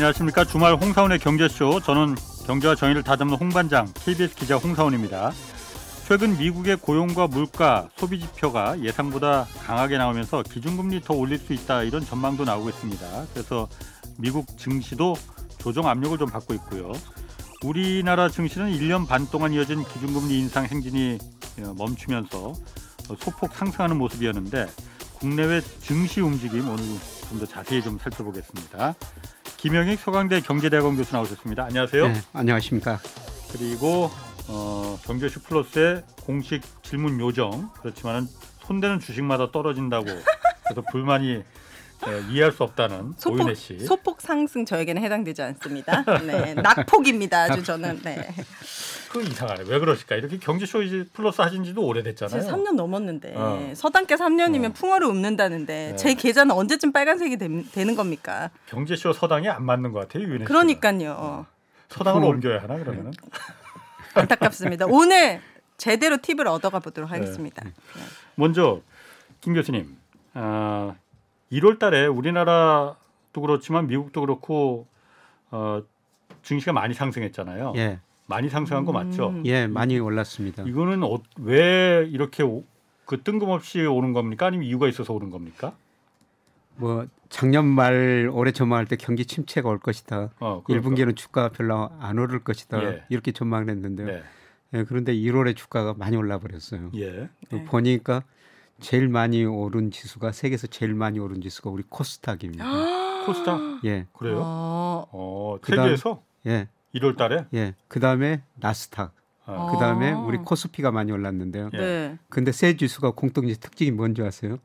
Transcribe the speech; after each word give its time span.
안녕하십니까 0.00 0.46
주말 0.46 0.76
홍사원의 0.76 1.18
경제쇼 1.18 1.80
저는 1.80 2.14
경제와 2.46 2.74
정의를 2.74 3.02
다잡는 3.02 3.36
홍반장 3.36 3.86
KBS 4.02 4.34
기자 4.34 4.56
홍사원입니다. 4.56 5.30
최근 6.08 6.38
미국의 6.38 6.76
고용과 6.76 7.26
물가, 7.26 7.86
소비 7.98 8.18
지표가 8.18 8.80
예상보다 8.80 9.46
강하게 9.66 9.98
나오면서 9.98 10.42
기준금리 10.42 11.02
더 11.02 11.12
올릴 11.12 11.36
수 11.36 11.52
있다 11.52 11.82
이런 11.82 12.02
전망도 12.02 12.46
나오고 12.46 12.70
있습니다. 12.70 13.26
그래서 13.34 13.68
미국 14.16 14.56
증시도 14.56 15.16
조정 15.58 15.86
압력을 15.86 16.16
좀 16.16 16.30
받고 16.30 16.54
있고요. 16.54 16.92
우리나라 17.62 18.30
증시는 18.30 18.72
1년 18.72 19.06
반 19.06 19.28
동안 19.28 19.52
이어진 19.52 19.84
기준금리 19.84 20.38
인상 20.40 20.64
행진이 20.64 21.18
어, 21.58 21.74
멈추면서 21.76 22.54
소폭 23.18 23.52
상승하는 23.52 23.98
모습이었는데 23.98 24.66
국내외 25.18 25.60
증시 25.60 26.22
움직임 26.22 26.70
오늘 26.70 26.84
좀 27.30 27.38
더 27.38 27.46
자세히 27.46 27.80
좀 27.80 27.96
살펴보겠습니다. 27.98 28.94
김영익 29.56 30.00
서강대 30.00 30.40
경제대학원 30.40 30.96
교수 30.96 31.14
나오셨습니다. 31.14 31.64
안녕하세요. 31.64 32.08
네, 32.08 32.20
안녕하십니까. 32.32 32.98
그리고 33.52 34.10
어, 34.48 34.98
경제쇼 35.04 35.40
플러스의 35.42 36.02
공식 36.24 36.60
질문 36.82 37.20
요정 37.20 37.70
그렇지만은 37.80 38.26
손대는 38.66 38.98
주식마다 38.98 39.52
떨어진다고 39.52 40.06
그래서 40.06 40.82
불만이 40.90 41.34
네, 41.38 41.44
이해할 42.30 42.52
수 42.52 42.62
없다는 42.62 43.14
소폭, 43.16 43.40
오윤혜 43.40 43.54
씨. 43.54 43.78
소폭 43.80 44.20
상승 44.20 44.64
저에게는 44.64 45.02
해당되지 45.02 45.42
않습니다. 45.42 46.02
네, 46.26 46.54
낙폭입니다. 46.54 47.44
아주 47.44 47.62
저는. 47.62 48.00
네. 48.02 48.34
그 49.10 49.22
이상하네. 49.22 49.64
왜 49.66 49.78
그러실까? 49.80 50.14
이렇게 50.14 50.38
경제쇼 50.38 50.82
이제 50.82 51.04
플러스 51.12 51.40
하신 51.42 51.64
지도 51.64 51.84
오래됐잖아요. 51.84 52.48
3년 52.48 52.74
넘었는데 52.74 53.34
어. 53.34 53.72
서당께 53.74 54.14
3년이면 54.14 54.70
어. 54.70 54.72
풍어를 54.72 55.08
읊는다는데 55.08 55.88
네. 55.90 55.96
제 55.96 56.14
계좌는 56.14 56.54
언제쯤 56.54 56.92
빨간색이 56.92 57.36
되, 57.36 57.48
는 57.84 57.96
겁니까? 57.96 58.50
경제쇼 58.66 59.12
서당이 59.12 59.48
안 59.48 59.64
맞는 59.64 59.90
것 59.92 60.00
같아요. 60.00 60.24
유은혜 60.24 60.44
그러니까요. 60.44 61.16
어. 61.18 61.46
서당으로 61.88 62.28
옮겨야 62.28 62.62
하나 62.62 62.76
그러면은? 62.76 63.10
안타깝습니다. 64.14 64.86
오늘 64.88 65.40
제대로 65.76 66.16
팁을 66.16 66.46
얻어가 66.46 66.78
보도록 66.78 67.10
네. 67.10 67.18
하겠습니다. 67.18 67.64
네. 67.64 67.72
먼저 68.36 68.80
김 69.40 69.54
교수님, 69.54 69.96
아, 70.34 70.94
1월 71.52 71.78
달에 71.78 72.06
우리나라도 72.06 73.40
그렇지만 73.40 73.86
미국도 73.86 74.20
그렇고 74.20 74.86
어, 75.50 75.82
증시가 76.42 76.72
많이 76.72 76.94
상승했잖아요. 76.94 77.74
예. 77.76 77.98
많이 78.26 78.48
상승한 78.48 78.84
거 78.84 78.92
맞죠? 78.92 79.30
음. 79.30 79.42
예, 79.46 79.66
많이 79.66 79.98
올랐습니다. 79.98 80.62
이거는 80.62 81.02
어, 81.02 81.18
왜 81.40 82.06
이렇게 82.08 82.44
오, 82.44 82.62
그 83.04 83.22
뜬금없이 83.22 83.80
오는 83.84 84.12
겁니까? 84.12 84.46
아니면 84.46 84.66
이유가 84.66 84.86
있어서 84.88 85.12
오는 85.12 85.30
겁니까? 85.30 85.74
뭐 86.76 87.06
작년 87.28 87.66
말 87.66 88.30
올해 88.32 88.52
전망할 88.52 88.86
때 88.86 88.94
경기 88.96 89.26
침체가 89.26 89.68
올 89.68 89.80
것이다. 89.80 90.30
어, 90.38 90.62
그러니까. 90.64 90.88
1분기는 90.88 91.16
주가가 91.16 91.48
별로 91.48 91.90
안 91.98 92.18
오를 92.18 92.44
것이다. 92.44 92.82
예. 92.84 93.04
이렇게 93.08 93.32
전망을 93.32 93.68
했는데요. 93.68 94.06
네. 94.06 94.22
예, 94.74 94.84
그런데 94.84 95.12
1월에 95.12 95.56
주가가 95.56 95.94
많이 95.98 96.16
올라 96.16 96.38
버렸어요. 96.38 96.92
예. 96.94 97.28
네. 97.50 97.64
보니까 97.64 98.22
제일 98.80 99.08
많이 99.08 99.44
오른 99.44 99.90
지수가 99.90 100.32
세계에서 100.32 100.66
제일 100.66 100.94
많이 100.94 101.18
오른 101.18 101.40
지수가 101.40 101.70
우리 101.70 101.82
코스닥입니다. 101.88 102.64
코스닥? 103.26 103.84
예. 103.84 104.06
그래요? 104.12 104.40
아. 104.42 105.04
어, 105.12 105.58
세계에서? 105.64 106.22
예. 106.46 106.68
1월 106.94 107.16
달에? 107.16 107.46
예. 107.54 107.74
그다음에 107.88 108.42
나스닥. 108.56 109.12
아. 109.46 109.70
그다음에 109.72 110.12
우리 110.12 110.38
코스피가 110.38 110.90
많이 110.90 111.12
올랐는데요. 111.12 111.70
네. 111.70 112.18
근데 112.28 112.52
세 112.52 112.76
지수가 112.76 113.12
공통적 113.12 113.60
특징이 113.60 113.90
뭔지 113.90 114.22
아세요? 114.22 114.58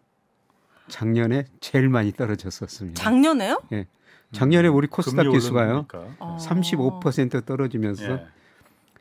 작년에 0.87 1.45
제일 1.59 1.89
많이 1.89 2.11
떨어졌었습니다. 2.11 3.01
작년에요? 3.01 3.61
예. 3.73 3.87
작년에 4.31 4.67
우리 4.67 4.87
코스닥 4.87 5.31
지수가요. 5.31 5.87
아. 6.19 6.37
35% 6.39 7.45
떨어지면서 7.45 8.11
예. 8.11 8.25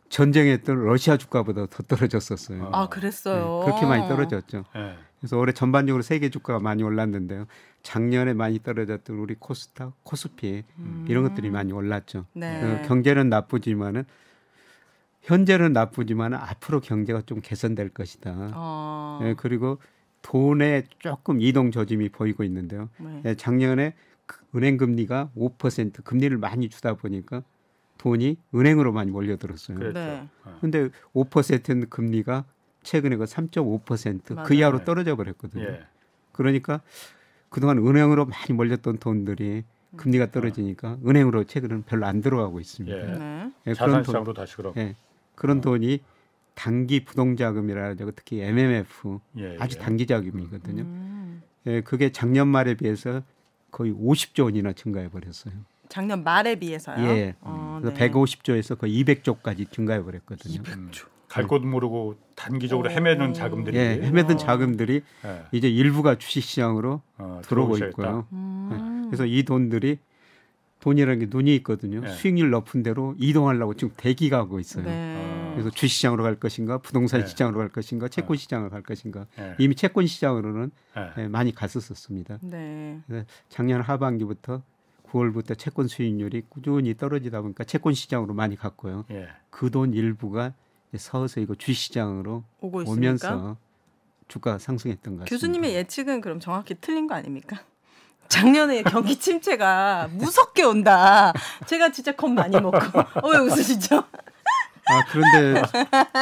전쟁했던 0.09 0.85
러시아 0.85 1.17
주가보다 1.17 1.67
더 1.67 1.83
떨어졌었어요. 1.83 2.71
아, 2.73 2.89
그랬어요. 2.89 3.61
네, 3.61 3.65
그렇게 3.65 3.87
많이 3.87 4.07
떨어졌죠. 4.09 4.65
네. 4.75 4.97
그래서 5.19 5.39
올해 5.39 5.53
전반적으로 5.53 6.03
세계 6.03 6.29
주가가 6.29 6.61
많이 6.61 6.83
올랐는데요. 6.83 7.47
작년에 7.83 8.35
많이 8.35 8.59
떨어졌던 8.63 9.17
우리 9.17 9.35
코스닥, 9.35 9.93
코스피 10.05 10.65
음. 10.79 11.07
이런 11.09 11.25
것들이 11.25 11.51
많이 11.51 11.73
올랐죠. 11.73 12.27
네. 12.35 12.83
경제는 12.87 13.29
나쁘지만은 13.29 14.05
현재는 15.23 15.73
나쁘지만 15.73 16.35
앞으로 16.35 16.81
경제가 16.81 17.23
좀 17.23 17.41
개선될 17.41 17.89
것이다. 17.91 18.53
어. 18.55 19.19
네, 19.23 19.35
그리고 19.35 19.79
돈에 20.21 20.85
조금 20.99 21.41
이동 21.41 21.71
조짐이 21.71 22.11
보이고 22.11 22.45
있는데요. 22.45 22.89
네. 22.99 23.21
네, 23.23 23.35
작년에 23.35 23.95
그 24.27 24.45
은행 24.55 24.77
금리가 24.77 25.31
5% 25.37 26.05
금리를 26.05 26.37
많이 26.39 26.69
주다 26.69 26.95
보니까 26.95 27.43
돈이 28.05 28.37
은행으로 28.55 28.93
많이 28.93 29.11
몰려들었어요. 29.11 29.79
그렇죠. 29.79 29.99
네. 29.99 30.29
근데 30.61 30.91
5% 31.15 31.89
금리가 31.89 32.45
최근에 32.83 33.17
그 33.17 33.25
3.5%그 33.25 34.53
이하로 34.53 34.85
떨어져 34.85 35.17
버렸거든요. 35.17 35.65
예. 35.65 35.81
그러니까 36.33 36.83
그동안 37.49 37.79
은행으로 37.79 38.27
많이 38.27 38.53
몰렸던 38.53 38.99
돈들이 38.99 39.65
금리가 39.97 40.33
떨어지니까 40.33 40.99
은행으로 41.07 41.45
최근에는 41.45 41.85
별로 41.85 42.05
안 42.05 42.21
들어가고 42.21 42.61
있습니다. 42.61 42.95
예. 42.95 43.19
네. 43.19 43.53
예, 43.69 43.73
그런 43.73 44.03
돈, 44.03 44.35
다시 44.35 44.57
그럼. 44.57 44.75
예, 44.77 44.97
그런 45.35 45.59
어. 45.59 45.61
돈이 45.63 46.01
단기 46.55 47.07
부동자금이라든가 47.07 48.13
특히 48.15 48.43
MMF 48.43 49.19
예, 49.39 49.57
아주 49.59 49.79
예. 49.79 49.83
단기 49.83 50.07
자금이거든요. 50.07 50.83
음. 50.83 51.43
예, 51.69 51.81
그게 51.81 52.13
작년 52.13 52.49
말에 52.49 52.75
비해서 52.75 53.23
거의 53.71 53.95
50조 53.95 54.45
원이나 54.45 54.75
증가해 54.75 55.09
버렸어요. 55.09 55.55
작년 55.89 56.25
말에 56.25 56.57
비해서요. 56.57 57.07
예. 57.07 57.35
어, 57.41 57.54
그래서 57.85 57.99
네. 57.99 58.11
150조에서 58.11 58.79
거의 58.79 59.05
200조까지 59.05 59.71
증가해 59.71 60.03
버렸거든요. 60.03 60.63
200조. 60.63 61.07
갈곳 61.29 61.67
모르고 61.67 62.17
단기적으로 62.37 62.91
헤매는 62.91 63.35
자금들이 63.35 63.77
예, 63.77 64.01
헤매던 64.03 64.37
어. 64.37 64.39
자금들이 64.39 65.03
예. 65.25 65.43
이제 65.53 65.69
일부가 65.69 66.15
주식시장으로 66.15 67.03
어, 67.19 67.41
들어오고 67.45 67.77
있고요. 67.79 68.27
음. 68.33 69.05
예. 69.05 69.09
그래서 69.09 69.27
이 69.27 69.43
돈들이 69.43 69.99
돈이라는 70.81 71.19
게 71.19 71.27
눈이 71.29 71.55
있거든요. 71.57 72.03
예. 72.05 72.09
수익률 72.11 72.51
높은 72.51 72.83
대로 72.83 73.15
이동하려고 73.19 73.75
지금 73.75 73.93
대기가 73.97 74.39
하고 74.39 74.61
있어요. 74.61 74.85
네. 74.85 75.51
그래서 75.55 75.71
주식시장으로 75.71 76.23
갈 76.23 76.37
것인가, 76.37 76.79
부동산 76.79 77.23
예. 77.23 77.27
시장으로 77.27 77.59
갈 77.59 77.69
것인가, 77.69 78.09
채권 78.09 78.37
시장으로 78.37 78.71
갈 78.71 78.83
것인가. 78.83 79.27
예. 79.39 79.57
이미 79.59 79.75
채권 79.75 80.07
시장으로는 80.07 80.71
예. 81.19 81.29
많이 81.29 81.55
갔었었습니다. 81.55 82.39
네. 82.43 83.01
작년 83.49 83.81
하반기부터 83.81 84.63
9월부터 85.15 85.57
채권 85.57 85.87
수익률이 85.87 86.43
꾸준히 86.49 86.97
떨어지다 86.97 87.41
보니까 87.41 87.65
채권 87.65 87.95
시장으로 87.95 88.35
많이 88.35 88.57
갔고요. 88.57 89.05
예. 89.13 89.29
그돈 89.51 89.95
일부가 89.95 90.53
서서 90.97 91.41
이거 91.41 91.55
주시장으로 91.55 92.45
오면서 92.61 93.57
주가 94.27 94.59
상승했던 94.59 95.17
것 95.17 95.21
같습니다. 95.21 95.31
교수님의 95.31 95.75
예측은 95.75 96.21
그럼 96.21 96.41
정확히 96.41 96.75
틀린 96.81 97.07
거 97.07 97.15
아닙니까? 97.15 97.63
작년에 98.29 98.83
경기 98.83 99.17
침체가 99.17 100.09
무섭게 100.13 100.65
온다. 100.65 101.33
제가 101.67 101.93
진짜 101.93 102.13
겁 102.13 102.31
많이 102.31 102.59
먹고. 102.61 102.79
어, 103.23 103.29
왜 103.29 103.39
웃으시죠? 103.39 103.97
아 104.87 105.05
그런데 105.11 105.63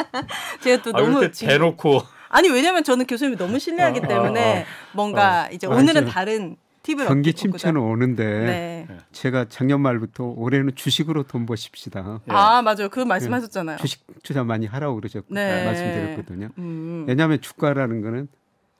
제가 0.62 0.82
또 0.82 0.90
아, 0.94 1.00
너무 1.00 1.30
대놓고 1.30 2.02
아니 2.28 2.48
왜냐면 2.48 2.84
저는 2.84 3.06
교수님이 3.06 3.36
너무 3.36 3.58
신뢰하기 3.58 4.00
아, 4.04 4.08
때문에 4.08 4.58
아, 4.58 4.60
아, 4.62 4.64
뭔가 4.92 5.48
이제 5.50 5.66
오늘은 5.66 6.06
다른 6.06 6.56
팁을 6.82 7.06
경기 7.06 7.32
침체는 7.32 7.80
오는데 7.80 8.24
네. 8.24 8.88
제가 9.12 9.46
작년 9.48 9.80
말부터 9.80 10.24
올해는 10.24 10.74
주식으로 10.74 11.22
돈 11.24 11.46
버십시다. 11.46 12.20
네. 12.26 12.34
아 12.34 12.62
맞아요. 12.62 12.88
그 12.90 13.00
말씀하셨잖아요. 13.00 13.78
주식 13.78 14.04
투자 14.22 14.42
많이 14.42 14.66
하라고 14.66 14.96
그러셨고 14.96 15.32
네. 15.32 15.64
말씀드렸거든요. 15.64 16.48
음. 16.58 17.04
왜냐하면 17.06 17.40
주가라는 17.40 18.00
거는 18.02 18.28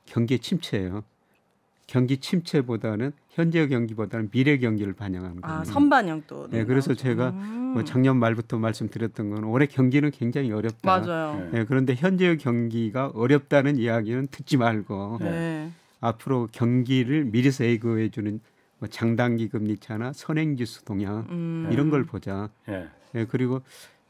경기 0.05 0.39
침체예요. 0.39 1.03
경기 1.87 2.17
침체보다는 2.17 3.11
현재 3.29 3.67
경기보다는 3.67 4.29
미래 4.31 4.57
경기를 4.57 4.93
반영하는 4.93 5.41
거예요. 5.41 5.59
아, 5.59 5.63
선반영 5.63 6.23
또. 6.27 6.47
네, 6.49 6.63
그래서 6.65 6.93
제가 6.93 7.29
음. 7.29 7.71
뭐 7.73 7.83
작년 7.83 8.17
말부터 8.17 8.57
말씀드렸던 8.57 9.29
건 9.29 9.43
올해 9.43 9.65
경기는 9.65 10.09
굉장히 10.11 10.51
어렵다. 10.51 10.79
맞아요. 10.99 11.49
네, 11.51 11.65
그런데 11.65 11.93
현재 11.95 12.35
경기가 12.37 13.11
어렵다는 13.13 13.77
이야기는 13.77 14.27
듣지 14.27 14.57
말고 14.57 15.17
네. 15.21 15.71
앞으로 16.03 16.49
경기를 16.51 17.23
미리서 17.23 17.63
예고해 17.63 18.09
주는 18.09 18.41
뭐 18.79 18.89
장단기 18.89 19.47
금리 19.47 19.77
차나 19.77 20.11
선행 20.11 20.57
지수 20.57 20.83
동향 20.83 21.25
음. 21.29 21.69
이런 21.71 21.89
걸 21.89 22.03
보자. 22.03 22.49
예. 22.67 22.89
예, 23.15 23.25
그리고 23.25 23.61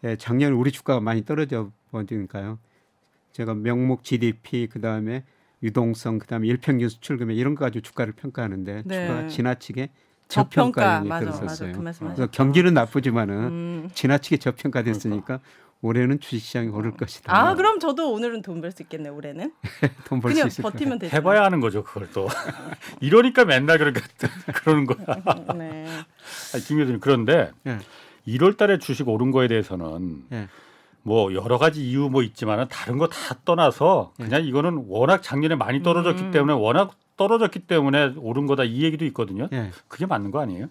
예, 0.04 0.16
작년 0.16 0.54
우리 0.54 0.72
주가가 0.72 1.00
많이 1.00 1.24
떨어져 1.24 1.72
버리니까요. 1.92 2.58
제가 3.32 3.54
명목 3.54 4.04
GDP 4.04 4.68
그다음에 4.68 5.24
유동성 5.62 6.18
그다음에 6.18 6.48
일평균 6.48 6.90
수출 6.90 7.18
금액 7.18 7.38
이런 7.38 7.54
거 7.54 7.66
가지고 7.66 7.84
주가를 7.84 8.14
평가하는데 8.14 8.84
네. 8.86 9.08
주가가 9.08 9.28
지나치게 9.28 9.90
저평가에 10.30 11.04
들었었어요. 11.04 11.74
그 11.74 11.84
그래서 12.00 12.28
경기는 12.32 12.74
나쁘지만은 12.74 13.36
음. 13.36 13.90
지나치게 13.94 14.38
저평가됐으니까 14.38 15.40
올해는 15.84 16.20
주식시장이 16.22 16.70
오를 16.70 16.92
것이다. 16.92 17.36
아 17.36 17.54
그럼 17.56 17.80
저도 17.80 18.12
오늘은 18.14 18.42
돈 18.42 18.62
벌 18.62 18.72
수 18.72 18.82
있겠네 18.84 19.10
올해는. 19.10 19.52
돈 20.08 20.22
벌 20.22 20.34
수 20.34 20.48
있을 20.48 20.62
버티면 20.64 20.98
되죠. 21.00 21.16
해봐야 21.16 21.44
하는 21.44 21.60
거죠 21.60 21.84
그걸 21.84 22.10
또. 22.14 22.28
이러니까 23.02 23.44
맨날 23.46 23.78
그러니까 23.78 24.02
그러는 24.56 24.86
거야. 24.86 25.18
네. 25.56 25.86
아니, 26.54 26.64
김 26.64 26.78
교수님 26.78 27.00
그런데 27.02 27.52
예. 27.68 27.78
1월 28.28 28.56
달에 28.58 28.80
주식 28.80 29.08
오른 29.10 29.32
거에 29.32 29.48
대해서는 29.50 30.24
예. 30.32 30.48
뭐 31.04 31.34
여러 31.34 31.58
가지 31.58 31.86
이유 31.86 32.08
뭐 32.10 32.24
있지만은 32.24 32.68
다른 32.70 32.98
거 32.98 33.08
다 33.08 33.36
떠나서 33.44 34.14
예. 34.22 34.24
그냥 34.24 34.46
이거는 34.46 34.86
워낙 34.88 35.22
작년에 35.22 35.56
많이 35.56 35.84
떨어졌기 35.84 36.24
음. 36.24 36.32
때문에 36.32 36.54
워낙 36.54 36.92
떨어졌기 37.18 37.60
때문에 37.68 38.14
오른 38.18 38.48
거다 38.48 38.64
이 38.64 38.84
얘기도 38.84 39.04
있거든요. 39.08 39.50
예. 39.52 39.72
그게 39.90 40.06
맞는 40.06 40.32
거 40.32 40.40
아니에요? 40.40 40.68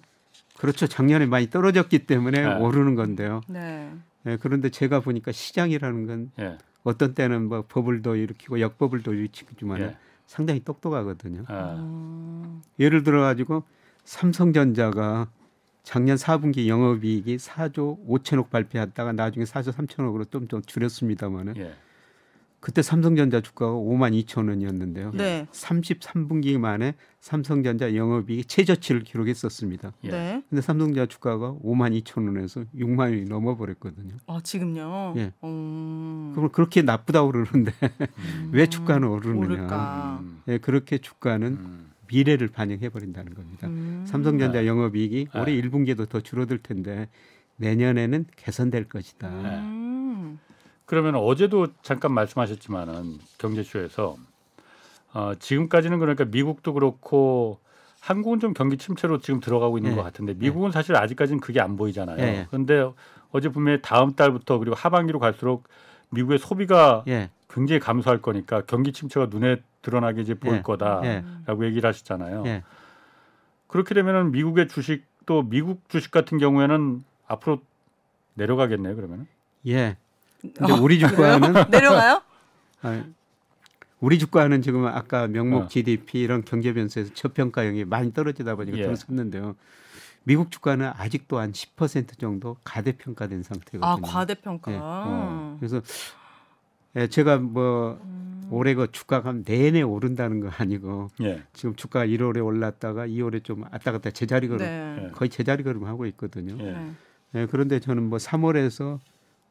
그렇죠. 0.56 0.86
작년에 0.86 1.26
많이 1.26 1.50
떨어졌기 1.50 2.06
때문에 2.06 2.40
예. 2.40 2.46
오르는 2.54 2.94
건데요. 2.94 3.42
네. 3.48 3.90
예, 4.26 4.36
그런데 4.40 4.70
제가 4.70 5.00
보니까 5.00 5.32
시장이라는 5.32 6.06
건 6.06 6.30
예. 6.38 6.58
어떤 6.84 7.14
때는 7.14 7.48
뭐 7.48 7.64
버블도 7.68 8.16
일으키고 8.16 8.60
역버블도 8.60 9.14
일으키지만 9.14 9.80
예. 9.80 9.96
상당히 10.26 10.60
똑똑하거든요. 10.64 11.44
아, 11.48 11.74
음. 11.78 12.62
예를 12.78 13.02
들어 13.02 13.20
가지고 13.22 13.64
삼성전자가 14.04 15.28
작년 15.82 16.16
4분기 16.16 16.68
영업이익이 16.68 17.36
4조 17.36 18.06
5천억 18.06 18.50
발표했다가 18.50 19.12
나중에 19.12 19.44
4조 19.44 19.72
3천억으로 19.72 20.30
좀 20.30 20.48
좀 20.48 20.62
줄였습니다만은 20.62 21.56
예. 21.56 21.74
그때 22.62 22.80
삼성전자 22.80 23.40
주가가 23.40 23.72
5만 23.72 24.16
2천 24.22 24.48
원이었는데요. 24.48 25.10
네. 25.14 25.48
33분기 25.50 26.56
만에 26.58 26.94
삼성전자 27.20 27.96
영업이익이 27.96 28.44
최저치를 28.44 29.02
기록했었습니다. 29.02 29.92
예. 30.04 30.08
네. 30.08 30.42
근데 30.48 30.62
삼성전자 30.62 31.06
주가가 31.06 31.56
5만 31.64 32.00
2천 32.00 32.24
원에서 32.24 32.64
6만 32.76 33.00
원이 33.00 33.24
넘어버렸거든요. 33.24 34.14
아 34.28 34.38
지금요. 34.44 35.14
예. 35.16 35.32
음. 35.42 36.30
그럼 36.36 36.50
그렇게 36.50 36.82
나쁘다고 36.82 37.32
그러는데 37.32 37.72
음. 37.82 38.50
왜 38.54 38.68
주가는 38.68 39.08
오르느냐? 39.08 39.44
오를까? 39.44 40.18
음. 40.22 40.40
예, 40.46 40.58
그렇게 40.58 40.98
주가는 40.98 41.46
음. 41.48 41.90
미래를 42.06 42.46
반영해 42.46 42.90
버린다는 42.90 43.34
겁니다. 43.34 43.66
음. 43.66 44.04
삼성전자 44.06 44.60
네. 44.60 44.68
영업이익이 44.68 45.26
네. 45.34 45.40
올해 45.40 45.60
1분기도 45.60 46.08
더 46.08 46.20
줄어들 46.20 46.58
텐데 46.58 47.08
내년에는 47.56 48.26
개선될 48.36 48.84
것이다. 48.84 49.28
음. 50.92 51.02
그러면 51.02 51.14
어제도 51.16 51.68
잠깐 51.82 52.12
말씀하셨지만은 52.12 53.18
경제쇼에서 53.38 54.16
어, 55.14 55.32
지금까지는 55.38 55.98
그러니까 55.98 56.24
미국도 56.26 56.74
그렇고 56.74 57.58
한국은 58.00 58.40
좀 58.40 58.52
경기 58.52 58.76
침체로 58.76 59.18
지금 59.18 59.40
들어가고 59.40 59.78
있는 59.78 59.92
예. 59.92 59.96
것 59.96 60.02
같은데 60.02 60.34
미국은 60.34 60.70
사실 60.70 60.96
아직까지는 60.96 61.40
그게 61.40 61.60
안 61.60 61.76
보이잖아요. 61.76 62.18
예, 62.18 62.22
예. 62.22 62.46
그런데 62.50 62.90
어제 63.30 63.48
분명히 63.48 63.80
다음 63.80 64.14
달부터 64.14 64.58
그리고 64.58 64.74
하반기로 64.76 65.18
갈수록 65.18 65.64
미국의 66.10 66.38
소비가 66.38 67.04
예, 67.08 67.30
굉장히 67.48 67.80
감소할 67.80 68.20
거니까 68.20 68.62
경기 68.66 68.92
침체가 68.92 69.26
눈에 69.30 69.62
드러나게 69.82 70.20
이제 70.22 70.34
보일 70.34 70.58
예. 70.58 70.62
거다라고 70.62 71.64
예. 71.64 71.68
얘기를 71.68 71.88
하시잖아요. 71.88 72.44
예. 72.46 72.62
그렇게 73.66 73.94
되면은 73.94 74.32
미국의 74.32 74.68
주식도 74.68 75.48
미국 75.48 75.88
주식 75.88 76.10
같은 76.10 76.38
경우에는 76.38 77.04
앞으로 77.26 77.60
내려가겠네요. 78.34 78.96
그러면은. 78.96 79.26
예. 79.66 79.96
근데 80.42 80.72
어, 80.72 80.76
우리 80.80 80.98
주가는 80.98 81.52
내려가요? 81.70 82.22
아, 82.82 83.04
우리 84.00 84.18
주가는 84.18 84.60
지금 84.62 84.84
아까 84.86 85.28
명목 85.28 85.62
어. 85.62 85.68
GDP 85.68 86.20
이런 86.20 86.44
경제 86.44 86.72
변수에서 86.72 87.14
저평가형이 87.14 87.84
많이 87.84 88.12
떨어지다 88.12 88.56
보니까 88.56 88.78
예. 88.78 88.82
들어섰는데요. 88.82 89.54
미국 90.24 90.50
주가는 90.50 90.92
아직도 90.96 91.38
한 91.38 91.52
10% 91.52 92.18
정도 92.18 92.56
가대평가된 92.64 93.42
상태거든요. 93.42 93.84
아 93.84 93.96
과대평가. 93.96 94.72
예. 94.72 94.78
어. 94.80 95.56
그래서 95.60 95.80
예, 96.96 97.06
제가 97.06 97.38
뭐 97.38 97.98
음. 98.04 98.48
올해 98.50 98.74
그 98.74 98.90
주가가 98.90 99.32
내내 99.44 99.82
오른다는 99.82 100.40
거 100.40 100.50
아니고 100.50 101.08
예. 101.22 101.42
지금 101.52 101.74
주가 101.74 102.04
1월에 102.04 102.44
올랐다가 102.44 103.06
2월에 103.06 103.42
좀 103.42 103.62
왔다 103.62 103.92
갔다 103.92 104.10
제자리 104.10 104.48
걸음 104.48 104.66
네. 104.66 105.04
예. 105.06 105.10
거의 105.10 105.30
제자리 105.30 105.62
걸음 105.62 105.86
하고 105.86 106.06
있거든요. 106.06 106.56
예. 106.64 106.72
네. 106.72 106.92
예, 107.34 107.46
그런데 107.46 107.80
저는 107.80 108.02
뭐 108.02 108.18
3월에서 108.18 108.98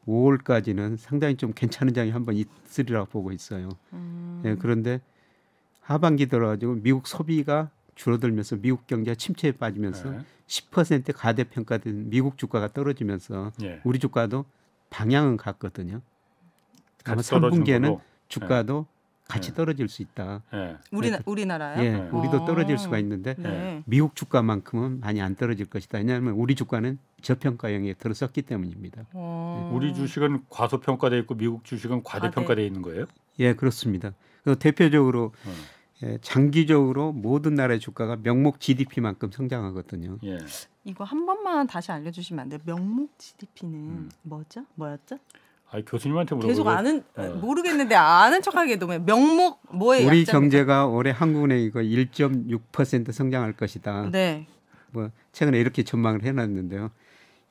5월까지는 0.06 0.96
상당히 0.96 1.36
좀 1.36 1.52
괜찮은 1.54 1.94
장이 1.94 2.10
한번 2.10 2.34
있으리라고 2.34 3.06
보고 3.06 3.32
있어요. 3.32 3.68
음. 3.92 4.42
예, 4.44 4.56
그런데 4.56 5.00
하반기 5.80 6.26
들어가지고 6.26 6.76
미국 6.76 7.06
소비가 7.06 7.70
줄어들면서 7.94 8.56
미국 8.56 8.86
경제가 8.86 9.14
침체에 9.14 9.52
빠지면서 9.52 10.14
예. 10.14 10.20
10% 10.46 11.12
가대평가된 11.14 12.10
미국 12.10 12.38
주가가 12.38 12.68
떨어지면서 12.68 13.52
예. 13.62 13.80
우리 13.84 13.98
주가도 13.98 14.44
방향은 14.90 15.36
같거든요. 15.36 16.00
아마 17.04 17.16
같이 17.16 17.30
떨어지는 17.30 17.64
3분기에는 17.64 17.86
거고. 17.88 18.00
주가도 18.28 18.86
같이 19.32 19.50
네. 19.50 19.56
떨어질 19.56 19.88
수 19.88 20.02
있다. 20.02 20.42
예. 20.52 20.76
우리 20.90 21.10
우리나라요? 21.24 21.82
예, 21.82 21.90
네. 21.92 22.08
우리도 22.10 22.42
어. 22.42 22.44
떨어질 22.44 22.76
수가 22.76 22.98
있는데 22.98 23.34
네. 23.38 23.82
미국 23.86 24.14
주가만큼은 24.14 25.00
많이 25.00 25.22
안 25.22 25.36
떨어질 25.36 25.64
것이다. 25.66 25.98
왜냐하면 25.98 26.34
우리 26.34 26.54
주가는 26.54 26.98
저평가형에 27.22 27.94
들어섰기 27.94 28.42
때문입니다. 28.42 29.06
어. 29.14 29.72
우리 29.74 29.94
주식은 29.94 30.44
과소평가돼 30.50 31.18
있고 31.20 31.34
미국 31.34 31.64
주식은 31.64 32.02
과대평가돼 32.02 32.64
있는 32.66 32.82
거예요? 32.82 33.06
예, 33.38 33.54
그렇습니다. 33.54 34.12
그 34.44 34.58
대표적으로 34.58 35.32
어. 35.46 35.52
예, 36.02 36.18
장기적으로 36.20 37.12
모든 37.12 37.54
나라의 37.54 37.80
주가가 37.80 38.18
명목 38.22 38.60
GDP만큼 38.60 39.30
성장하거든요. 39.30 40.18
예. 40.24 40.38
이거 40.84 41.04
한 41.04 41.24
번만 41.24 41.66
다시 41.66 41.90
알려주시면 41.92 42.42
안 42.42 42.48
돼요? 42.50 42.60
명목 42.66 43.18
GDP는 43.18 43.78
음. 43.78 44.10
뭐죠? 44.22 44.66
뭐였죠? 44.74 45.18
아 45.72 45.80
교수님한테 45.86 46.34
물어보고 46.34 46.48
계속 46.48 46.68
아는 46.68 47.02
어. 47.16 47.28
모르겠는데 47.40 47.94
아는 47.94 48.42
척하게 48.42 48.76
너무 48.76 48.98
명목 48.98 49.62
뭐예요? 49.72 50.06
우리 50.06 50.24
경제가 50.26 50.86
올해 50.86 51.10
한국은행 51.10 51.60
이거 51.60 51.80
1.6% 51.80 53.10
성장할 53.10 53.54
것이다. 53.54 54.10
네. 54.12 54.46
뭐 54.90 55.10
최근에 55.32 55.58
이렇게 55.58 55.82
전망을 55.82 56.24
해놨는데요. 56.24 56.90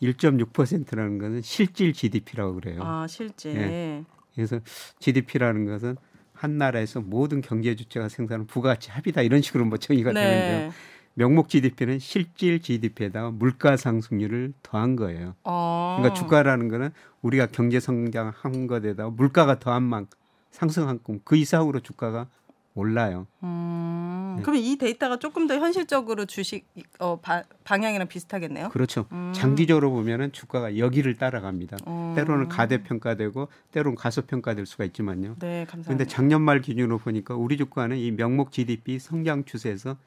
1.6%라는 0.03 1.17
것은 1.17 1.41
실질 1.41 1.93
GDP라고 1.93 2.55
그래요. 2.55 2.81
아 2.83 3.07
실제. 3.07 3.55
예. 3.55 4.05
그래서 4.35 4.59
GDP라는 4.99 5.65
것은 5.65 5.97
한 6.33 6.57
나라에서 6.57 7.01
모든 7.01 7.41
경제 7.41 7.75
주체가 7.75 8.07
생산하는 8.07 8.45
부가가치 8.45 8.91
합이다 8.91 9.23
이런 9.23 9.41
식으로 9.41 9.65
뭐 9.65 9.79
정의가 9.79 10.13
되는데요. 10.13 10.71
네. 11.13 11.23
명목 11.23 11.49
GDP는 11.49 11.99
실질 11.99 12.61
GDP에다가 12.61 13.31
물가 13.31 13.77
상승률을 13.77 14.53
더한 14.63 14.95
거예요. 14.95 15.35
어. 15.43 15.97
그러니까 15.99 16.19
주가라는 16.19 16.67
거는 16.67 16.89
우리가 17.21 17.47
경제 17.47 17.79
성장한 17.79 18.67
것에다가 18.67 19.09
물가가 19.09 19.59
더한 19.59 19.83
만큼 19.83 20.17
상승한 20.51 20.99
그 21.23 21.35
이상으로 21.35 21.79
주가가 21.79 22.27
올라요. 22.73 23.27
음. 23.43 24.35
네. 24.37 24.43
그러면 24.43 24.63
이 24.63 24.77
데이터가 24.77 25.17
조금 25.17 25.47
더 25.47 25.55
현실적으로 25.55 26.25
주식 26.25 26.65
어, 26.99 27.19
바, 27.19 27.43
방향이랑 27.65 28.07
비슷하겠네요. 28.07 28.69
그렇죠. 28.69 29.05
음. 29.11 29.33
장기적으로 29.35 29.91
보면은 29.91 30.31
주가가 30.31 30.77
여기를 30.77 31.17
따라갑니다. 31.17 31.77
어. 31.85 32.13
때로는 32.15 32.47
가대평가되고 32.47 33.49
때로는 33.71 33.95
가소평가될 33.95 34.65
수가 34.65 34.85
있지만요. 34.85 35.35
네, 35.39 35.65
감사합니다. 35.65 35.83
그런데 35.83 36.05
작년 36.05 36.41
말 36.41 36.61
기준으로 36.61 36.97
보니까 36.99 37.35
우리 37.35 37.57
주가는 37.57 37.97
이 37.97 38.11
명목 38.11 38.51
GDP 38.51 38.99
성장 38.99 39.43
추세에서 39.43 39.97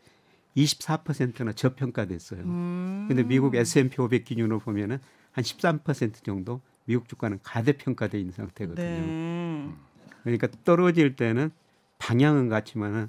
24%나 0.57 1.53
저평가됐어요. 1.53 2.41
음. 2.43 3.07
근데 3.09 3.23
미국 3.23 3.55
S&P 3.55 4.01
500 4.01 4.25
기준으로 4.25 4.61
보면은 4.61 4.99
한 5.33 5.43
13% 5.43 6.23
정도 6.23 6.61
미국 6.85 7.09
주가는 7.09 7.41
가대평가돼 7.43 8.19
있는 8.19 8.33
상태거든요. 8.33 8.87
네. 8.87 9.71
그러니까 10.23 10.49
떨어질 10.65 11.17
때는 11.17 11.51
방향은 11.99 12.49
같지만은 12.49 13.09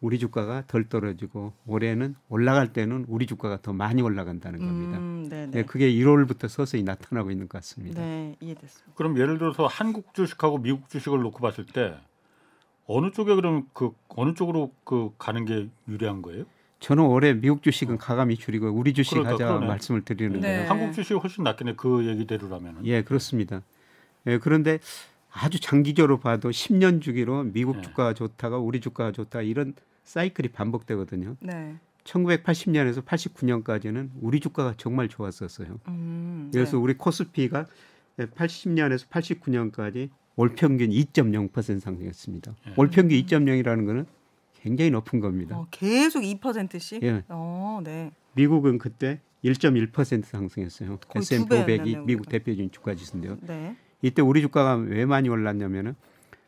우리 0.00 0.18
주가가 0.18 0.64
덜 0.66 0.88
떨어지고 0.88 1.52
올해는 1.66 2.16
올라갈 2.28 2.72
때는 2.72 3.04
우리 3.08 3.26
주가가 3.26 3.60
더 3.62 3.72
많이 3.72 4.02
올라간다는 4.02 4.58
겁니다. 4.58 4.98
음, 4.98 5.28
네, 5.28 5.46
네, 5.46 5.50
네. 5.50 5.62
그게 5.64 5.92
1월부터 5.92 6.48
서서히 6.48 6.82
나타나고 6.82 7.30
있는 7.30 7.48
것 7.48 7.58
같습니다. 7.58 8.00
네, 8.00 8.34
이해됐습니다. 8.40 8.92
그럼 8.96 9.18
예를 9.18 9.38
들어서 9.38 9.66
한국 9.66 10.14
주식하고 10.14 10.58
미국 10.58 10.88
주식을 10.88 11.20
놓고 11.20 11.38
봤을 11.40 11.64
때 11.66 11.96
어느 12.88 13.12
쪽에 13.12 13.34
그럼 13.34 13.68
그 13.72 13.92
어느 14.08 14.34
쪽으로 14.34 14.72
그 14.82 15.10
가는 15.18 15.44
게 15.44 15.68
유리한 15.88 16.22
거예요? 16.22 16.44
저는 16.80 17.04
올해 17.04 17.34
미국 17.34 17.62
주식은 17.62 17.98
가감히 17.98 18.36
줄이고 18.36 18.68
우리 18.70 18.94
주식 18.94 19.10
그러니까, 19.10 19.34
하자 19.34 19.46
그러네. 19.46 19.66
말씀을 19.66 20.04
드리는데요. 20.04 20.62
네. 20.62 20.66
한국 20.66 20.92
주식이 20.92 21.14
훨씬 21.14 21.44
낫겠네 21.44 21.74
그 21.76 22.06
얘기대로라면. 22.06 22.86
예, 22.86 23.02
그렇습니다. 23.02 23.62
예, 24.26 24.38
그런데 24.38 24.78
아주 25.30 25.60
장기적으로 25.60 26.18
봐도 26.18 26.50
10년 26.50 27.02
주기로 27.02 27.44
미국 27.44 27.76
네. 27.76 27.82
주가가 27.82 28.14
좋다가 28.14 28.58
우리 28.58 28.80
주가가 28.80 29.12
좋다 29.12 29.42
이런 29.42 29.74
사이클이 30.04 30.48
반복되거든요. 30.48 31.36
네. 31.40 31.76
1980년에서 32.04 33.04
89년까지는 33.04 34.10
우리 34.22 34.40
주가가 34.40 34.74
정말 34.78 35.08
좋았었어요. 35.08 35.78
음, 35.88 36.48
그래서 36.52 36.78
네. 36.78 36.82
우리 36.82 36.94
코스피가 36.94 37.66
80년에서 38.18 39.08
89년까지 39.08 40.08
월 40.38 40.50
평균 40.54 40.90
2.0% 40.90 41.80
상승했습니다. 41.80 42.54
예. 42.68 42.72
월 42.76 42.88
평균 42.90 43.18
2.0이라는 43.18 43.86
거는 43.86 44.06
굉장히 44.62 44.92
높은 44.92 45.18
겁니다. 45.18 45.58
어, 45.58 45.66
계속 45.72 46.22
2%씩? 46.22 47.02
예. 47.02 47.24
어, 47.28 47.80
네. 47.82 48.12
미국은 48.34 48.78
그때 48.78 49.20
1.1% 49.44 50.24
상승했어요. 50.24 50.98
S&P 51.16 51.48
배였네요, 51.48 51.66
500이 51.66 52.04
미국 52.06 52.20
우리가. 52.20 52.30
대표적인 52.30 52.70
주가 52.70 52.94
지수인데요. 52.94 53.36
네. 53.48 53.76
이때 54.00 54.22
우리 54.22 54.40
주가가 54.40 54.76
왜 54.76 55.04
많이 55.06 55.28
올랐냐면은 55.28 55.96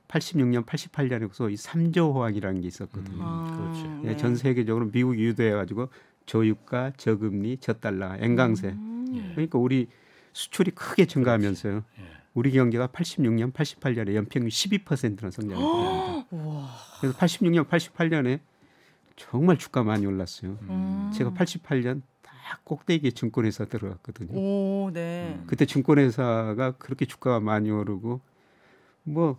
86년, 0.06 0.64
88년에 0.64 1.28
소위 1.32 1.56
3조 1.56 2.14
호황이라는 2.14 2.60
게 2.60 2.68
있었거든요. 2.68 3.16
음, 3.16 3.20
아. 3.22 4.00
예, 4.04 4.08
네. 4.10 4.16
전 4.16 4.36
세계적으로 4.36 4.86
미국이 4.92 5.20
유도해 5.24 5.50
가지고 5.50 5.88
저유가, 6.26 6.92
저금리, 6.96 7.56
저달러, 7.58 8.16
엔강세. 8.20 8.68
음. 8.68 9.32
그러니까 9.34 9.58
우리 9.58 9.88
수출이 10.32 10.70
크게 10.72 11.06
증가하면서요. 11.06 11.82
예. 11.98 12.19
우리 12.34 12.52
경제가 12.52 12.88
86년, 12.88 13.52
88년에 13.52 14.14
연평균 14.14 14.48
12%는 14.48 15.30
성장했습니다. 15.30 16.26
우와. 16.30 16.68
그래서 17.00 17.18
86년, 17.18 17.66
88년에 17.68 18.40
정말 19.16 19.58
주가 19.58 19.82
많이 19.82 20.06
올랐어요. 20.06 20.56
음. 20.62 21.10
제가 21.14 21.32
88년 21.32 22.02
딱 22.22 22.32
꼭대기에 22.64 23.10
증권회사 23.10 23.64
들어갔거든요. 23.66 24.38
오, 24.38 24.90
네. 24.92 25.36
음. 25.38 25.44
그때 25.46 25.66
증권회사가 25.66 26.72
그렇게 26.78 27.04
주가가 27.04 27.40
많이 27.40 27.70
오르고 27.70 28.20
뭐 29.02 29.38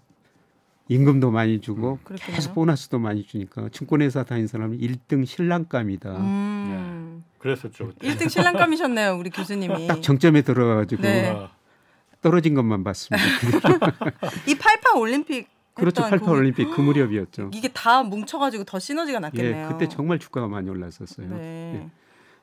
임금도 0.90 1.32
많이 1.32 1.62
주고 1.62 2.00
그랬군요. 2.04 2.36
계속 2.36 2.54
보너스도 2.54 3.00
많이 3.00 3.24
주니까 3.24 3.70
증권회사 3.70 4.24
다닌 4.24 4.48
사람이 4.48 4.78
1등 4.78 5.26
신랑감이다. 5.26 6.18
음. 6.18 7.24
그랬었죠. 7.40 7.88
그때. 7.88 8.08
1등 8.08 8.30
신랑감이셨네요, 8.30 9.18
우리 9.18 9.30
교수님이. 9.30 9.88
딱 9.88 10.02
정점에 10.02 10.42
들어가지고 10.42 11.02
네. 11.02 11.36
아, 12.22 12.30
떨어진 12.30 12.54
것만 12.54 12.84
봤습니다. 12.84 13.26
이 14.48 14.56
88 14.56 14.98
올림픽 14.98 15.48
그렇죠. 15.74 16.02
했던 16.04 16.20
88 16.20 16.20
그- 16.20 16.32
올림픽 16.40 16.72
그 16.72 16.82
무렵이었죠. 16.82 17.50
이게 17.54 17.68
다 17.70 18.04
뭉쳐가지고 18.04 18.64
더 18.66 18.80
시너지가 18.80 19.18
예, 19.18 19.20
났겠네요. 19.20 19.70
그때 19.70 19.88
정말 19.90 20.20
주가가 20.20 20.48
많이 20.48 20.70
올랐었어요. 20.70 21.28
네. 21.30 21.90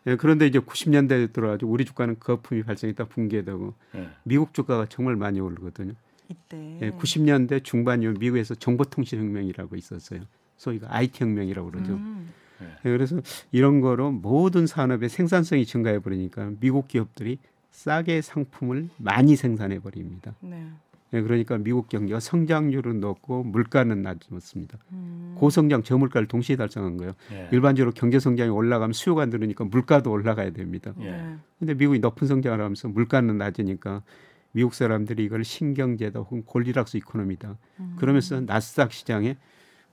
예, 0.06 0.16
그런데 0.16 0.46
이제 0.46 0.58
90년대에 0.58 1.32
들어가지고 1.32 1.70
우리 1.70 1.84
주가는 1.84 2.18
거품이 2.18 2.62
발생했다 2.64 3.04
붕괴되고 3.04 3.74
예. 3.96 4.08
미국 4.24 4.52
주가가 4.54 4.86
정말 4.88 5.16
많이 5.16 5.40
오르거든요. 5.40 5.92
이때. 6.28 6.78
예, 6.82 6.90
90년대 6.90 7.62
중반이면 7.64 8.16
미국에서 8.18 8.54
정보통신혁명이라고 8.54 9.76
있었어요. 9.76 10.22
소위가 10.56 10.88
IT 10.90 11.22
혁명이라고 11.22 11.70
그러죠. 11.70 11.92
음. 11.92 12.32
예, 12.62 12.66
그래서 12.82 13.20
이런 13.52 13.80
거로 13.80 14.10
모든 14.10 14.66
산업의 14.66 15.08
생산성이 15.08 15.64
증가해 15.66 16.00
버리니까 16.00 16.50
미국 16.58 16.88
기업들이 16.88 17.38
싸게 17.78 18.22
상품을 18.22 18.88
많이 18.96 19.36
생산해 19.36 19.78
버립니다. 19.78 20.34
네. 20.40 20.66
예, 21.12 21.22
그러니까 21.22 21.56
미국 21.58 21.88
경제가 21.88 22.18
성장률은 22.18 23.00
높고 23.00 23.44
물가는 23.44 24.02
낮았습니다. 24.02 24.78
음. 24.90 25.36
고성장 25.38 25.84
저물가를 25.84 26.26
동시에 26.26 26.56
달성한 26.56 26.96
거예요. 26.96 27.12
예. 27.32 27.48
일반적으로 27.52 27.92
경제 27.94 28.18
성장이 28.18 28.50
올라가면 28.50 28.92
수요가 28.92 29.26
늘으니까 29.26 29.64
물가도 29.64 30.10
올라가야 30.10 30.50
됩니다. 30.50 30.92
예. 31.00 31.10
네. 31.12 31.36
근데 31.60 31.74
미국이 31.74 32.00
높은 32.00 32.26
성장을 32.26 32.58
하면서 32.60 32.88
물가는 32.88 33.38
낮으니까 33.38 34.02
미국 34.50 34.74
사람들이 34.74 35.24
이걸 35.24 35.44
신경제다 35.44 36.18
혹은 36.18 36.44
골디락스 36.44 36.96
이코노미다. 36.96 37.56
음. 37.78 37.96
그러면서 37.96 38.40
나스닥 38.40 38.92
시장에 38.92 39.36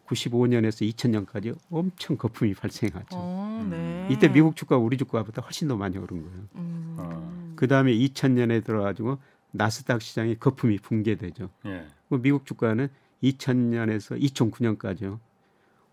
95년에서 0.07 0.91
2000년까지 0.91 1.55
엄청 1.69 2.17
거품이 2.17 2.55
발생하죠. 2.55 3.09
어, 3.11 3.67
네. 3.69 4.07
이때 4.09 4.27
미국 4.27 4.55
주가 4.55 4.75
우리 4.75 4.97
주가보다 4.97 5.43
훨씬 5.43 5.67
더 5.67 5.77
많이 5.77 5.97
오른 5.99 6.23
거예요. 6.23 6.39
음. 6.55 6.95
어. 6.97 7.44
그 7.55 7.67
다음에 7.67 7.93
2000년에 7.93 8.63
들어가지고 8.63 9.17
나스닥 9.51 10.01
시장이 10.01 10.39
거품이 10.39 10.79
붕괴되죠. 10.79 11.49
예. 11.65 11.85
그 12.09 12.21
미국 12.21 12.45
주가는 12.45 12.87
2000년에서 13.23 14.21
2009년까지요. 14.21 15.19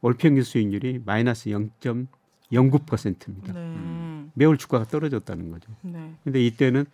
월평균 0.00 0.42
수익률이 0.42 1.02
마이너스 1.04 1.50
0.09%입니다. 1.50 3.52
네. 3.52 4.24
매월 4.34 4.58
주가가 4.58 4.84
떨어졌다는 4.84 5.50
거죠. 5.50 5.70
네. 5.82 6.14
근데 6.24 6.44
이때는 6.44 6.84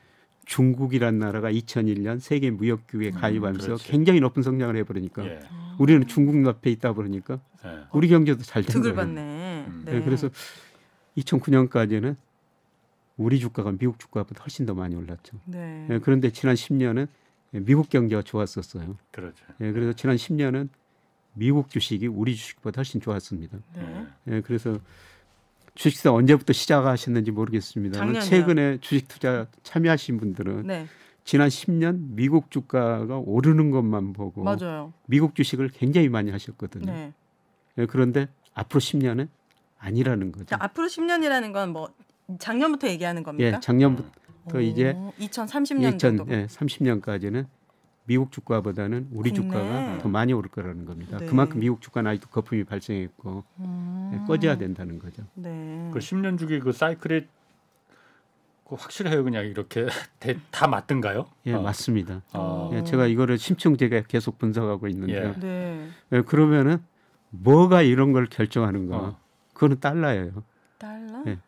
중국이란 0.45 1.19
나라가 1.19 1.51
2001년 1.51 2.21
세계 2.21 2.51
무역 2.51 2.87
기구에 2.87 3.11
가입하면서 3.11 3.67
그렇지. 3.67 3.89
굉장히 3.89 4.21
높은 4.21 4.43
성장을 4.43 4.75
해 4.77 4.83
버리니까 4.83 5.25
예. 5.27 5.41
우리는 5.79 6.07
중국 6.07 6.45
옆에 6.47 6.71
있다 6.71 6.93
보니까 6.93 7.41
예. 7.65 7.79
우리 7.93 8.09
경제도 8.09 8.43
잘된 8.43 8.73
득을 8.73 8.95
거예요. 8.95 8.97
받네. 8.97 9.65
음. 9.69 9.83
네. 9.85 9.93
네, 9.93 10.05
그래서 10.05 10.29
2009년까지는 11.19 12.17
우리 13.19 13.39
주가가 13.41 13.73
미국 13.73 13.99
주가보다 13.99 14.43
훨씬 14.45 14.65
더 14.65 14.75
많이 14.75 14.95
올랐죠. 14.95 15.39
네. 15.45 15.87
예, 15.91 15.99
그런데 15.99 16.31
지난 16.31 16.55
10년은 16.55 17.09
미국 17.51 17.91
경제가 17.91 18.23
좋았었어요. 18.23 18.97
그렇죠. 19.11 19.45
예, 19.61 19.73
그래서 19.73 19.93
지난 19.93 20.17
10년은 20.17 20.69
미국 21.35 21.69
주식이 21.69 22.07
우리 22.07 22.35
주식보다 22.37 22.79
훨씬 22.79 23.01
좋았습니다. 23.01 23.59
네. 23.75 24.07
예, 24.29 24.41
그래서 24.41 24.79
주식사 25.75 26.13
언제부터 26.13 26.53
시작하셨는지 26.53 27.33
모르겠습니다. 27.33 27.99
작년이요. 27.99 28.23
최근에 28.23 28.79
주식 28.81 29.09
투자 29.09 29.47
참여하신 29.65 30.19
분들은 30.19 30.67
네. 30.67 30.87
지난 31.25 31.49
10년 31.49 32.15
미국 32.15 32.51
주가가 32.53 33.19
오르는 33.19 33.71
것만 33.73 34.13
보고 34.13 34.45
맞아요. 34.45 34.93
미국 35.07 35.35
주식을 35.35 35.71
굉장히 35.71 36.09
많이 36.09 36.31
하셨거든요. 36.31 36.87
네. 36.87 37.13
예, 37.79 37.87
그런데 37.87 38.29
앞으로 38.55 38.81
10년은 38.81 39.29
아니라는 39.79 40.33
거죠. 40.33 40.47
자, 40.47 40.57
앞으로 40.61 40.87
10년이라는 40.87 41.53
건 41.53 41.73
뭐 41.73 41.93
작년부터 42.39 42.89
얘기하는 42.89 43.23
겁니까? 43.23 43.57
예, 43.57 43.61
작년부터 43.61 44.11
오, 44.55 44.61
이제 44.61 44.95
2030년 45.21 45.99
정도. 45.99 46.25
2030년까지는 46.27 47.47
미국 48.05 48.33
주가보다는 48.33 49.09
우리 49.13 49.31
국내. 49.31 49.49
주가가 49.53 49.99
더 49.99 50.09
많이 50.09 50.33
오를 50.33 50.51
거라는 50.51 50.85
겁니다. 50.85 51.19
네. 51.19 51.27
그만큼 51.27 51.61
미국 51.61 51.81
주가는 51.81 52.11
아직도 52.11 52.29
거품이 52.31 52.65
발생했고 52.65 53.45
음. 53.61 54.11
예, 54.15 54.27
꺼져야 54.27 54.57
된다는 54.57 54.99
거죠. 54.99 55.23
네. 55.35 55.91
그 55.93 55.99
10년 55.99 56.39
주기 56.39 56.59
그 56.61 56.73
사이클이 56.73 57.27
그 58.69 58.75
확실해요. 58.75 59.25
그냥 59.25 59.47
이렇게 59.47 59.87
대- 60.21 60.39
다 60.51 60.67
맞든가요? 60.69 61.27
예, 61.47 61.55
어. 61.55 61.63
맞습니다. 61.63 62.23
어. 62.33 62.71
예, 62.75 62.83
제가 62.85 63.07
이거를 63.07 63.37
심층 63.39 63.77
제가 63.77 64.03
계속 64.03 64.39
분석하고 64.39 64.89
있는데요. 64.89 65.35
예. 65.37 65.41
네. 65.41 65.89
예, 66.13 66.21
그러면은 66.23 66.79
뭐가 67.31 67.83
이런 67.83 68.13
걸 68.13 68.27
결정하는가? 68.27 68.97
어. 68.97 69.17
그거는 69.53 69.81
달러예요. 69.81 70.43
달러? 70.79 71.25
예. 71.27 71.39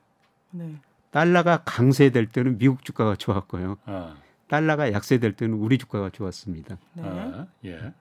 네. 0.50 0.76
달러가 1.11 1.62
강세될 1.64 2.26
때는 2.26 2.59
미국 2.59 2.85
주가가 2.85 3.16
좋았고요. 3.16 3.78
어. 3.87 4.14
달러가 4.49 4.92
약세될 4.92 5.35
때는 5.35 5.54
우리 5.54 5.78
주가가 5.78 6.11
좋았습니다. 6.11 6.78
네. 6.95 7.02
어. 7.04 7.47
예. 7.64 7.92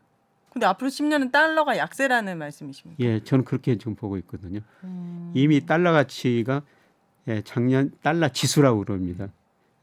근데 0.52 0.66
앞으로 0.66 0.90
10년은 0.90 1.32
달러가 1.32 1.78
약세라는 1.78 2.38
말씀이십니까? 2.38 3.04
예, 3.04 3.24
저는 3.24 3.46
그렇게 3.46 3.78
지금 3.78 3.96
보고 3.96 4.18
있거든요. 4.18 4.62
음. 4.84 5.32
이미 5.36 5.66
달러 5.66 5.92
가치가 5.92 6.64
예, 7.28 7.42
작년 7.44 7.92
달러 8.02 8.30
지수라고 8.30 8.84
그럽니다. 8.84 9.28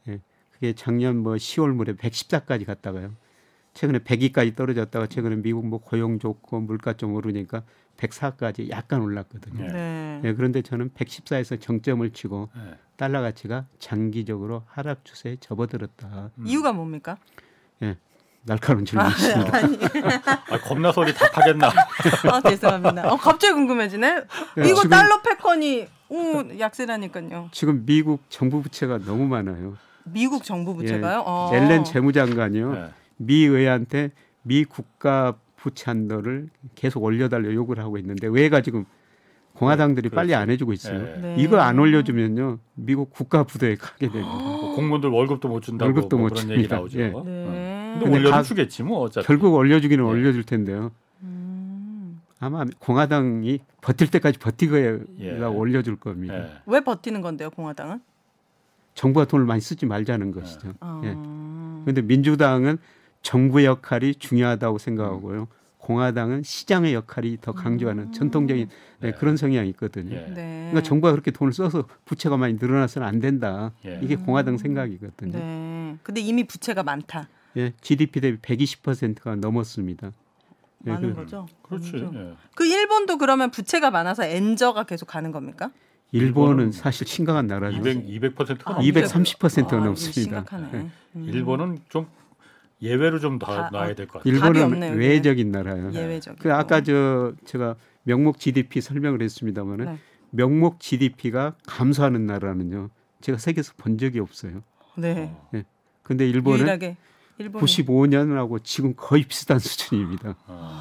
예, 0.09 0.19
그게 0.51 0.73
작년 0.73 1.17
뭐 1.17 1.35
10월 1.35 1.73
물에 1.73 1.93
114까지 1.93 2.65
갔다가요. 2.65 3.13
최근에 3.77 3.99
102까지 3.99 4.55
떨어졌다가 4.55 5.05
최근에 5.05 5.35
미국 5.35 5.67
뭐 5.67 5.79
고용 5.79 6.17
좋고 6.17 6.61
물가 6.61 6.93
좀 6.93 7.13
오르니까 7.13 7.61
104까지 7.97 8.69
약간 8.71 9.01
올랐거든요. 9.01 9.65
예. 9.65 9.67
네. 9.67 10.21
예, 10.23 10.33
그런데 10.33 10.63
저는 10.63 10.89
114에서 10.95 11.61
정점을 11.61 12.09
치고 12.11 12.49
예. 12.57 12.77
달러 12.95 13.21
가치가 13.21 13.65
장기적으로 13.77 14.63
하락 14.67 15.05
추세에 15.05 15.37
접어들었다. 15.39 16.31
음. 16.39 16.47
이유가 16.47 16.73
뭡니까? 16.73 17.17
날카로운 18.43 18.85
질문이십니다. 18.85 19.57
아니, 19.57 19.77
아, 20.49 20.57
겁나 20.63 20.93
소리 20.93 21.13
답하겠나? 21.13 21.67
아 22.31 22.41
죄송합니다. 22.49 23.11
어, 23.11 23.17
갑자기 23.17 23.53
궁금해지네. 23.53 24.15
네, 24.55 24.67
이거 24.69 24.75
지금- 24.75 24.89
달러 24.89 25.21
패권이 25.21 25.85
오 26.07 26.57
약세라니까요. 26.57 27.49
지금 27.51 27.85
미국 27.85 28.21
정부 28.29 28.61
부채가 28.61 28.99
너무 28.99 29.27
많아요. 29.27 29.75
미국 30.05 30.45
정부 30.45 30.73
부채가요? 30.75 31.23
어. 31.25 31.51
옐렌 31.53 31.83
재무장관이요. 31.83 32.89
예. 33.19 33.23
미 33.25 33.43
의회한테 33.45 34.11
미 34.43 34.63
국가 34.65 35.35
부채 35.55 35.85
한도를 35.91 36.49
계속 36.75 37.03
올려달려 37.03 37.53
요구를 37.53 37.83
하고 37.83 37.97
있는데 37.97 38.27
왜가 38.27 38.61
지금 38.61 38.85
공화당들이 39.53 40.09
네, 40.09 40.15
빨리 40.15 40.27
그렇지. 40.27 40.41
안 40.41 40.49
해주고 40.51 40.71
있어요. 40.73 40.99
예. 41.01 41.19
네. 41.19 41.35
이거 41.39 41.57
안 41.59 41.79
올려주면요 41.79 42.59
미국 42.75 43.09
국가 43.11 43.43
부도에 43.43 43.75
가게 43.75 44.07
됩니다. 44.07 44.27
뭐 44.33 44.75
공무원들 44.75 45.09
월급도 45.09 45.47
못 45.47 45.61
준다고 45.61 45.87
월급도 45.91 46.17
뭐 46.17 46.27
못 46.27 46.33
그런 46.35 46.43
얘기 46.51 46.53
줍니다. 46.67 46.75
나오죠. 46.75 46.99
예. 46.99 47.11
어. 47.13 47.23
네. 47.23 47.89
근데 47.93 48.05
근데 48.05 48.17
올려도 48.19 48.31
가- 48.31 48.43
주겠지 48.43 48.83
뭐 48.83 48.99
어차피. 48.99 49.25
결국 49.25 49.53
올려주기는 49.55 50.03
예. 50.05 50.07
올려줄 50.07 50.43
텐데요. 50.43 50.91
음. 51.23 52.21
아마 52.39 52.65
공화당이 52.77 53.59
버틸 53.81 54.11
때까지 54.11 54.37
버티고 54.37 54.77
예. 55.21 55.39
올려줄 55.43 55.95
겁니다. 55.95 56.35
예. 56.37 56.49
왜 56.67 56.79
버티는 56.81 57.21
건데요, 57.21 57.49
공화당은? 57.49 57.99
정부가 58.93 59.25
돈을 59.25 59.45
많이 59.45 59.59
쓰지 59.61 59.87
말자는 59.87 60.31
것이죠. 60.31 60.73
어. 60.81 61.01
예. 61.03 61.15
그런데 61.83 62.01
민주당은 62.03 62.77
정부의 63.27 63.65
역할이 63.65 64.15
중요하다고 64.15 64.77
생각하고요. 64.77 65.49
공화당은 65.79 66.43
시장의 66.43 66.93
역할이 66.93 67.39
더 67.41 67.51
강조하는 67.51 68.13
전통적인 68.13 68.69
네, 68.99 69.11
네. 69.11 69.17
그런 69.17 69.35
성향이 69.35 69.69
있거든요. 69.71 70.15
예. 70.15 70.27
네. 70.33 70.67
그러니까 70.69 70.81
정부가 70.81 71.11
그렇게 71.11 71.31
돈을 71.31 71.51
써서 71.51 71.83
부채가 72.05 72.37
많이 72.37 72.53
늘어나서는 72.53 73.05
안 73.05 73.19
된다. 73.19 73.71
예. 73.85 73.99
이게 74.01 74.15
공화당 74.15 74.57
생각이거든요. 74.57 75.37
네. 75.37 75.97
근데 76.03 76.21
이미 76.21 76.45
부채가 76.45 76.83
많다. 76.83 77.27
예, 77.57 77.73
GDP 77.81 78.21
대비 78.21 78.37
120%가 78.37 79.35
넘었습니다. 79.35 80.11
예, 80.85 80.91
많은 80.91 81.13
그 81.13 81.21
거죠. 81.21 81.47
그렇지. 81.63 82.09
그 82.55 82.65
일본도 82.65 83.17
그러면 83.17 83.51
부채가 83.51 83.91
많아서 83.91 84.23
엔저가 84.23 84.85
계속 84.85 85.07
가는 85.07 85.33
겁니까? 85.33 85.71
일본은 86.13 86.71
사실 86.71 87.05
심각한 87.05 87.47
나라죠. 87.47 87.77
200 87.77 88.35
200%가 88.35 88.75
아, 88.75 88.79
230%가 88.79 89.77
아, 89.77 89.83
넘습니다. 89.83 90.45
심각하네. 90.45 90.69
예. 90.73 90.89
음. 91.17 91.25
일본은 91.25 91.79
좀 91.89 92.07
예외로 92.81 93.19
좀더 93.19 93.45
다- 93.45 93.69
놔야 93.71 93.91
아, 93.91 93.93
될것 93.95 94.23
같아요. 94.23 94.33
일본은. 94.55 94.97
외적인 94.97 95.51
나라예요. 95.51 95.91
예외적. 95.93 96.37
그 96.39 96.53
아까 96.53 96.81
저 96.81 97.33
제가 97.45 97.75
명목 98.03 98.39
GDP 98.39 98.81
설명을 98.81 99.21
했습니다만은 99.21 99.85
네. 99.85 99.97
명목 100.31 100.79
GDP가 100.79 101.55
감소하는 101.65 102.25
나라는요. 102.25 102.89
제가 103.21 103.37
세계에서 103.37 103.73
본 103.77 103.97
적이 103.97 104.19
없어요. 104.19 104.61
네. 104.97 105.35
예. 105.55 105.63
근데 106.03 106.27
일본은 106.29 106.59
유일하게 106.59 106.97
일본이 107.39 107.63
95년하고 107.65 108.63
지금 108.63 108.93
거의 108.95 109.23
비슷한 109.23 109.59
수준입니다. 109.59 110.35
어, 110.47 110.79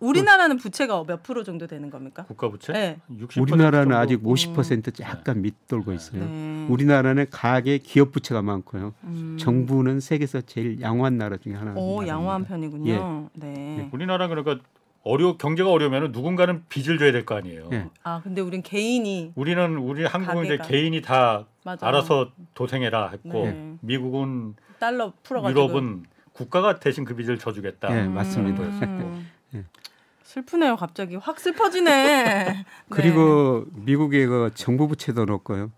우리나라는 0.00 0.56
부채가 0.58 1.04
몇 1.06 1.22
프로 1.22 1.44
정도 1.44 1.66
되는 1.66 1.90
겁니까? 1.90 2.24
국가 2.24 2.48
부채? 2.48 2.72
네. 2.72 2.98
60% 3.10 3.40
우리나라는 3.42 3.84
정도? 3.84 3.96
아직 3.96 4.22
50% 4.22 5.00
약간 5.00 5.42
밑돌고 5.42 5.92
있어요. 5.92 6.24
네. 6.24 6.66
우리나라는 6.68 7.26
가계 7.30 7.78
기업 7.78 8.10
부채가 8.10 8.42
많고요. 8.42 8.94
음. 9.04 9.36
정부는 9.38 10.00
세계에서 10.00 10.40
제일 10.42 10.80
양호한 10.80 11.18
나라 11.18 11.36
중에 11.36 11.54
하나입니다. 11.54 11.80
오, 11.80 12.06
양호한 12.06 12.44
편이군요. 12.46 13.30
네. 13.34 13.88
우리나라 13.92 14.26
그러니까 14.26 14.58
어려 15.04 15.36
경제가 15.36 15.70
어려우면 15.70 16.12
누군가는 16.12 16.64
빚을 16.68 16.98
줘야 16.98 17.10
될 17.12 17.24
거 17.24 17.36
아니에요. 17.36 17.68
예. 17.72 17.86
아, 18.04 18.20
근데 18.22 18.40
우린 18.40 18.62
개인이 18.62 19.32
우리는 19.34 19.76
우리 19.76 20.04
한국은 20.04 20.44
이제 20.46 20.56
가게가. 20.56 20.68
개인이 20.68 21.02
다 21.02 21.46
맞아. 21.64 21.86
알아서 21.86 22.32
도생해라 22.54 23.10
했고 23.10 23.44
네. 23.46 23.76
미국은 23.80 24.54
달러 24.78 25.12
풀어가지고 25.22 25.60
유럽은 25.60 26.04
국가가 26.32 26.80
대신 26.80 27.04
그 27.04 27.14
빚을 27.14 27.38
져주겠다. 27.38 27.96
예, 27.96 28.08
맞습니다. 28.08 28.62
음. 28.62 29.30
예. 29.54 29.64
슬프네요, 30.22 30.76
갑자기 30.76 31.16
확 31.16 31.38
슬퍼지네. 31.38 32.64
그리고 32.88 33.66
미국의 33.72 34.26
그 34.26 34.50
정부 34.54 34.88
부채도 34.88 35.26
높고요. 35.26 35.70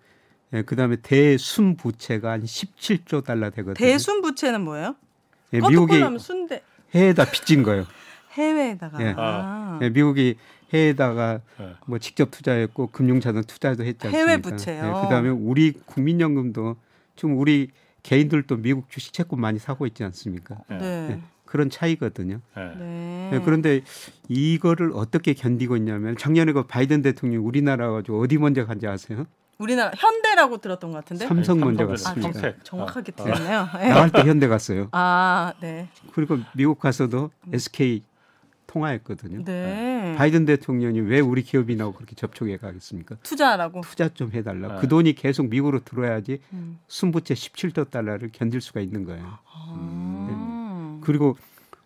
예, 0.53 0.63
그다음에 0.63 0.97
대순 0.97 1.77
부채가 1.77 2.33
한 2.33 2.45
17조 2.45 3.25
달러 3.25 3.51
네. 3.51 3.57
되거든요. 3.57 3.75
대순 3.75 4.23
부채는 4.23 4.63
뭐예요? 4.63 4.95
예, 5.53 5.61
미국이 5.61 6.01
해에다 6.95 7.25
빚진 7.31 7.63
거예요. 7.63 7.85
해외에다가 8.33 9.03
예. 9.03 9.15
아. 9.17 9.79
예, 9.83 9.91
미국이 9.91 10.37
해에다가 10.75 11.41
예. 11.61 11.75
뭐 11.87 11.99
직접 11.99 12.31
투자했고 12.31 12.89
금융자산 12.89 13.45
투자도 13.45 13.85
했지 13.85 14.07
않습니까? 14.07 14.19
해외 14.31 14.41
부채요. 14.43 14.85
예, 14.85 15.03
그다음에 15.03 15.29
우리 15.31 15.73
국민연금도 15.73 16.77
지금 17.17 17.39
우리 17.39 17.71
개인들도 18.03 18.57
미국 18.59 18.91
주식 18.91 19.13
채권 19.13 19.41
많이 19.41 19.59
사고 19.59 19.87
있지 19.87 20.05
않습니까? 20.05 20.59
예. 20.73 20.75
네. 20.77 21.21
그런 21.47 21.71
차이거든요. 21.71 22.41
예. 22.57 22.61
네. 22.79 23.31
예, 23.35 23.41
그런데 23.45 23.83
이거를 24.29 24.91
어떻게 24.95 25.35
견디고 25.35 25.77
있냐면 25.77 26.17
작년에 26.17 26.53
그 26.53 26.65
바이든 26.65 27.03
대통령이 27.03 27.45
우리나라 27.45 27.91
가지고 27.93 28.21
어디 28.21 28.39
먼저 28.39 28.67
간지 28.67 28.87
아세요? 28.87 29.25
우리나라 29.59 29.93
현대라고 29.97 30.59
들었던 30.59 30.91
것 30.91 30.99
같은데. 30.99 31.27
삼성 31.29 31.61
먼저 31.61 31.87
갔습니다. 31.87 32.33
평택. 32.33 32.65
정확하게 32.65 33.13
어. 33.17 33.25
들었네요. 33.25 33.69
예. 33.85 33.89
나갈 33.89 34.11
때 34.11 34.23
현대 34.29 34.49
갔어요. 34.49 34.89
아, 34.91 35.53
네. 35.61 35.89
그리고 36.13 36.39
미국 36.55 36.81
가서도 36.81 37.31
SK 37.53 38.03
통화했거든요. 38.75 39.45
네. 39.45 40.15
바이든 40.19 40.45
대통령이 40.45 41.01
왜 41.01 41.21
우리 41.21 41.43
기업인하고 41.43 41.93
그렇게 41.93 42.15
접촉해 42.17 42.57
가겠습니까? 42.57 43.17
투자라고. 43.23 43.83
투자 43.83 44.09
좀 44.09 44.33
해달라. 44.33 44.75
네. 44.75 44.81
그 44.81 44.89
돈이 44.89 45.15
계속 45.15 45.49
미국으로 45.49 45.81
들어야지 45.85 46.41
음. 46.53 46.79
순부채 46.89 47.35
17조 47.35 47.91
달러를 47.91 48.31
견딜 48.33 48.61
수가 48.61 48.81
있는 48.81 49.05
거예요. 49.05 49.39
아. 49.53 50.99
그리고 51.03 51.37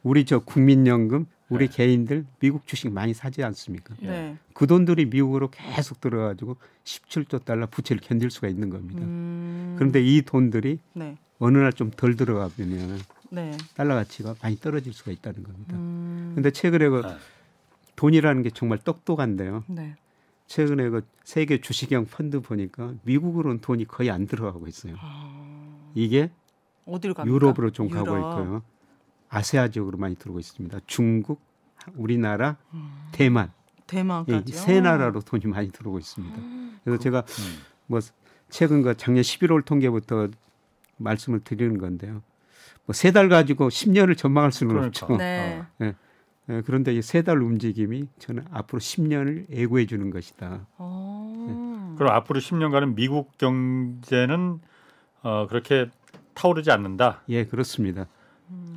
우리 0.02 0.24
저 0.24 0.38
국민연금, 0.38 1.26
우리 1.50 1.68
네. 1.68 1.74
개인들 1.76 2.24
미국 2.40 2.66
주식 2.66 2.90
많이 2.90 3.12
사지 3.14 3.42
않습니까? 3.42 3.94
네. 4.00 4.36
그 4.54 4.66
돈들이 4.66 5.06
미국으로 5.06 5.50
계속 5.50 6.00
들어가지고 6.00 6.56
17조 6.84 7.44
달러 7.44 7.66
부채를 7.66 8.00
견딜 8.02 8.30
수가 8.30 8.48
있는 8.48 8.70
겁니다. 8.70 9.00
음. 9.02 9.74
그런데 9.78 10.00
이 10.02 10.22
돈들이 10.22 10.78
네. 10.94 11.16
어느 11.38 11.58
날 11.58 11.72
좀 11.72 11.90
덜 11.90 12.16
들어가면 12.16 12.98
네. 13.30 13.56
달러 13.74 13.94
가치가 13.94 14.34
많이 14.42 14.56
떨어질 14.56 14.92
수가 14.92 15.10
있다는 15.10 15.42
겁니다. 15.42 15.76
음. 15.76 16.32
근데 16.34 16.50
최근에 16.50 16.88
그 16.88 17.02
네. 17.04 17.16
돈이라는 17.96 18.42
게 18.42 18.50
정말 18.50 18.78
똑똑한데요. 18.78 19.64
네. 19.68 19.96
최근에 20.46 20.88
그 20.88 21.06
세계 21.24 21.60
주식형 21.60 22.06
펀드 22.06 22.40
보니까 22.40 22.94
미국으로는 23.02 23.60
돈이 23.60 23.84
거의 23.86 24.10
안 24.10 24.26
들어가고 24.26 24.66
있어요. 24.66 24.94
아. 24.98 25.90
이게 25.94 26.30
어디로 26.86 27.14
갑니까? 27.14 27.34
유럽으로 27.34 27.70
좀 27.70 27.88
가고 27.88 28.12
유럽. 28.12 28.40
있고요. 28.40 28.62
아세아 29.28 29.68
지역으로 29.68 29.98
많이 29.98 30.14
들어오고 30.16 30.40
있습니다. 30.40 30.80
중국, 30.86 31.40
우리나라, 31.96 32.56
음. 32.72 33.08
대만 33.12 33.48
이 33.76 33.82
대만까지요. 33.86 34.56
세 34.56 34.80
나라로 34.80 35.20
돈이 35.20 35.46
많이 35.46 35.70
들어오고 35.70 35.98
있습니다. 35.98 36.36
그래서 36.84 37.02
제가 37.02 37.20
음. 37.20 37.58
뭐 37.86 38.00
최근 38.48 38.82
그 38.82 38.96
작년 38.96 39.22
11월 39.22 39.64
통계부터 39.64 40.28
말씀을 40.96 41.40
드리는 41.40 41.76
건데요. 41.78 42.22
뭐 42.88 42.94
세달 42.94 43.28
가지고 43.28 43.68
10년을 43.68 44.16
전망할 44.16 44.50
수는 44.50 44.72
그러니까. 44.74 45.04
없죠. 45.06 45.16
네. 45.18 45.62
예, 45.82 46.62
그런데 46.64 46.94
이 46.94 46.98
세 47.02 47.22
달 47.22 47.42
움직임이 47.42 48.08
저는 48.18 48.44
앞으로 48.50 48.80
10년을 48.80 49.50
예고해 49.50 49.84
주는 49.84 50.08
것이다. 50.10 50.66
어. 50.78 51.94
그럼 51.98 52.14
앞으로 52.14 52.40
10년간은 52.40 52.94
미국 52.94 53.36
경제는 53.36 54.60
어, 55.22 55.46
그렇게 55.50 55.90
타오르지 56.32 56.70
않는다. 56.70 57.20
예, 57.28 57.44
그렇습니다. 57.44 58.06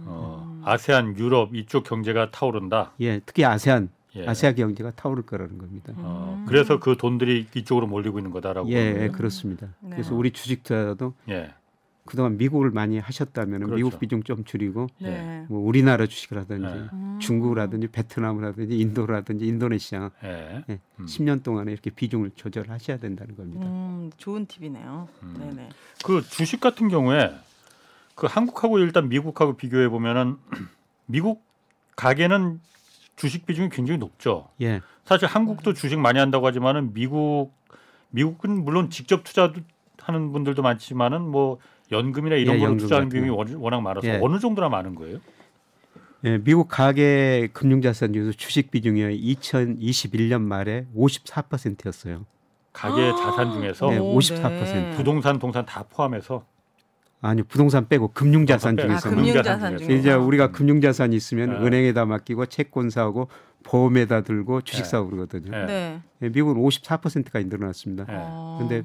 어, 0.06 0.62
아세안, 0.66 1.18
유럽 1.18 1.56
이쪽 1.56 1.86
경제가 1.86 2.32
타오른다. 2.32 2.92
예, 3.00 3.22
특히 3.26 3.46
아세안, 3.46 3.88
예. 4.18 4.28
아시아 4.28 4.52
경제가 4.52 4.92
타오를 4.92 5.24
거라는 5.24 5.58
겁니다. 5.58 5.94
어, 5.96 6.36
음. 6.38 6.46
그래서 6.50 6.82
그 6.82 6.98
돈들이 6.98 7.48
이쪽으로 7.56 7.88
몰리고 7.88 8.20
있는 8.20 8.32
거다라고. 8.32 8.70
예, 8.72 9.04
예, 9.04 9.08
그렇습니다. 9.08 9.68
네. 9.80 9.92
그래서 9.92 10.14
우리 10.14 10.32
주식 10.32 10.64
투자도 10.64 11.14
예. 11.30 11.54
그동안 12.12 12.36
미국을 12.36 12.72
많이 12.72 13.00
하셨다면 13.00 13.62
그렇죠. 13.62 13.76
미국 13.76 13.98
비중 13.98 14.22
좀 14.24 14.44
줄이고 14.44 14.88
네. 15.00 15.46
뭐 15.48 15.66
우리나라 15.66 16.06
주식이라든지 16.06 16.68
예. 16.68 16.90
음. 16.92 17.20
중국이라든지 17.22 17.88
베트남이라든지 17.88 18.78
인도라든지 18.78 19.48
인도네시아 19.48 20.12
예. 20.26 20.66
예, 20.70 20.80
음. 21.00 21.06
10년 21.06 21.42
동안에 21.42 21.72
이렇게 21.72 21.90
비중을 21.90 22.32
조절하셔야 22.36 22.98
된다는 22.98 23.38
겁니다. 23.38 23.66
음, 23.66 24.12
좋은 24.18 24.46
팁이네요. 24.46 25.08
음. 25.24 25.36
네네. 25.40 25.70
그 26.04 26.22
주식 26.30 26.60
같은 26.60 26.90
경우에 26.90 27.34
그 28.16 28.28
한국하고 28.28 28.80
일단 28.80 29.08
미국하고 29.08 29.56
비교해 29.56 29.88
보면은 29.88 30.36
미국 31.08 31.42
가게는 31.96 32.60
주식 33.16 33.46
비중이 33.46 33.70
굉장히 33.70 34.00
높죠. 34.00 34.50
예, 34.62 34.82
사실 35.06 35.28
한국도 35.28 35.76
주식 35.76 35.98
많이 35.98 36.20
한다고 36.20 36.46
하지만은 36.46 36.94
미국 36.94 37.54
미국은 38.10 38.66
물론 38.66 38.90
직접 38.90 39.24
투자도 39.24 39.62
하는 40.02 40.34
분들도 40.34 40.62
많지만은 40.62 41.22
뭐 41.22 41.60
연금이나 41.92 42.36
이런 42.36 42.58
예, 42.58 42.62
연금 42.64 42.78
투자하는 42.78 43.10
비용이. 43.10 43.30
워- 43.30 43.46
워낙 43.58 43.82
많아서 43.82 44.08
예. 44.08 44.20
어느 44.22 44.40
정도나 44.40 44.70
많은 44.70 44.96
거예요? 44.96 45.20
예, 46.24 46.38
미국 46.38 46.68
가계 46.70 47.50
금융자산 47.54 48.14
중에서 48.14 48.32
주식 48.32 48.72
비중이 48.72 49.02
2021년 49.36 50.42
말에 50.42 50.86
54%였어요. 50.96 52.26
가계 52.74 53.10
아. 53.10 53.16
자산 53.16 53.52
중에서 53.52 53.90
네, 53.90 53.98
오, 53.98 54.18
54%. 54.18 54.96
부동산, 54.96 55.40
동산 55.40 55.66
다 55.66 55.84
포함해서 55.90 56.46
아니 57.24 57.44
부동산 57.44 57.88
빼고 57.88 58.10
금융자산 58.14 58.76
빼고. 58.78 58.94
아, 58.94 58.98
중에서 59.00 59.10
금융자산 59.16 59.78
중에서. 59.78 59.86
중에. 59.86 59.98
이제 59.98 60.14
우리가 60.14 60.52
금융자산이 60.52 61.16
있으면 61.16 61.50
네. 61.50 61.66
은행에다 61.66 62.06
맡기고 62.06 62.46
채권 62.48 62.90
사고 62.90 63.28
보험에다 63.64 64.22
들고 64.22 64.62
주식 64.62 64.84
네. 64.84 64.90
사고 64.90 65.10
그러거든요. 65.10 65.56
예. 65.56 65.66
네. 65.66 66.02
예, 66.24 66.30
미국은 66.30 66.56
54%까지 66.62 67.46
늘어났습니다. 67.48 68.06
네. 68.06 68.14
어. 68.18 68.58
근데 68.60 68.84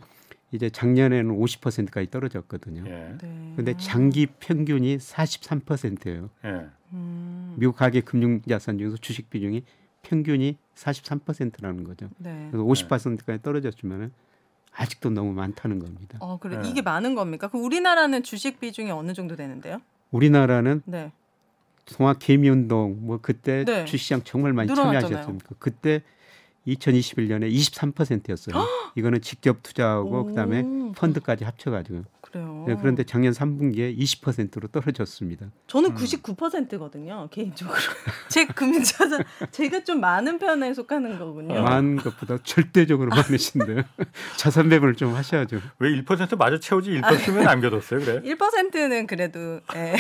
이제 0.53 0.71
작년에는 0.71 1.37
50%까지 1.37 2.11
떨어졌거든요. 2.11 2.85
예. 2.87 3.17
네. 3.21 3.53
근데 3.57 3.77
장기 3.77 4.27
평균이 4.27 4.99
43%예요. 4.99 6.31
예. 6.45 6.67
음. 6.93 7.55
미국 7.59 7.77
가계 7.77 8.01
금융 8.01 8.41
자산 8.43 8.79
중에서 8.79 8.97
주식 8.97 9.29
비중이 9.29 9.65
평균이 10.03 10.57
43%라는 10.77 11.85
거죠. 11.85 12.09
네. 12.19 12.49
그래서 12.51 12.65
50%까지 12.65 13.43
떨어졌지만은 13.43 14.13
아직도 14.73 15.11
너무 15.11 15.33
많다는 15.33 15.79
겁니다. 15.79 16.19
어 16.21 16.39
그래 16.39 16.59
네. 16.61 16.69
이게 16.69 16.83
많은 16.83 17.15
겁니까? 17.15 17.49
그 17.49 17.59
우리나라는 17.59 18.23
주식 18.23 18.61
비중이 18.61 18.91
어느 18.91 19.15
정도 19.15 19.35
되는데요? 19.35 19.81
우리나라는 20.11 20.83
네. 20.85 21.13
통합 21.87 22.19
개미 22.19 22.49
운동 22.49 22.99
뭐 23.01 23.19
그때 23.21 23.65
네. 23.65 23.85
주시장 23.85 24.23
정말 24.23 24.53
많이 24.53 24.69
늘어났잖아요. 24.69 25.01
참여하셨습니까? 25.01 25.55
그때 25.59 26.03
2021년에 26.66 27.52
23%였어요. 27.52 28.55
이거는 28.96 29.20
직접 29.20 29.62
투자하고 29.62 30.20
오. 30.20 30.24
그다음에 30.26 30.62
펀드까지 30.96 31.44
합쳐가지고. 31.44 32.05
그래요. 32.31 32.65
네, 32.67 32.77
그런데 32.81 33.05
작년 33.05 33.33
3분기에 33.33 33.97
20%로 33.99 34.69
떨어졌습니다. 34.69 35.47
저는 35.67 35.91
음. 35.91 35.97
99%거든요 35.97 37.29
개인적으로. 37.31 37.77
제 38.29 38.47
금융자산 38.47 39.25
제가 39.51 39.85
좀 39.85 40.01
많은 40.01 40.39
편에 40.39 40.75
속하는 40.75 41.19
거군요. 41.19 41.62
많은 41.62 41.97
것보다 41.97 42.39
절대적으로 42.43 43.11
많으신데 43.11 43.85
자산 44.37 44.69
배분을 44.69 44.95
좀 44.95 45.15
하셔야죠. 45.15 45.61
왜 45.79 45.91
1% 46.03 46.37
마저 46.37 46.59
채우지 46.59 46.91
1%면 47.01 47.45
남겨뒀어요, 47.45 48.01
그래? 48.01 48.21
1%는 48.35 49.07
그래도 49.07 49.61
예. 49.75 49.97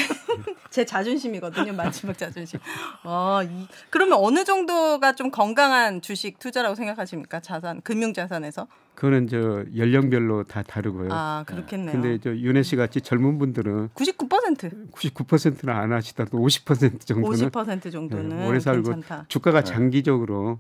제 0.70 0.84
자존심이거든요. 0.84 1.72
마지막 1.72 2.16
자존심. 2.18 2.60
어, 3.04 3.40
이, 3.42 3.66
그러면 3.90 4.18
어느 4.20 4.44
정도가 4.44 5.14
좀 5.14 5.30
건강한 5.30 6.02
주식 6.02 6.38
투자라고 6.38 6.74
생각하십니까? 6.74 7.40
자산, 7.40 7.80
금융 7.82 8.12
자산에서? 8.12 8.66
그거는 8.96 9.28
저 9.28 9.64
연령별로 9.76 10.44
다 10.44 10.62
다르고요. 10.62 11.10
아, 11.12 11.44
그렇겠네요. 11.46 11.92
근데 11.92 12.18
저 12.18 12.34
윤혜 12.34 12.62
씨 12.62 12.76
같이 12.76 13.02
젊은 13.02 13.38
분들은 13.38 13.90
99% 13.90 14.90
99%는 14.90 15.72
안 15.72 15.92
하시다도 15.92 16.38
50% 16.38 17.00
정도는 17.00 17.50
50% 17.50 17.92
정도는 17.92 18.28
네, 18.30 18.48
오래 18.48 18.58
살고 18.58 18.90
괜찮다. 18.90 19.26
주가가 19.28 19.60
네. 19.60 19.64
장기적으로 19.70 20.58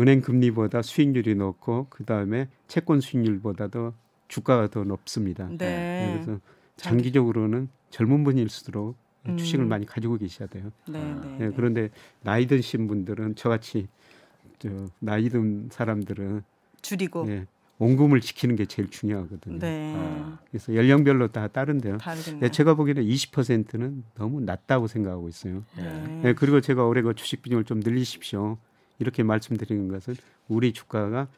은행 0.00 0.20
금리보다 0.20 0.82
수익률이 0.82 1.36
높고 1.36 1.86
그 1.90 2.04
다음에 2.04 2.48
채권 2.66 3.00
수익률보다도 3.00 3.94
주가가 4.26 4.66
더 4.66 4.82
높습니다. 4.82 5.48
네. 5.56 6.20
그래서 6.24 6.40
장기적으로는 6.76 7.68
젊은 7.90 8.24
분일수록 8.24 8.96
음. 9.28 9.36
주식을 9.36 9.64
많이 9.64 9.86
가지고 9.86 10.16
계셔야 10.18 10.48
돼요. 10.48 10.72
네, 10.88 11.14
네. 11.22 11.38
예, 11.40 11.52
그런데 11.54 11.90
나이 12.22 12.46
드신 12.48 12.88
분들은 12.88 13.36
저같이 13.36 13.82
저 13.82 13.88
나이 14.98 15.28
든 15.28 15.68
사람들은 15.70 16.42
줄이고. 16.82 17.26
예, 17.28 17.46
원금을 17.78 18.20
지키는 18.20 18.56
게 18.56 18.66
제일 18.66 18.90
중요하거든요. 18.90 19.58
네. 19.58 19.94
아. 19.96 20.38
그래서 20.50 20.74
연령별로 20.74 21.28
다 21.28 21.48
다른데요. 21.48 21.98
예, 22.42 22.48
제가 22.48 22.74
보기에는 22.74 23.04
20%는 23.04 24.04
너무 24.16 24.40
낮다고 24.40 24.88
생각하고 24.88 25.28
있어요. 25.28 25.64
네. 25.76 26.22
예, 26.24 26.32
그리고 26.34 26.60
제가 26.60 26.84
올해 26.84 27.02
그 27.02 27.14
주식 27.14 27.42
비중을 27.42 27.64
좀 27.64 27.80
늘리십시오. 27.80 28.58
이렇게 28.98 29.22
말씀드리는 29.22 29.88
것은 29.88 30.16
우리 30.48 30.72
주가가 30.72 31.28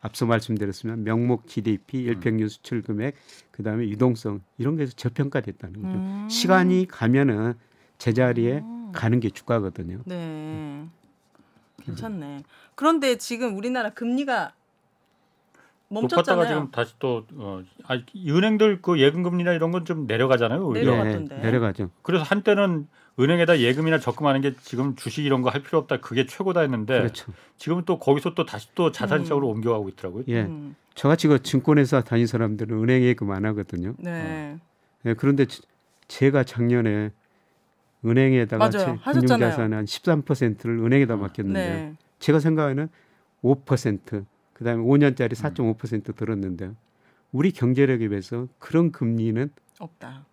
앞서 0.00 0.26
말씀드렸으면 0.26 1.04
명목 1.04 1.46
GDP, 1.46 2.02
일평균 2.02 2.48
수출 2.48 2.82
금액, 2.82 3.14
그다음에 3.52 3.88
유동성 3.88 4.40
이런 4.58 4.76
게서 4.76 4.92
저평가됐다는 4.96 5.82
거죠. 5.82 5.94
음. 5.94 6.28
시간이 6.28 6.86
가면은 6.88 7.54
제자리에 7.98 8.58
음. 8.58 8.92
가는 8.92 9.20
게 9.20 9.30
주가거든요. 9.30 10.00
네. 10.06 10.88
괜찮네. 11.84 12.42
그런데 12.74 13.16
지금 13.18 13.56
우리나라 13.56 13.90
금리가 13.90 14.52
높았다가 15.88 16.00
멈췄잖아요. 16.00 16.46
지금 16.48 16.70
다시 16.70 16.94
또 16.98 17.26
어, 17.34 17.62
아, 17.86 17.98
은행들 18.16 18.80
그 18.80 18.98
예금 18.98 19.22
금리나 19.22 19.52
이런 19.52 19.70
건 19.72 19.84
좀 19.84 20.06
내려가잖아요. 20.06 20.66
오히려. 20.66 20.92
내려갔던데. 20.92 21.36
예, 21.36 21.40
내려가죠. 21.42 21.90
그래서 22.02 22.24
한때는 22.24 22.88
은행에다 23.20 23.58
예금이나 23.58 23.98
적금하는 23.98 24.40
게 24.40 24.54
지금 24.62 24.96
주식 24.96 25.24
이런 25.26 25.42
거 25.42 25.50
할 25.50 25.62
필요 25.62 25.78
없다. 25.78 25.98
그게 26.00 26.24
최고다 26.24 26.60
했는데 26.60 26.98
그렇죠. 26.98 27.30
지금은 27.58 27.84
또 27.84 27.98
거기서 27.98 28.32
또 28.34 28.46
다시 28.46 28.68
또 28.74 28.90
자산 28.90 29.20
음. 29.20 29.24
시장으로 29.24 29.48
옮겨가고 29.48 29.90
있더라고요. 29.90 30.24
예, 30.28 30.42
음. 30.44 30.74
저같이 30.94 31.28
그 31.28 31.42
증권회사 31.42 32.00
다닌 32.02 32.26
사람들은 32.26 32.82
은행 32.82 33.02
예금 33.02 33.30
안 33.32 33.44
하거든요. 33.44 33.94
네. 33.98 34.56
예, 35.04 35.12
그런데 35.14 35.44
제- 35.44 35.60
제가 36.08 36.44
작년에 36.44 37.10
은행에다가 38.04 38.58
맞아요. 38.58 38.70
제 38.72 38.78
하셨잖아요. 39.00 39.12
금융자산 39.12 39.72
한 39.72 39.84
13%를 39.84 40.78
은행에다 40.78 41.16
맡겼는데요. 41.16 41.74
네. 41.74 41.94
제가 42.18 42.40
생각하는 42.40 42.88
5% 43.42 44.24
그다음에 44.52 44.82
5년짜리 44.82 45.32
음. 45.32 45.74
4.5% 45.76 46.16
들었는데요. 46.16 46.74
우리 47.32 47.50
경제력에 47.52 48.08
비해서 48.08 48.48
그런 48.58 48.92
금리는 48.92 49.50
없다. 49.78 50.26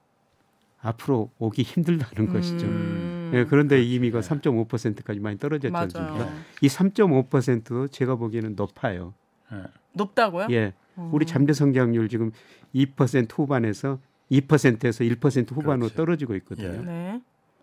앞으로 0.81 1.29
오기 1.39 1.61
힘들다는 1.63 2.31
것이죠. 2.33 2.65
음. 2.65 3.31
예, 3.33 3.45
그런데 3.45 3.81
이미 3.83 4.11
그 4.11 4.21
네. 4.21 4.27
3.5%까지 4.27 5.19
많이 5.19 5.37
떨어졌지 5.37 5.71
맞아요. 5.71 5.83
않습니까? 5.85 6.29
이 6.61 6.67
3.5%도 6.67 7.87
제가 7.87 8.15
보기에는 8.15 8.55
높아요. 8.55 9.13
예. 9.51 9.63
높다고요? 9.93 10.47
예. 10.51 10.73
음. 10.97 11.09
우리 11.13 11.25
잠재 11.25 11.53
성장률 11.53 12.09
지금 12.09 12.31
2% 12.73 13.31
후반에서 13.37 13.99
2%에서 14.31 15.03
1% 15.03 15.51
후반으로 15.51 15.79
그렇지. 15.87 15.95
떨어지고 15.95 16.35
있거든요. 16.35 16.67
예. 16.73 16.77
네. 16.85 17.21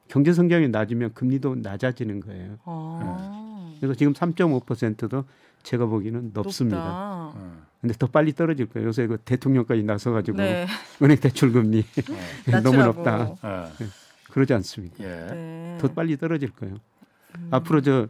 경제 0.08 0.32
성장이 0.32 0.68
낮으면 0.68 1.14
금리도 1.14 1.56
낮아지는 1.56 2.20
거예요. 2.20 2.58
아. 2.64 3.72
그래서 3.78 3.94
지금 3.94 4.12
3.5%도 4.12 5.24
제가 5.62 5.86
보기에는 5.86 6.30
높습니다. 6.32 6.78
어. 7.34 7.62
근데 7.80 7.94
더 7.98 8.06
빨리 8.06 8.32
떨어질 8.32 8.66
거예요. 8.66 8.88
요새 8.88 9.06
그 9.06 9.18
대통령까지 9.18 9.82
나서 9.82 10.12
가지고 10.12 10.38
네. 10.38 10.66
은행 11.02 11.18
대출 11.18 11.52
금리 11.52 11.84
너무 12.62 12.76
낮추라고. 12.78 12.92
높다. 12.92 13.36
어. 13.42 13.72
그러지 14.30 14.54
않습니다. 14.54 14.96
예. 15.00 15.06
네. 15.34 15.78
더 15.80 15.88
빨리 15.92 16.16
떨어질 16.16 16.50
거예요. 16.50 16.76
음. 17.38 17.48
앞으로 17.50 17.80
저 17.82 18.08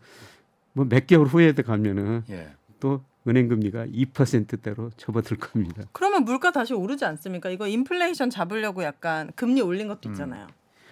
뭐 0.75 0.85
몇 0.89 1.07
개월 1.07 1.27
후에도 1.27 1.63
가면은 1.63 2.23
예. 2.29 2.51
또 2.81 3.03
은행 3.27 3.49
금리가 3.49 3.87
2%대로 3.87 4.91
접어들 4.99 5.39
겁니다. 5.39 5.85
그러면 5.93 6.25
물가 6.27 6.53
다시 6.53 6.75
오르지 6.75 7.07
않습니까? 7.07 7.49
이거 7.49 7.67
인플레이션 7.67 8.29
잡으려고 8.29 8.83
약간 8.85 9.33
금리 9.37 9.63
올린 9.63 9.89
것도 9.89 10.11
있잖아요. 10.11 10.47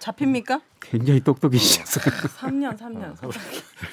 잡힙니까? 0.05 0.61
굉장히 0.81 1.21
똑똑이셔서 1.21 2.01
3년, 2.01 2.79
3년. 2.79 3.17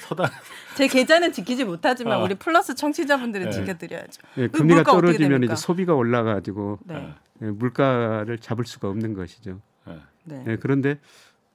서당 0.00 0.28
제 0.76 0.86
계좌는 0.86 1.32
지키지 1.32 1.64
못하지만 1.64 2.18
어. 2.20 2.24
우리 2.24 2.34
플러스 2.34 2.74
청취자분들은 2.74 3.46
네. 3.46 3.52
지켜드려야죠. 3.52 4.22
예, 4.36 4.48
그 4.48 4.58
금리가 4.58 4.82
떨어지면? 4.82 5.44
이제 5.44 5.56
소비가 5.56 5.94
올라가지고 5.94 6.80
네. 6.84 7.14
예, 7.40 7.46
물가를 7.46 8.38
잡을 8.38 8.66
수가 8.66 8.88
없는 8.88 9.14
것이죠. 9.14 9.60
예. 9.88 9.98
네. 10.24 10.44
예, 10.48 10.56
그런데 10.56 10.98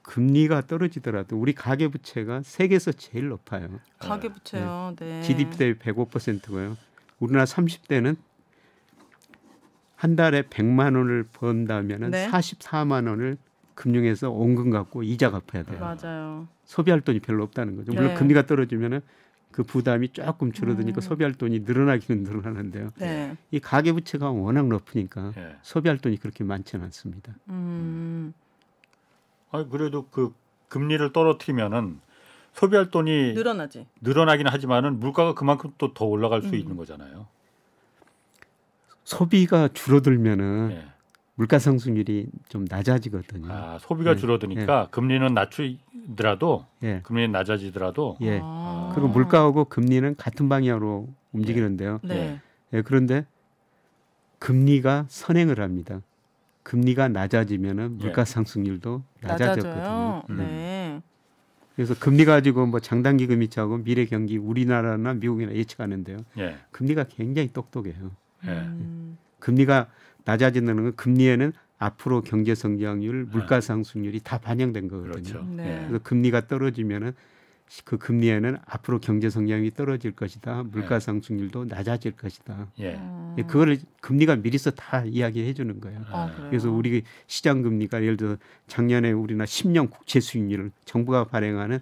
금리가 0.02 0.66
떨어지더라도 0.66 1.38
우리 1.38 1.54
가계 1.54 1.90
부채가 1.90 2.42
세계에서 2.44 2.94
제일 2.94 3.28
높아요. 3.28 3.80
가계 4.00 4.30
부채요. 4.30 4.96
네. 4.98 5.22
GDP 5.22 5.58
대비 5.58 5.80
105%고요. 5.80 6.78
우리나라 7.20 7.46
30대는 7.46 8.16
한 9.96 10.16
달에 10.16 10.44
100만 10.44 10.96
원을 10.96 11.26
번다면은 11.34 12.12
네. 12.12 12.28
44만 12.30 13.08
원을 13.08 13.38
금융에서 13.78 14.32
원금 14.32 14.72
갖고 14.72 15.04
이자 15.04 15.30
갚아야 15.30 15.62
돼요. 15.64 15.80
맞아요. 15.80 16.48
소비할 16.66 17.02
돈이 17.02 17.20
별로 17.20 17.44
없다는 17.44 17.76
거죠. 17.76 17.94
물론 17.94 18.10
네. 18.10 18.14
금리가 18.16 18.48
떨어지면은 18.48 19.02
그 19.52 19.64
부담이 19.64 20.10
조금 20.10 20.52
줄어드니까 20.52 21.00
음. 21.00 21.02
소비할 21.02 21.34
돈이 21.36 21.60
늘어나기는 21.60 22.24
늘어나는데요. 22.26 22.90
네. 22.98 23.38
이 23.52 23.60
가계 23.60 23.92
부채가 23.94 24.32
워낙 24.32 24.68
높으니까 24.68 25.32
예. 25.38 25.56
소비할 25.62 26.00
돈이 26.00 26.18
그렇게 26.18 26.44
많지는 26.44 26.84
않습니다. 26.86 27.34
음. 27.50 28.34
아 29.52 29.64
그래도 29.66 30.08
그 30.10 30.34
금리를 30.70 31.14
떨어뜨리면은 31.14 32.00
소비할 32.54 32.90
돈이 32.90 33.34
늘어나지. 33.34 33.86
늘어나긴 34.02 34.48
하지만은 34.48 35.00
물가가 35.00 35.36
그만큼 35.36 35.72
또 35.78 35.94
더 35.94 36.06
올라갈 36.06 36.42
수 36.42 36.50
음. 36.50 36.56
있는 36.56 36.76
거잖아요. 36.78 37.28
소비가 39.04 39.68
줄어들면은 39.70 40.70
예. 40.72 40.97
물가 41.38 41.60
상승률이 41.60 42.28
좀 42.50 42.66
낮아지거든요. 42.68 43.52
아 43.52 43.78
소비가 43.80 44.16
네. 44.16 44.20
줄어드니까 44.20 44.88
금리는 44.90 45.34
낮추더라도 45.36 46.66
예. 46.82 47.02
금리는 47.04 47.32
낮아지더라도 47.32 48.18
예. 48.22 48.40
아. 48.42 48.92
그리고 48.96 49.08
물가하고 49.08 49.66
금리는 49.66 50.16
같은 50.16 50.50
방향으로 50.50 51.08
움직이는데요. 51.34 52.00
네. 52.04 52.42
예, 52.74 52.82
그런데 52.82 53.28
금리가 54.40 55.06
선행을 55.10 55.60
합니다. 55.60 56.02
금리가 56.64 57.10
낮아지면은 57.10 57.98
물가 57.98 58.22
예. 58.22 58.26
상승률도 58.26 59.04
낮아져요. 59.22 59.48
낮아졌거든요. 59.48 60.24
음. 60.32 60.38
네. 60.38 61.02
그래서 61.76 61.94
금리 62.00 62.26
가지고 62.26 62.66
뭐 62.66 62.80
장단 62.80 63.18
기 63.18 63.28
금리차하고 63.28 63.84
미래 63.84 64.06
경기 64.06 64.38
우리나라나 64.38 65.14
미국이나 65.14 65.54
예측하는데요. 65.54 66.18
예. 66.40 66.56
금리가 66.72 67.04
굉장히 67.04 67.54
똑똑해요. 67.54 68.10
예. 68.46 68.50
음. 68.50 69.20
금리가 69.38 69.88
낮아지는 70.28 70.76
건 70.76 70.96
금리에는 70.96 71.54
앞으로 71.80 72.22
경제 72.22 72.54
성장률, 72.54 73.28
물가 73.32 73.62
상승률이 73.62 74.20
다 74.24 74.40
반영된 74.40 74.90
거거든요. 74.90 75.12
그렇죠. 75.12 75.44
네. 75.46 75.64
예. 75.64 75.88
그래서 75.88 76.04
금리가 76.04 76.48
떨어지면은 76.48 77.14
그 77.86 77.98
금리에는 77.98 78.58
앞으로 78.66 79.00
경제 79.00 79.30
성장이 79.30 79.72
떨어질 79.72 80.12
것이다. 80.12 80.64
물가 80.64 81.00
네. 81.00 81.06
상승률도 81.06 81.66
낮아질 81.66 82.14
것이다. 82.14 82.68
예. 82.80 82.96
음. 82.96 83.36
예, 83.38 83.44
그거를 83.44 83.78
금리가 84.02 84.38
미리서 84.38 84.72
다 84.72 85.04
이야기해 85.06 85.54
주는 85.54 85.80
거예요. 85.80 86.02
아, 86.10 86.34
예. 86.38 86.50
그래서 86.50 86.72
우리 86.72 87.04
시장 87.28 87.62
금리가 87.62 88.02
예를 88.04 88.18
들어 88.18 88.38
작년에 88.68 89.12
우리나라 89.12 89.46
10년 89.46 89.90
국채 89.90 90.20
수익률을 90.20 90.72
정부가 90.86 91.26
발행하는 91.26 91.80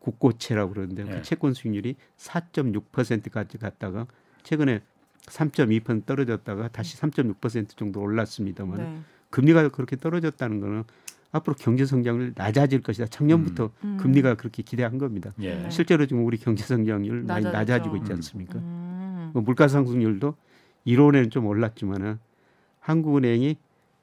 국고채라고 0.00 0.72
그러는데 0.72 1.04
네. 1.04 1.10
그 1.10 1.22
채권 1.22 1.52
수익률이 1.52 1.96
4.6%까지 2.16 3.58
갔다가 3.58 4.06
최근에 4.42 4.80
3.2% 5.26 6.06
떨어졌다가 6.06 6.68
다시 6.68 6.96
3.6% 6.98 7.76
정도 7.76 8.00
올랐습니다만 8.00 8.78
네. 8.78 8.98
금리가 9.30 9.68
그렇게 9.68 9.96
떨어졌다는 9.96 10.60
거는 10.60 10.84
앞으로 11.32 11.54
경제 11.58 11.84
성장률 11.84 12.32
낮아질 12.36 12.82
것이다. 12.82 13.06
작년부터 13.06 13.70
음. 13.84 13.98
금리가 14.00 14.34
그렇게 14.34 14.62
기대한 14.62 14.98
겁니다. 14.98 15.32
예. 15.40 15.56
네. 15.56 15.70
실제로 15.70 16.06
지금 16.06 16.24
우리 16.24 16.38
경제 16.38 16.64
성장률 16.64 17.24
많이 17.24 17.44
낮아졌죠. 17.44 17.52
낮아지고 17.52 17.96
있지 17.96 18.12
음. 18.12 18.16
않습니까? 18.16 18.58
음. 18.58 19.30
뭐 19.34 19.42
물가 19.42 19.68
상승률도 19.68 20.34
1월에는 20.86 21.30
좀 21.30 21.46
올랐지만은 21.46 22.18
한국은행이 22.80 23.56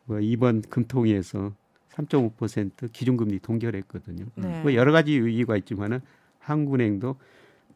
뭐 0.05 0.19
이번 0.19 0.61
금통위에서 0.61 1.53
3.5% 1.91 2.91
기준금리 2.91 3.39
동결했거든요. 3.39 4.25
네. 4.35 4.61
뭐 4.61 4.73
여러 4.73 4.91
가지 4.91 5.13
이유가 5.13 5.55
있지만은 5.57 6.01
한국은행도 6.39 7.15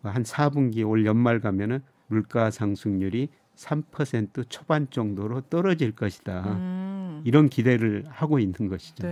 뭐한 0.02 0.24
4분기 0.24 0.88
올 0.88 1.06
연말 1.06 1.40
가면은 1.40 1.82
물가 2.08 2.52
상승률이 2.52 3.30
3% 3.56 4.50
초반 4.50 4.88
정도로 4.90 5.42
떨어질 5.42 5.96
것이다. 5.96 6.44
음. 6.48 7.22
이런 7.26 7.50
기대를 7.50 8.06
하고 8.10 8.40
있는 8.40 8.68
것이죠. 8.70 9.08
네. 9.08 9.10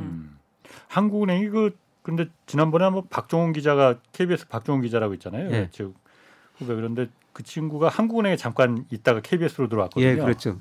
음. 0.00 0.38
한국은행이 0.88 1.48
그 1.48 1.76
근데 2.02 2.28
지난번에 2.46 2.84
한번 2.84 3.08
박종훈 3.08 3.52
기자가 3.52 3.98
KBS 4.12 4.48
박종훈 4.48 4.82
기자라고 4.82 5.14
있잖아요. 5.14 5.50
예. 5.50 5.68
즉 5.72 5.94
후배 6.56 6.74
그런데 6.74 7.08
그 7.32 7.42
친구가 7.42 7.88
한국은행에 7.88 8.36
잠깐 8.36 8.84
있다가 8.90 9.20
KBS로 9.20 9.68
들어왔거든요. 9.68 10.06
예, 10.08 10.16
그렇죠. 10.16 10.60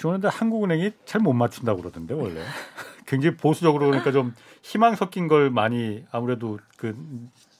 그런데 0.00 0.28
한국은행이 0.28 0.92
잘 1.06 1.20
못 1.20 1.32
맞춘다고 1.32 1.80
그러던데 1.80 2.14
원래 2.14 2.40
굉장히 3.06 3.36
보수적으로 3.36 3.86
그러니까 3.86 4.12
좀 4.12 4.34
희망 4.62 4.94
섞인 4.96 5.28
걸 5.28 5.50
많이 5.50 6.04
아무래도 6.10 6.58
그 6.76 6.96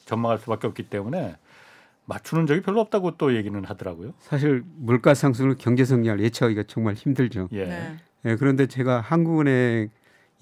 전망할 0.04 0.38
수밖에 0.38 0.66
없기 0.66 0.84
때문에 0.84 1.36
맞추는 2.06 2.46
적이 2.46 2.60
별로 2.62 2.80
없다고 2.80 3.16
또 3.16 3.34
얘기는 3.34 3.64
하더라고요. 3.64 4.12
사실 4.18 4.62
물가 4.76 5.14
상승을 5.14 5.56
경제 5.58 5.84
성장을 5.84 6.20
예측하기가 6.20 6.64
정말 6.66 6.94
힘들죠. 6.94 7.48
예. 7.52 7.64
네. 7.66 7.96
예, 8.26 8.36
그런데 8.36 8.66
제가 8.66 9.00
한국은행 9.00 9.90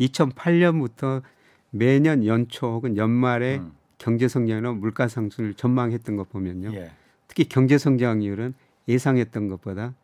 2008년부터 0.00 1.22
매년 1.70 2.24
연초 2.26 2.66
혹은 2.66 2.96
연말에 2.96 3.58
음. 3.58 3.72
경제 3.98 4.28
성장이나 4.28 4.72
물가 4.72 5.08
상승을 5.08 5.54
전망했던 5.54 6.16
거 6.16 6.24
보면요. 6.24 6.74
예. 6.74 6.90
특히 7.28 7.44
경제 7.44 7.78
성장률은 7.78 8.54
예상했던 8.88 9.48
것보다 9.48 9.94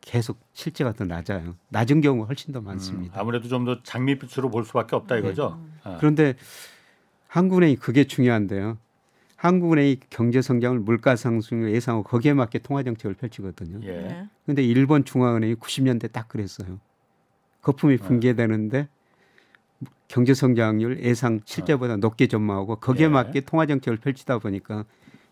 계속 0.00 0.38
실제가 0.52 0.92
더 0.92 1.04
낮아요. 1.04 1.54
낮은 1.70 2.00
경우가 2.02 2.26
훨씬 2.26 2.52
더 2.52 2.60
많습니다. 2.60 3.16
음, 3.16 3.20
아무래도 3.20 3.48
좀 3.48 3.64
더 3.64 3.82
장밋빛으로 3.82 4.50
볼 4.50 4.64
수밖에 4.64 4.96
없다 4.96 5.16
이거죠. 5.16 5.58
아. 5.82 5.96
그런데 5.98 6.34
한국은행이 7.28 7.76
그게 7.76 8.04
중요한데요. 8.04 8.76
한국은행이 9.36 10.00
경제 10.10 10.40
성장을 10.40 10.78
물가 10.78 11.16
상승을 11.16 11.72
예상하고 11.72 12.04
거기에 12.04 12.34
맞게 12.34 12.60
통화 12.60 12.82
정책을 12.82 13.14
펼치거든요. 13.14 13.80
예. 13.82 13.92
네. 13.92 14.28
근데 14.46 14.62
일본 14.62 15.04
중앙은행이 15.04 15.56
90년대 15.56 16.12
딱 16.12 16.28
그랬어요. 16.28 16.78
거품이 17.62 17.98
네. 17.98 18.04
붕괴되는데 18.04 18.88
경제 20.08 20.34
성장률 20.34 21.00
예상 21.00 21.40
실제보다 21.44 21.96
높게 21.96 22.26
전망하고 22.26 22.76
거기에 22.76 23.06
예. 23.06 23.08
맞게 23.08 23.40
통화 23.42 23.66
정책을 23.66 23.98
펼치다 23.98 24.38
보니까 24.38 24.84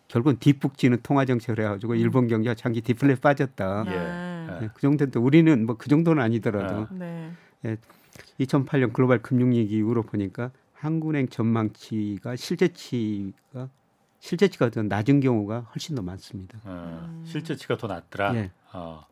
결국은 0.07 0.37
뒷북지는 0.39 0.99
통화 1.01 1.25
정책을 1.25 1.63
해가지고 1.63 1.95
일본 1.95 2.27
경제가 2.27 2.55
장기 2.55 2.81
디플레 2.81 3.15
빠졌다. 3.15 3.85
예. 3.87 3.91
네. 3.91 4.59
네, 4.61 4.69
그 4.73 4.81
정도인데 4.81 5.19
우리는 5.19 5.65
뭐 5.65 5.77
그 5.77 5.89
정도는 5.89 6.21
아니더라도 6.21 6.87
네. 6.91 7.31
2008년 8.39 8.93
글로벌 8.93 9.21
금융위기 9.21 9.77
이후로 9.77 10.03
보니까 10.03 10.51
한국은행 10.73 11.29
전망치가 11.29 12.35
실제치가 12.35 13.69
실제치가 14.23 14.69
더 14.69 14.81
낮은 14.81 15.19
경우가 15.19 15.67
훨씬 15.75 15.97
더 15.97 16.01
많습니다. 16.01 16.57
어, 16.63 17.21
실제치가 17.25 17.75
더 17.75 17.87
낮더라. 17.87 18.33
예. 18.35 18.51
어. 18.71 19.05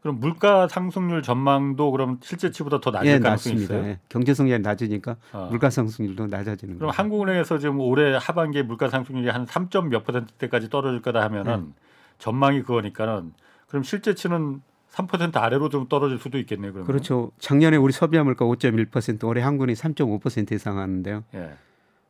그럼 0.00 0.18
물가 0.18 0.66
상승률 0.66 1.22
전망도 1.22 1.90
그럼 1.90 2.18
실제치보다 2.22 2.80
더 2.80 2.90
낮을 2.90 3.06
예, 3.06 3.18
가능성이 3.18 3.54
낮습니다. 3.56 3.74
있어요. 3.74 3.90
예, 3.90 4.00
경제 4.08 4.32
성장이 4.32 4.62
낮으니까 4.62 5.16
어. 5.32 5.48
물가 5.50 5.68
상승률도 5.68 6.28
낮아지는 6.28 6.78
그럼 6.78 6.88
거죠. 6.90 7.02
한국은행에서 7.02 7.58
지금 7.58 7.80
올해 7.80 8.16
하반기에 8.16 8.62
물가 8.62 8.88
상승률이 8.88 9.28
한 9.28 9.44
3점 9.44 9.88
몇 9.88 10.04
퍼센트대까지 10.04 10.70
떨어질 10.70 11.02
거다 11.02 11.20
하면은 11.24 11.66
네. 11.66 11.72
전망이 12.18 12.62
그거니까는 12.62 13.34
그럼 13.68 13.82
실제치는 13.82 14.62
3% 14.90 15.36
아래로 15.36 15.68
좀 15.68 15.86
떨어질 15.86 16.18
수도 16.18 16.38
있겠네요. 16.38 16.72
그러면. 16.72 16.86
그렇죠. 16.86 17.30
작년에 17.40 17.76
우리 17.76 17.92
소비자 17.92 18.24
물가 18.24 18.46
5.1%, 18.46 19.28
올해 19.28 19.42
한국이 19.42 19.74
3.5% 19.74 20.52
예상하는데요. 20.52 21.24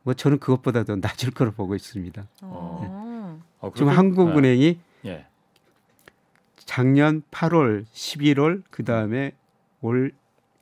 예. 0.07 0.09
뭐 0.09 0.13
저는 0.13 0.39
그것보다 0.39 0.85
더 0.85 0.95
낮을 0.95 1.31
거로 1.31 1.51
보고 1.51 1.75
있습니다. 1.75 2.25
어. 2.43 3.41
어, 3.59 3.71
지금 3.75 3.89
한국은행이 3.89 4.79
예. 5.05 5.25
작년 6.59 7.23
8월, 7.31 7.85
11월, 7.93 8.63
그 8.69 8.85
다음에 8.85 9.33
올 9.81 10.13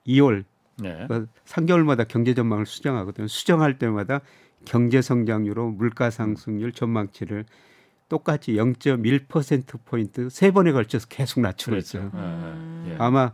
2월 0.08 0.46
예. 0.84 1.06
뭐 1.08 1.28
3개월마다 1.46 2.08
경제 2.08 2.34
전망을 2.34 2.66
수정하거든요. 2.66 3.28
수정할 3.28 3.78
때마다 3.78 4.22
경제 4.66 5.02
성장률로 5.02 5.70
물가 5.70 6.10
상승률 6.10 6.72
전망치를 6.72 7.46
똑같이 8.10 8.54
0.1% 8.54 9.80
포인트 9.86 10.30
세 10.30 10.52
번에 10.52 10.72
걸쳐서 10.72 11.08
계속 11.08 11.42
낮추고 11.42 11.72
그렇죠. 11.72 11.98
있어요. 12.00 12.12
음. 12.16 12.86
예, 12.88 12.94
예. 12.94 12.96
아마 12.98 13.34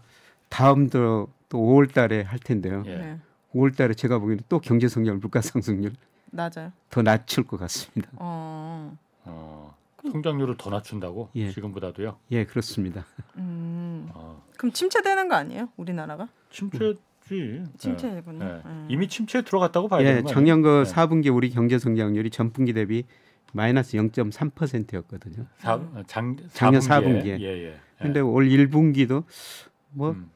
다음도 0.49 1.29
또 1.47 1.57
5월 1.57 1.93
달에 1.93 2.21
할 2.23 2.39
텐데요. 2.39 2.83
예. 2.87 3.17
네. 3.53 3.59
5월 3.59 3.75
달에 3.75 3.93
제가 3.93 4.19
보기에는 4.19 4.43
또 4.49 4.59
경제 4.59 4.87
성장 4.87 5.19
물가 5.19 5.41
상승률 5.41 5.93
낮아요. 6.31 6.71
더 6.89 7.01
낮출 7.01 7.45
것 7.45 7.57
같습니다. 7.59 8.09
어. 8.15 8.97
어, 9.25 9.75
성장률을 10.09 10.55
더 10.57 10.69
낮춘다고 10.69 11.29
예. 11.35 11.51
지금보다도요. 11.51 12.17
예, 12.31 12.45
그렇습니다. 12.45 13.05
음. 13.37 14.09
어, 14.13 14.41
그럼 14.57 14.71
침체되는 14.71 15.27
거 15.27 15.35
아니에요? 15.35 15.69
우리나라가? 15.77 16.27
침체지. 16.49 16.97
침체군요. 17.77 18.43
예. 18.45 18.49
예. 18.65 18.85
이미 18.89 19.07
침체에 19.07 19.41
들어갔다고 19.43 19.87
봐야 19.89 20.01
예, 20.01 20.05
되는 20.05 20.23
거예요. 20.23 20.33
작년 20.33 20.61
그 20.61 20.83
네. 20.85 20.91
4분기 20.91 21.33
우리 21.35 21.49
경제 21.49 21.77
성장률이 21.77 22.29
전분기 22.29 22.73
대비 22.73 23.03
마이너스 23.53 23.97
0.3%였거든요. 23.97 25.45
사, 25.59 25.79
장, 26.07 26.37
작년 26.53 26.81
4분기에. 26.81 26.85
사분기에. 26.87 27.39
예, 27.41 27.45
예. 27.67 27.79
근데 27.99 28.19
올 28.21 28.47
1분기도 28.49 29.23
뭐 29.91 30.11
음. 30.11 30.31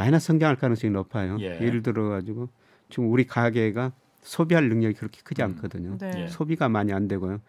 마이너스 0.00 0.28
성장할 0.28 0.56
가능성이 0.56 0.94
높아요. 0.94 1.36
예. 1.40 1.60
예를 1.60 1.82
들어 1.82 2.08
가지고 2.08 2.48
지금 2.88 3.12
우리 3.12 3.26
가게가 3.26 3.92
소비할 4.22 4.66
능력이 4.66 4.94
그렇게 4.94 5.20
크지 5.22 5.42
음. 5.42 5.48
않거든요. 5.48 5.98
네. 5.98 6.12
예. 6.16 6.28
소비가 6.28 6.70
많이 6.70 6.94
안 6.94 7.06
되고요. 7.06 7.40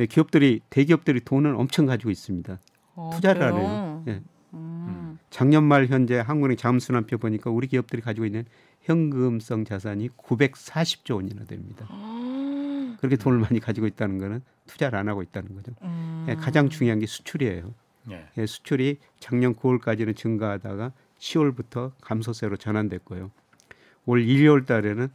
예, 0.00 0.06
기업들이 0.06 0.60
대기업들이 0.68 1.20
돈을 1.20 1.54
엄청 1.54 1.86
가지고 1.86 2.10
있습니다. 2.10 2.58
어, 2.96 3.10
투자를? 3.14 3.54
해요. 3.54 4.02
예. 4.08 4.20
음. 4.52 5.18
작년 5.30 5.62
말 5.62 5.86
현재 5.86 6.18
한국은행 6.18 6.56
자금순환표 6.56 7.18
보니까 7.18 7.50
우리 7.50 7.68
기업들이 7.68 8.02
가지고 8.02 8.26
있는 8.26 8.46
현금성 8.80 9.64
자산이 9.64 10.08
940조 10.08 11.14
원이나 11.14 11.44
됩니다. 11.44 11.86
아. 11.88 12.96
그렇게 12.98 13.14
돈을 13.16 13.38
많이 13.38 13.60
가지고 13.60 13.86
있다는 13.86 14.18
거는 14.18 14.42
투자를 14.66 14.98
안 14.98 15.08
하고 15.08 15.22
있다는 15.22 15.54
거죠. 15.54 15.72
음. 15.82 16.26
예, 16.28 16.34
가장 16.34 16.68
중요한 16.68 16.98
게 16.98 17.06
수출이에요. 17.06 17.72
예. 18.10 18.26
예, 18.38 18.46
수출이 18.46 18.98
작년 19.20 19.54
9월까지는 19.54 20.16
증가하다가 20.16 20.92
10월부터 21.22 21.92
감소세로 22.00 22.56
전환됐고요. 22.56 23.30
올 24.06 24.24
1월 24.24 24.66
달에는 24.66 25.08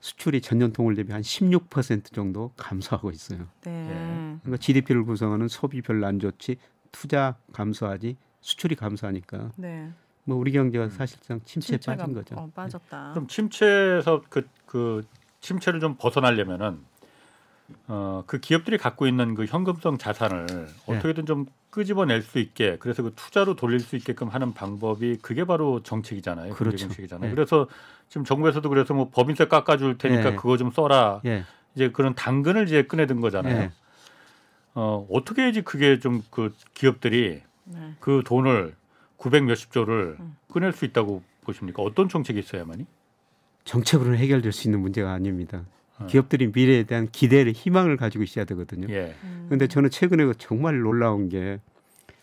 수출이 0.00 0.42
전년 0.42 0.72
동월 0.72 0.96
대비 0.96 1.12
한 1.12 1.22
16% 1.22 2.12
정도 2.12 2.52
감소하고 2.56 3.10
있어요. 3.10 3.46
네. 3.62 4.38
그러니까 4.42 4.56
GDP를 4.58 5.04
구성하는 5.04 5.48
소비 5.48 5.80
별로 5.80 6.06
안 6.06 6.18
좋지 6.18 6.56
투자 6.92 7.36
감소하지 7.52 8.16
수출이 8.40 8.74
감소하니까 8.74 9.52
네. 9.56 9.90
뭐 10.24 10.36
우리 10.36 10.52
경제가 10.52 10.88
사실상 10.90 11.40
침체에 11.44 11.78
침체가 11.78 11.96
빠진 11.96 12.14
거죠. 12.14 12.34
어, 12.36 12.50
빠졌다. 12.54 13.12
그럼 13.12 13.28
침체에서 13.28 14.22
그, 14.28 14.46
그 14.66 15.02
침체를 15.40 15.80
좀 15.80 15.96
벗어나려면은 15.96 16.80
어, 17.88 18.24
그 18.26 18.38
기업들이 18.40 18.78
갖고 18.78 19.06
있는 19.06 19.34
그 19.34 19.44
현금성 19.44 19.98
자산을 19.98 20.46
네. 20.46 20.66
어떻게든 20.86 21.26
좀 21.26 21.46
끄집어낼 21.70 22.22
수 22.22 22.38
있게 22.38 22.76
그래서 22.78 23.02
그 23.02 23.12
투자로 23.14 23.56
돌릴 23.56 23.80
수 23.80 23.96
있게끔 23.96 24.28
하는 24.28 24.54
방법이 24.54 25.18
그게 25.22 25.44
바로 25.44 25.82
정책이잖아요. 25.82 26.54
그렇죠. 26.54 26.76
정책이잖아요. 26.76 27.30
네. 27.30 27.34
그래서 27.34 27.68
지금 28.08 28.24
정부에서도 28.24 28.68
그래서 28.68 28.94
뭐 28.94 29.10
법인세 29.12 29.46
깎아줄 29.48 29.98
테니까 29.98 30.30
네. 30.30 30.36
그거 30.36 30.56
좀 30.56 30.70
써라. 30.70 31.20
예, 31.26 31.44
이제 31.74 31.90
그런 31.90 32.14
당근을 32.14 32.66
이제 32.66 32.82
꺼내든 32.84 33.20
거잖아요. 33.20 33.56
예. 33.62 33.72
어, 34.74 35.06
어떻게 35.10 35.42
해야지 35.42 35.62
그게 35.62 35.98
좀 35.98 36.22
그 36.30 36.52
기업들이 36.74 37.42
네. 37.64 37.94
그 38.00 38.22
돈을 38.24 38.74
900 39.16 39.44
몇십 39.44 39.72
조를 39.72 40.16
음. 40.20 40.36
꺼낼 40.48 40.72
수 40.72 40.84
있다고 40.84 41.22
보십니까? 41.44 41.82
어떤 41.82 42.08
정책이 42.08 42.38
있어야만이? 42.38 42.86
정책으로는 43.64 44.18
해결될 44.18 44.52
수 44.52 44.68
있는 44.68 44.80
문제가 44.80 45.12
아닙니다. 45.12 45.64
어. 45.98 46.06
기업들이 46.06 46.48
미래에 46.54 46.84
대한 46.84 47.08
기대를 47.10 47.52
희망을 47.52 47.96
가지고 47.96 48.24
있어야 48.24 48.44
되거든요. 48.46 48.86
예. 48.90 49.14
음. 49.24 49.46
근데 49.48 49.66
저는 49.68 49.90
최근에 49.90 50.32
정말 50.38 50.78
놀라운 50.80 51.28
게 51.28 51.60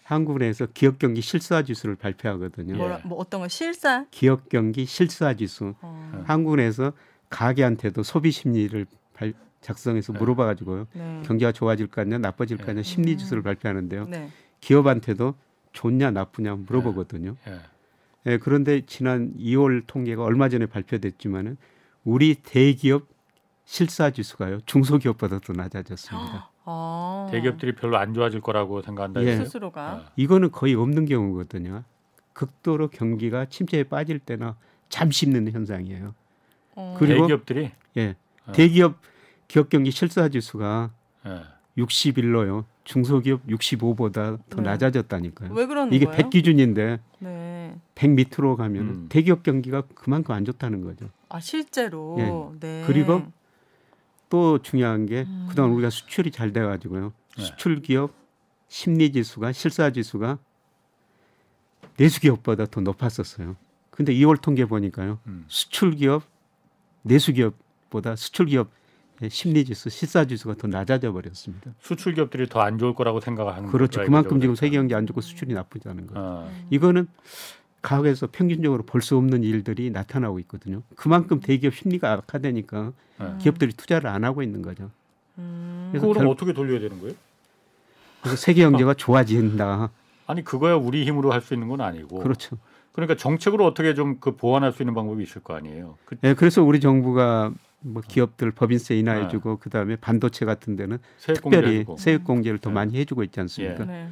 한국은행에서 0.04 0.68
기업 0.74 1.00
경기 1.00 1.22
실수화 1.22 1.64
지수를 1.64 1.96
발표하거든요. 1.96 2.74
예. 2.74 2.78
뭐라, 2.78 3.00
뭐 3.06 3.18
어떤 3.20 3.42
거 3.42 3.48
실사? 3.48 4.06
기업 4.12 4.50
경기 4.50 4.86
실수화 4.86 5.36
지수. 5.36 5.74
어. 5.82 6.24
한국은행에서 6.26 6.92
가게한테도 7.30 8.04
소비 8.04 8.32
심리를 8.32 8.86
발- 9.14 9.34
작성해서 9.62 10.12
네. 10.12 10.20
물어봐 10.20 10.46
가지고요. 10.46 10.88
네. 10.94 11.22
경기가 11.26 11.52
좋아질 11.52 11.88
거 11.88 12.02
아니냐 12.02 12.18
나빠질 12.18 12.58
거 12.58 12.66
네. 12.66 12.72
아니냐 12.72 12.84
심리 12.84 13.18
지수를 13.18 13.42
발표하는데요. 13.44 14.08
네. 14.08 14.30
기업한테도 14.60 15.36
좋냐 15.72 16.12
나쁘냐 16.12 16.56
물어보거든요. 16.56 17.36
예. 17.48 17.60
예, 18.28 18.38
그런데 18.38 18.82
지난 18.86 19.34
2월 19.40 19.84
통계가 19.88 20.24
얼마 20.24 20.50
전에 20.50 20.66
발표됐지만은 20.66 21.58
우리 22.04 22.36
대기업 22.36 23.08
실사 23.72 24.10
지수가요 24.10 24.60
중소기업보다 24.66 25.40
더 25.40 25.54
낮아졌습니다. 25.54 26.50
아. 26.66 27.30
대기업들이 27.32 27.74
별로 27.74 27.98
안 27.98 28.14
좋아질 28.14 28.42
거라고 28.42 28.82
생각한다. 28.82 29.24
예. 29.24 29.38
스스로가. 29.38 29.94
어. 29.94 30.12
이거는 30.18 30.52
거의 30.52 30.76
없는 30.76 31.06
경우거든요. 31.06 31.84
극도로 32.34 32.90
경기가 32.90 33.46
침체에 33.46 33.84
빠질 33.86 34.20
때나 34.20 34.58
잠시 34.90 35.26
있는 35.26 35.50
현상이에요. 35.50 36.14
어. 36.76 36.98
그리고- 37.00 37.22
대기업들이 37.22 37.72
예, 37.96 38.16
어. 38.46 38.52
대기업 38.52 38.96
기업 39.48 39.70
경기 39.70 39.90
실사 39.90 40.28
지수가 40.28 40.92
예. 41.28 41.42
61로요. 41.78 42.66
중소기업 42.84 43.48
65보다 43.48 44.38
더 44.50 44.58
네. 44.58 44.64
낮아졌다니까요. 44.64 45.54
왜 45.54 45.66
그러는 45.66 45.94
이게 45.94 46.06
거예요? 46.06 46.18
100 46.18 46.30
기준인데 46.30 47.00
네. 47.20 47.76
100 47.96 48.10
밑으로 48.12 48.58
가면 48.58 48.82
음. 48.82 49.06
대기업 49.08 49.44
경기가 49.44 49.84
그만큼 49.96 50.36
안 50.36 50.44
좋다는 50.44 50.84
거죠. 50.84 51.08
아 51.30 51.40
실제로. 51.40 52.18
예. 52.20 52.60
네. 52.60 52.84
그리고 52.86 53.22
또 54.32 54.60
중요한 54.60 55.06
게 55.06 55.26
음. 55.28 55.46
그동안 55.50 55.72
우리가 55.74 55.90
수출이 55.92 56.32
잘 56.32 56.54
돼가지고요. 56.54 57.12
네. 57.38 57.44
수출 57.44 57.82
기업 57.82 58.12
심리 58.70 59.12
지수가 59.12 59.52
실사 59.52 59.92
지수가 59.92 60.40
내수 61.98 62.22
기업보다 62.22 62.66
더 62.66 62.80
높았었어요. 62.82 63.58
근데 63.92 64.14
2월 64.14 64.42
통계 64.42 64.66
보니까요. 64.66 65.20
음. 65.28 65.44
수출 65.50 65.92
기업 65.96 66.24
내수 67.02 67.34
기업보다 67.34 68.16
수출 68.16 68.46
기업 68.48 68.70
예, 69.22 69.30
심리 69.30 69.64
지수, 69.66 69.90
실사 69.92 70.26
지수가 70.26 70.56
더 70.56 70.68
낮아져 70.68 71.12
버렸습니다. 71.12 71.72
수출 71.80 72.16
기업들이 72.16 72.48
더 72.48 72.62
안 72.62 72.80
좋을 72.80 72.96
거라고 72.96 73.20
생각하는 73.20 73.70
그렇죠. 73.70 74.00
거죠, 74.00 74.06
그만큼. 74.10 74.40
지금 74.42 74.56
세계 74.56 74.78
경제 74.78 74.96
안 74.96 75.06
좋고 75.06 75.22
수출이 75.22 75.54
나쁘다는 75.54 76.08
거예요. 76.08 76.26
어. 76.28 76.52
이거는 76.72 77.08
과거에서 77.82 78.28
평균적으로 78.32 78.84
볼 78.84 79.02
수 79.02 79.18
없는 79.18 79.44
일들이 79.44 79.90
나타나고 79.90 80.40
있거든요. 80.42 80.84
그만큼 80.96 81.40
대기업 81.40 81.74
심리가 81.76 82.12
악화되니까 82.14 82.94
네. 83.20 83.26
기업들이 83.40 83.74
투자를 83.74 84.10
안 84.10 84.24
하고 84.24 84.44
있는 84.44 84.62
거죠. 84.62 84.92
음. 85.40 85.90
그래서 85.92 86.08
그거는 86.08 86.28
결- 86.28 86.32
어떻게 86.34 86.54
돌려야 86.54 86.80
되는 86.80 87.00
거예요? 87.02 87.16
그래서 88.22 88.38
세계 88.38 88.62
경제가 88.64 88.94
좋아진다. 88.94 89.90
아니 90.28 90.44
그거야 90.44 90.76
우리 90.76 91.06
힘으로 91.06 91.32
할 91.34 91.42
수 91.42 91.54
있는 91.56 91.68
건 91.68 91.82
아니고. 91.82 92.20
그렇죠. 92.20 92.58
그러니까 92.94 93.16
정책으로 93.16 93.66
어떻게 93.66 93.94
좀 93.96 94.20
그 94.20 94.36
보완할 94.36 94.72
수 94.74 94.84
있는 94.84 94.94
방법이 94.94 95.24
있을 95.24 95.42
거 95.42 95.56
아니에요. 95.56 95.98
그 96.06 96.18
예, 96.24 96.34
그래서 96.36 96.62
우리 96.62 96.80
정부가 96.80 97.52
뭐 97.80 98.04
기업들 98.08 98.52
법인세 98.52 98.96
인하해주고 98.98 99.58
그다음에 99.58 99.96
반도체 99.96 100.46
같은 100.46 100.76
데는 100.76 101.00
세액 101.18 101.38
특별히 101.42 101.62
공제해주고. 101.66 101.98
세액 101.98 102.24
공제를 102.26 102.60
더 102.60 102.70
네. 102.70 102.74
많이 102.76 102.98
해주고 103.00 103.24
있지 103.24 103.40
않습니까? 103.40 103.86
네. 103.86 104.10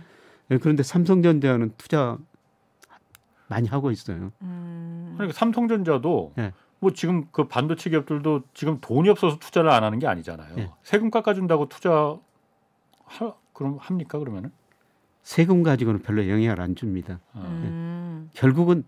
예, 0.51 0.57
그런데 0.57 0.81
삼성전자는 0.81 1.73
투자 1.77 2.17
많이 3.49 3.67
하고 3.67 3.91
있어요. 3.91 4.31
음. 4.41 5.13
그러니까 5.17 5.37
삼성전자도 5.37 6.33
예. 6.37 6.53
뭐 6.79 6.91
지금 6.93 7.27
그 7.31 7.47
반도체 7.47 7.89
기업들도 7.89 8.43
지금 8.53 8.79
돈이 8.79 9.09
없어서 9.09 9.37
투자를 9.39 9.69
안 9.71 9.83
하는 9.83 9.99
게 9.99 10.07
아니잖아요. 10.07 10.55
예. 10.59 10.71
세금 10.83 11.11
깎아준다고 11.11 11.67
투자 11.67 12.15
하, 13.03 13.33
그럼 13.51 13.77
합니까 13.81 14.19
그러면은? 14.19 14.51
세금 15.23 15.63
가지고는 15.63 16.01
별로 16.01 16.29
영향을 16.29 16.61
안 16.61 16.75
줍니다. 16.75 17.19
어. 17.33 17.41
음. 17.43 18.29
결국은 18.33 18.83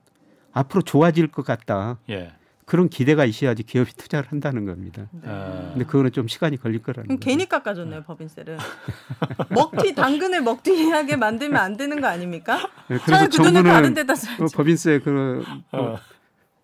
앞으로 0.54 0.84
좋아질 0.84 1.28
것 1.28 1.46
같다. 1.46 1.98
예. 2.10 2.32
그런 2.66 2.90
기대가 2.90 3.26
있어야지 3.26 3.64
기업이 3.64 3.94
투자를 3.94 4.32
한다는 4.32 4.66
겁니다. 4.66 5.08
네. 5.12 5.22
아. 5.26 5.70
근데 5.74 5.86
그거는 5.86 6.12
좀 6.12 6.28
시간이 6.28 6.58
걸릴 6.58 6.82
거라는 6.82 7.08
그럼 7.08 7.20
거죠. 7.20 7.30
괜히 7.30 7.48
깎아줬네요 7.50 8.04
법인세를. 8.04 8.58
먹튀 9.50 9.96
당근을 9.96 10.42
먹튀하게 10.42 11.16
만들면 11.18 11.60
안 11.60 11.78
되는 11.78 12.00
거 12.00 12.08
아닙니까? 12.08 12.60
예, 12.90 12.98
차라리 13.00 13.28
그 13.30 13.38
돈을 13.38 13.64
다른 13.64 13.94
데다 13.94 14.14
어, 14.14 14.16
써야지. 14.16 14.56
법인세 14.56 15.00
그뭐 15.00 15.44
어. 15.72 15.98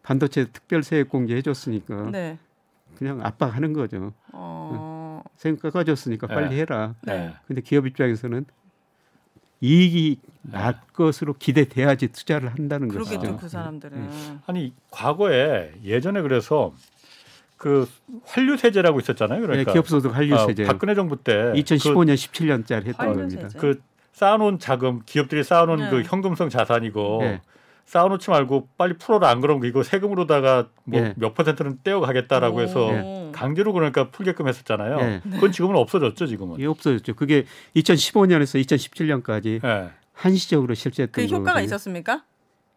반도체 0.03 0.45
특별 0.51 0.83
세액 0.83 1.09
공제 1.09 1.35
해줬으니까 1.35 2.09
네. 2.11 2.37
그냥 2.97 3.21
압박하는 3.23 3.73
거죠. 3.73 4.13
어. 4.33 5.21
세금 5.35 5.57
깎아줬으니까 5.59 6.27
네. 6.27 6.33
빨리 6.33 6.59
해라. 6.59 6.95
네. 7.03 7.33
근데 7.47 7.61
기업 7.61 7.85
입장에서는 7.85 8.45
이익이 9.61 10.19
네. 10.43 10.51
날 10.51 10.79
것으로 10.93 11.33
기대돼야지 11.33 12.09
투자를 12.09 12.49
한다는 12.49 12.87
거죠. 12.87 13.03
그러겠죠 13.03 13.37
그 13.37 13.49
사람들은. 13.49 14.09
아니 14.45 14.73
과거에 14.91 15.71
예전에 15.83 16.21
그래서 16.21 16.73
그 17.57 17.89
환류 18.25 18.57
세제라고 18.57 18.99
있었잖아요. 18.99 19.41
네, 19.41 19.47
그러니까 19.47 19.73
기업 19.73 19.87
소득 19.87 20.15
한류 20.15 20.35
아, 20.35 20.45
세제 20.45 20.63
박근혜 20.63 20.93
정부 20.95 21.17
때 21.17 21.51
2015년 21.55 22.13
17년짜리 22.13 22.85
했던 22.85 23.07
환류 23.07 23.15
겁니다. 23.15 23.49
세제? 23.49 23.59
그, 23.59 23.73
그 23.75 23.81
쌓아놓은 24.13 24.59
자금 24.59 25.01
기업들이 25.05 25.43
쌓아놓은 25.43 25.77
네. 25.77 25.89
그 25.89 26.01
현금성 26.03 26.49
자산이고 26.49 27.17
네. 27.21 27.41
쌓아놓지 27.87 28.29
말고 28.29 28.67
빨리 28.77 28.97
풀어라 28.97 29.29
안 29.29 29.39
그러면 29.39 29.65
이거 29.67 29.81
세금으로다가 29.81 30.69
뭐 30.83 31.01
네. 31.01 31.13
몇 31.15 31.33
퍼센트는 31.33 31.79
떼어가겠다라고 31.83 32.61
해서 32.61 32.87
오. 32.87 33.31
강제로 33.31 33.71
그러니까 33.71 34.11
풀게끔 34.11 34.47
했었잖아요. 34.47 34.97
네. 34.97 35.21
그건 35.23 35.53
지금은 35.53 35.77
없어졌죠 35.77 36.27
지금은. 36.27 36.55
이게 36.55 36.67
없어졌죠. 36.67 37.15
그게 37.15 37.45
2015년에서 37.77 38.61
2017년까지 38.61 39.63
예. 39.63 39.89
한시적으로 40.11 40.73
실제했던 40.73 41.13
그 41.13 41.29
효과가 41.29 41.43
거거든요. 41.45 41.65
있었습니까? 41.65 42.23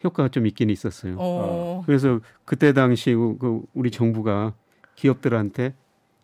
효과가 0.04 0.28
좀 0.28 0.46
있긴 0.46 0.70
있었어요. 0.70 1.16
어. 1.18 1.82
그래서 1.86 2.20
그때 2.44 2.72
당시 2.72 3.12
그 3.12 3.62
우리 3.74 3.90
정부가 3.90 4.54
기업들한테 4.94 5.74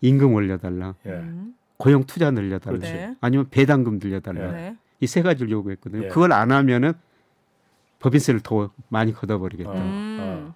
임금 0.01 0.33
올려달라, 0.33 0.95
예. 1.07 1.11
음. 1.11 1.55
고용 1.77 2.05
투자 2.05 2.31
늘려달라, 2.31 2.79
그렇지. 2.79 2.93
네. 2.93 3.17
아니면 3.21 3.49
배당금 3.51 3.99
늘려달라. 4.01 4.53
네. 4.53 4.77
이세 5.01 5.23
가지를 5.23 5.51
요구했거든요. 5.51 6.05
예. 6.05 6.09
그걸 6.09 6.33
안 6.33 6.53
하면은 6.53 6.93
법인세를 8.01 8.41
더 8.41 8.71
많이 8.89 9.13
걷어버리겠다. 9.13 9.71
어. 9.71 9.75
음. 9.75 10.53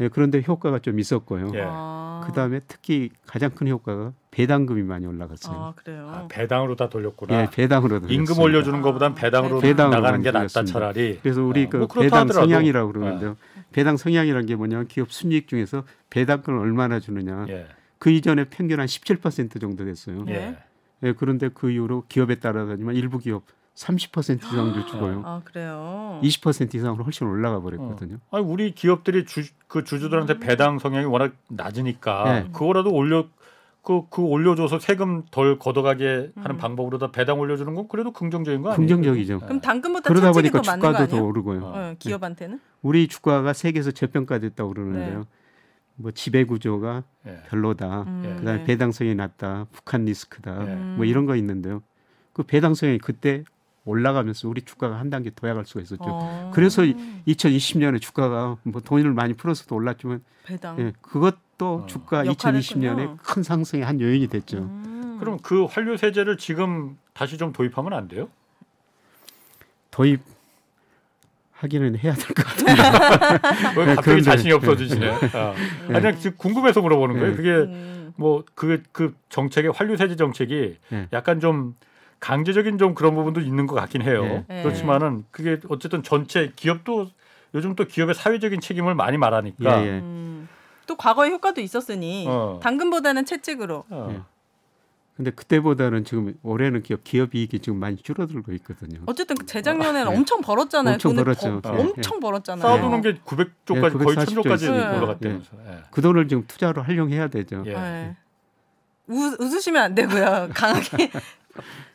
예, 0.00 0.08
그런데 0.08 0.42
효과가 0.46 0.78
좀 0.78 0.98
있었고요. 1.00 1.50
예. 1.54 1.62
아. 1.66 2.22
그 2.26 2.32
다음에 2.32 2.60
특히 2.68 3.10
가장 3.26 3.50
큰 3.50 3.68
효과가 3.68 4.12
배당금이 4.30 4.82
많이 4.82 5.06
올라갔어요. 5.06 5.56
아 5.56 5.72
그래요. 5.76 6.08
아, 6.12 6.26
배당으로 6.28 6.76
다 6.76 6.88
돌렸구나. 6.88 7.42
예, 7.42 7.48
배당으로 7.50 7.96
임금 7.96 8.08
들었습니다. 8.08 8.42
올려주는 8.42 8.82
것보단 8.82 9.14
배당으로 9.14 9.60
배당으로 9.60 9.96
나가는 10.00 10.20
게 10.22 10.30
낫다 10.30 10.38
돌렸습니다. 10.40 10.72
차라리. 10.72 11.18
그래서 11.22 11.42
우리 11.42 11.64
어, 11.64 11.68
그 11.68 11.78
뭐 11.78 11.86
배당 11.88 12.20
하더라도. 12.20 12.46
성향이라고 12.46 12.92
그러는데요. 12.92 13.36
배당 13.72 13.96
성향이라는 13.96 14.46
게 14.46 14.56
뭐냐면 14.56 14.86
기업 14.88 15.10
순이익 15.12 15.48
중에서 15.48 15.84
배당금을 16.10 16.58
얼마나 16.60 17.00
주느냐. 17.00 17.46
예. 17.48 17.66
그 17.98 18.10
이전에 18.10 18.44
평균 18.44 18.78
한 18.80 18.86
17% 18.86 19.60
정도 19.60 19.84
됐어요. 19.84 20.24
네. 20.24 20.32
예. 21.02 21.08
예, 21.08 21.12
그런데 21.12 21.48
그 21.52 21.70
이후로 21.70 22.04
기업에 22.08 22.36
따라다니면 22.36 22.94
일부 22.94 23.18
기업 23.18 23.42
30% 23.78 24.44
이상을 24.44 24.86
주고요. 24.86 25.22
아 25.24 25.40
그래요. 25.44 26.18
20% 26.22 26.74
이상으로 26.74 27.04
훨씬 27.04 27.28
올라가 27.28 27.60
버렸거든요. 27.60 28.18
아니 28.30 28.44
우리 28.44 28.72
기업들이 28.72 29.24
주, 29.24 29.44
그 29.68 29.84
주주들한테 29.84 30.40
배당 30.40 30.78
성향이 30.78 31.06
워낙 31.06 31.34
낮으니까 31.48 32.24
네. 32.24 32.48
그거라도 32.52 32.92
올려 32.92 33.26
그, 33.82 34.02
그 34.10 34.20
올려줘서 34.20 34.80
세금 34.80 35.22
덜 35.30 35.58
걷어가게 35.58 36.32
하는 36.34 36.56
음. 36.56 36.58
방법으로 36.58 36.98
다 36.98 37.12
배당 37.12 37.38
올려주는 37.38 37.72
건 37.72 37.86
그래도 37.88 38.12
긍정적인 38.12 38.62
거 38.62 38.72
아니에요? 38.72 38.76
긍정적이죠. 38.76 39.40
그럼 39.40 39.60
당근보다 39.60 40.08
그러다 40.08 40.32
보니까 40.32 40.60
주가도 40.60 41.06
더? 41.06 41.22
오르고요. 41.22 41.60
어. 41.64 41.72
어, 41.74 41.94
기업한테는? 41.98 42.60
우리 42.82 43.06
주가가 43.06 43.52
세계에서 43.52 43.92
저평가됐다고 43.92 44.74
그러는데요. 44.74 45.18
네. 45.20 45.24
뭐 45.94 46.10
지배 46.10 46.44
구조가 46.44 47.04
예. 47.26 47.38
별로다. 47.48 48.02
음, 48.02 48.36
그다음에 48.38 48.58
네. 48.58 48.64
배당성이 48.64 49.14
낮다. 49.14 49.66
북한 49.72 50.04
리스크다. 50.04 50.66
예. 50.68 50.72
음. 50.74 50.94
뭐 50.96 51.04
이런 51.04 51.26
거 51.26 51.34
있는데요. 51.36 51.82
그 52.32 52.42
배당성이 52.42 52.98
그때 52.98 53.44
올라가면서 53.88 54.48
우리 54.48 54.62
주가가 54.62 54.98
한 54.98 55.08
단계 55.10 55.30
더 55.34 55.48
야갈 55.48 55.64
수가 55.64 55.80
있었죠. 55.80 56.02
어. 56.04 56.50
그래서 56.54 56.82
2020년에 56.82 58.00
주가가 58.00 58.56
뭐 58.62 58.80
돈을 58.82 59.12
많이 59.12 59.34
풀어서도 59.34 59.74
올랐지만 59.74 60.22
배당. 60.44 60.78
예, 60.78 60.92
그것도 61.00 61.74
어. 61.84 61.86
주가 61.86 62.26
역할을 62.26 62.60
2020년에 62.60 62.98
했군요. 63.00 63.16
큰 63.22 63.42
상승의 63.42 63.84
한 63.84 64.00
요인이 64.00 64.28
됐죠. 64.28 64.58
음. 64.58 65.16
그럼 65.20 65.38
그 65.42 65.64
환류 65.64 65.96
세제를 65.96 66.36
지금 66.36 66.96
다시 67.14 67.38
좀 67.38 67.52
도입하면 67.52 67.92
안 67.94 68.08
돼요? 68.08 68.28
도입 69.90 70.20
하기는 71.52 71.98
해야 71.98 72.14
될 72.14 72.26
것 72.28 72.44
같아요. 72.46 73.38
왜 73.78 73.86
네, 73.86 73.94
갑자기 73.96 74.20
그런데- 74.20 74.22
자신이 74.22 74.52
없어지시네. 74.52 75.08
어. 75.08 75.18
네. 75.88 75.94
아니 75.94 76.00
그냥 76.02 76.18
지금 76.18 76.36
궁금해서 76.36 76.80
물어보는 76.82 77.16
거예요. 77.18 77.30
네. 77.30 77.36
그게 77.36 77.50
음. 77.50 78.12
뭐그그 78.16 79.14
정책의 79.28 79.72
환류 79.72 79.96
세제 79.96 80.14
정책이 80.16 80.76
네. 80.90 81.08
약간 81.12 81.40
좀 81.40 81.74
강제적인 82.20 82.78
좀 82.78 82.94
그런 82.94 83.14
부분도 83.14 83.40
있는 83.40 83.66
것 83.66 83.74
같긴 83.76 84.02
해요. 84.02 84.22
네. 84.22 84.44
네. 84.48 84.62
그렇지만은 84.62 85.24
그게 85.30 85.60
어쨌든 85.68 86.02
전체 86.02 86.52
기업도 86.56 87.08
요즘 87.54 87.74
또 87.76 87.84
기업의 87.84 88.14
사회적인 88.14 88.60
책임을 88.60 88.94
많이 88.94 89.16
말하니까 89.16 89.82
예, 89.82 89.86
예. 89.86 89.90
음. 90.00 90.48
또 90.86 90.96
과거에 90.96 91.30
효과도 91.30 91.60
있었으니 91.60 92.26
어. 92.28 92.58
당근보다는 92.62 93.24
채찍으로. 93.24 93.84
어. 93.88 94.08
예. 94.12 94.20
근데 95.16 95.32
그때보다는 95.32 96.04
지금 96.04 96.34
올해는 96.44 96.82
기업 96.82 97.02
기업 97.02 97.34
이익이 97.34 97.58
지금 97.58 97.80
많이 97.80 97.96
줄어들고 97.96 98.52
있거든요. 98.52 99.00
어쨌든 99.06 99.34
재작년에는 99.46 100.10
네. 100.12 100.16
엄청 100.16 100.40
벌었잖아요. 100.42 100.94
엄청 100.94 101.10
돈을 101.16 101.24
벌었죠. 101.24 101.60
버- 101.60 101.74
예. 101.76 101.80
엄청 101.80 102.20
벌었잖아요. 102.20 102.62
쌓아두는 102.62 103.02
게 103.02 103.14
900조까지 103.24 103.76
예, 103.76 103.80
거의 103.80 104.16
940조 104.16 104.42
1000조까지 104.44 104.54
있으니까. 104.54 104.96
올라갔다면서. 104.96 105.50
예. 105.70 105.78
그 105.90 106.02
돈을 106.02 106.28
지금 106.28 106.44
투자로 106.46 106.82
활용해야 106.82 107.26
되죠. 107.28 107.64
예. 107.66 107.72
네. 107.74 108.16
우, 109.08 109.34
웃으시면 109.40 109.82
안 109.82 109.94
되고요. 109.96 110.50
강하게 110.54 111.10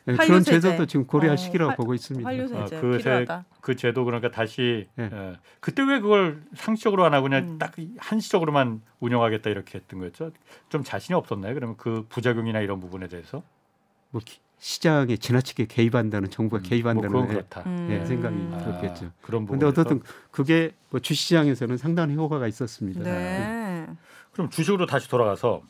예, 0.08 0.12
환류 0.12 0.26
그런. 0.28 0.42
제도도 0.42 0.86
지금 0.86 1.06
고려할 1.06 1.34
어, 1.34 1.36
시기라고 1.36 1.70
화- 1.72 1.76
보고 1.76 1.94
있습니다. 1.94 2.28
아, 2.28 2.32
그 2.80 2.92
세- 2.92 2.98
필요하다. 2.98 3.44
그 3.60 3.76
제도 3.76 4.04
그러니까 4.04 4.30
다시 4.30 4.88
예. 4.98 5.02
예. 5.12 5.32
그때 5.60 5.82
왜 5.82 6.00
그걸 6.00 6.42
상시적으로 6.54 7.04
안 7.04 7.14
하고 7.14 7.24
그냥 7.24 7.48
음. 7.50 7.58
딱 7.58 7.72
한시적으로만 7.98 8.82
운영하겠다 9.00 9.48
이렇게 9.50 9.78
했던 9.78 10.00
거였죠? 10.00 10.32
좀 10.68 10.84
자신이 10.84 11.14
없었나요? 11.16 11.54
그러면 11.54 11.76
그 11.78 12.06
부작용이나 12.08 12.60
이런 12.60 12.80
부분에 12.80 13.08
대해서 13.08 13.42
뭐 14.10 14.20
기- 14.24 14.40
시장에 14.58 15.16
지나치게 15.16 15.66
개입한다는 15.66 16.30
정부가 16.30 16.60
뭐 16.60 16.68
개입한다는 16.68 17.22
예, 17.24 17.26
그렇다. 17.26 17.62
음. 17.66 17.88
예, 17.90 18.06
생각이 18.06 18.36
아, 18.52 18.58
들었겠죠. 18.58 19.10
그런 19.20 19.44
부분. 19.44 19.58
근데 19.58 19.66
어떻든 19.66 20.00
그게 20.30 20.72
뭐 20.90 21.00
주시장에서는 21.00 21.76
상당히 21.76 22.14
효과가 22.14 22.46
있었습니다. 22.48 23.02
네. 23.02 23.86
그럼 24.32 24.48
주식으로 24.50 24.86
다시 24.86 25.08
돌아가서 25.08 25.62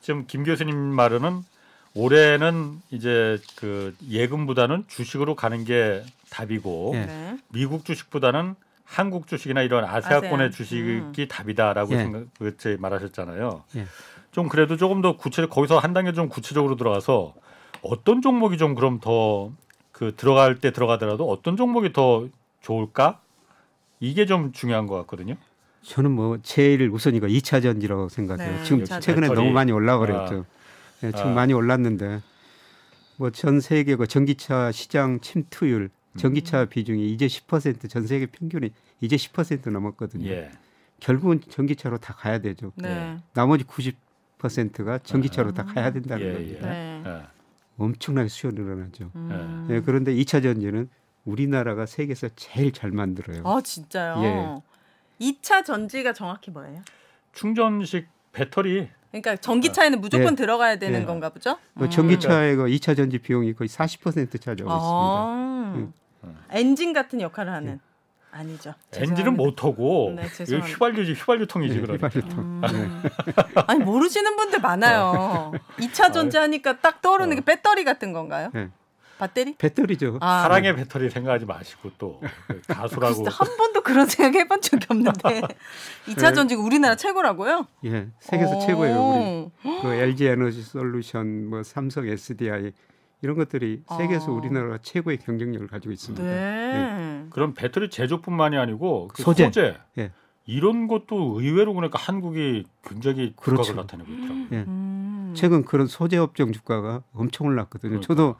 지금 0.00 0.24
김 0.28 0.44
교수님 0.44 0.76
말은 0.76 1.42
올해는 2.02 2.80
이제 2.90 3.38
그 3.56 3.94
예금보다는 4.08 4.84
주식으로 4.88 5.34
가는 5.34 5.64
게 5.64 6.02
답이고 6.30 6.92
예. 6.94 7.06
네. 7.06 7.38
미국 7.48 7.84
주식보다는 7.84 8.54
한국 8.84 9.26
주식이나 9.26 9.62
이런 9.62 9.84
아세아권의 9.84 10.34
아세안. 10.34 10.50
주식이 10.52 11.28
답이다라고 11.28 11.92
예. 11.92 11.96
생각 11.98 12.24
그때 12.38 12.76
말하셨잖아요. 12.78 13.64
예. 13.76 13.86
좀 14.32 14.48
그래도 14.48 14.76
조금 14.76 15.02
더 15.02 15.16
구체 15.16 15.46
거기서 15.46 15.78
한 15.78 15.92
단계 15.92 16.12
좀 16.12 16.28
구체적으로 16.28 16.76
들어가서 16.76 17.34
어떤 17.82 18.22
종목이 18.22 18.58
좀 18.58 18.74
그럼 18.74 19.00
더 19.00 19.52
그 19.98 20.14
들어갈 20.16 20.60
때 20.60 20.70
들어가더라도 20.70 21.28
어떤 21.28 21.56
종목이 21.56 21.92
더 21.92 22.28
좋을까? 22.60 23.18
이게 23.98 24.26
좀 24.26 24.52
중요한 24.52 24.86
것 24.86 24.94
같거든요. 24.98 25.34
저는 25.82 26.12
뭐 26.12 26.38
제일 26.44 26.88
우선이가 26.88 27.26
2차 27.26 27.60
전지라고 27.60 28.08
생각해요. 28.08 28.58
네, 28.58 28.62
지금 28.62 28.84
최근에 28.84 29.26
전지. 29.26 29.40
너무 29.42 29.50
많이 29.50 29.72
올라가 29.72 30.04
아. 30.04 30.06
버렸죠. 30.06 30.44
예, 31.02 31.12
지금 31.12 31.30
아. 31.30 31.34
많이 31.34 31.52
올랐는데 31.52 32.20
뭐 33.16 33.30
전 33.30 33.60
세계 33.60 33.96
그 33.96 34.06
전기차 34.06 34.72
시장 34.72 35.20
침투율, 35.20 35.90
전기차 36.16 36.66
비중이 36.66 37.12
이제 37.12 37.26
10%전 37.26 38.06
세계 38.06 38.26
평균이 38.26 38.70
이제 39.00 39.16
10% 39.16 39.70
넘었거든요. 39.70 40.28
예. 40.30 40.50
결국은 41.00 41.40
전기차로 41.48 41.98
다 41.98 42.14
가야 42.14 42.38
되죠. 42.38 42.72
네. 42.76 43.18
나머지 43.34 43.64
90%가 43.64 44.98
전기차로 44.98 45.52
다 45.52 45.64
가야 45.64 45.92
된다는 45.92 46.26
예, 46.26 46.32
겁니다. 46.32 46.68
네. 46.68 47.02
예. 47.06 47.22
엄청나게 47.76 48.28
수요 48.28 48.50
늘어나죠. 48.52 49.10
음. 49.14 49.68
예, 49.70 49.80
그런데 49.80 50.12
2차 50.14 50.42
전지는 50.42 50.88
우리나라가 51.24 51.86
세계에서 51.86 52.28
제일 52.34 52.72
잘 52.72 52.90
만들어요. 52.90 53.42
아 53.44 53.60
진짜요? 53.60 54.62
예. 55.20 55.24
2차 55.24 55.64
전지가 55.64 56.12
정확히 56.12 56.50
뭐예요? 56.50 56.82
충전식 57.32 58.06
배터리 58.32 58.88
그러니까 59.10 59.36
전기차에는 59.36 60.00
무조건 60.00 60.32
예. 60.32 60.36
들어가야 60.36 60.76
되는 60.76 61.02
예. 61.02 61.04
건가 61.04 61.30
보죠? 61.30 61.58
그 61.78 61.88
전기차의 61.88 62.56
그 62.56 62.64
2차 62.64 62.96
전지 62.96 63.18
비용이 63.18 63.54
거의 63.54 63.68
40% 63.68 64.40
차지하고 64.40 64.70
아, 64.70 65.72
음. 65.74 65.92
엔진 66.50 66.92
같은 66.92 67.20
역할을 67.20 67.52
하는 67.52 67.80
아니죠. 68.30 68.74
엔진은 68.94 69.16
죄송합니다. 69.16 69.42
모터고 69.42 70.12
네. 70.16 70.22
휘발유지 70.44 71.12
휘발유통이지 71.14 71.74
있습니다. 71.74 71.94
예, 71.94 71.96
그러니까. 71.96 72.08
휘발유통. 72.08 72.38
음. 72.38 73.02
네. 73.02 73.62
아니 73.66 73.80
모르시는 73.82 74.36
분들 74.36 74.60
많아요. 74.60 75.52
2차 75.78 76.12
전지 76.12 76.36
하니까 76.36 76.78
딱 76.80 77.00
떠오르는 77.00 77.36
게 77.36 77.42
배터리 77.42 77.84
같은 77.84 78.12
건가요? 78.12 78.50
네. 78.52 78.68
배터리? 79.18 79.54
배터리죠. 79.56 80.18
아, 80.20 80.42
사랑의 80.42 80.76
배터리 80.76 81.10
생각하지 81.10 81.44
마시고 81.46 81.90
또 81.98 82.20
가수라고 82.68 83.28
한 83.28 83.56
번도 83.56 83.82
그런 83.82 84.06
생각 84.06 84.38
해본 84.38 84.60
적이 84.60 84.86
없는데 84.90 85.40
2차 86.06 86.22
네. 86.28 86.32
전지가 86.32 86.62
우리나라 86.62 86.96
최고라고요? 86.96 87.66
예, 87.84 88.08
세계에서 88.20 88.56
오. 88.56 88.60
최고예요. 88.60 89.50
우리 89.64 89.80
그 89.82 89.88
LG 89.92 90.26
에너지 90.26 90.62
솔루션, 90.62 91.48
뭐 91.48 91.62
삼성 91.62 92.06
SDI 92.06 92.72
이런 93.22 93.36
것들이 93.36 93.82
세계에서 93.98 94.30
아. 94.30 94.34
우리나라가 94.34 94.78
최고의 94.80 95.18
경쟁력을 95.18 95.66
가지고 95.66 95.92
있습니다. 95.92 96.24
네. 96.24 97.24
그런 97.30 97.54
배터리 97.54 97.90
제조뿐만이 97.90 98.56
아니고 98.56 99.08
그 99.08 99.22
소재. 99.22 99.46
소재, 99.46 99.76
예. 99.98 100.12
이런 100.46 100.86
것도 100.88 101.40
의외로 101.40 101.74
그러니까 101.74 101.98
한국이 101.98 102.64
굉장히 102.82 103.34
그렇죠. 103.36 103.64
두각을 103.64 103.82
나타내고 103.82 104.10
있더라고요. 104.12 104.46
예. 104.52 104.64
음. 104.66 105.34
최근 105.36 105.64
그런 105.64 105.86
소재 105.86 106.16
업종 106.16 106.52
주가가 106.52 107.02
엄청 107.12 107.48
올랐거든요. 107.48 108.00
그러니까. 108.00 108.06
저도 108.06 108.36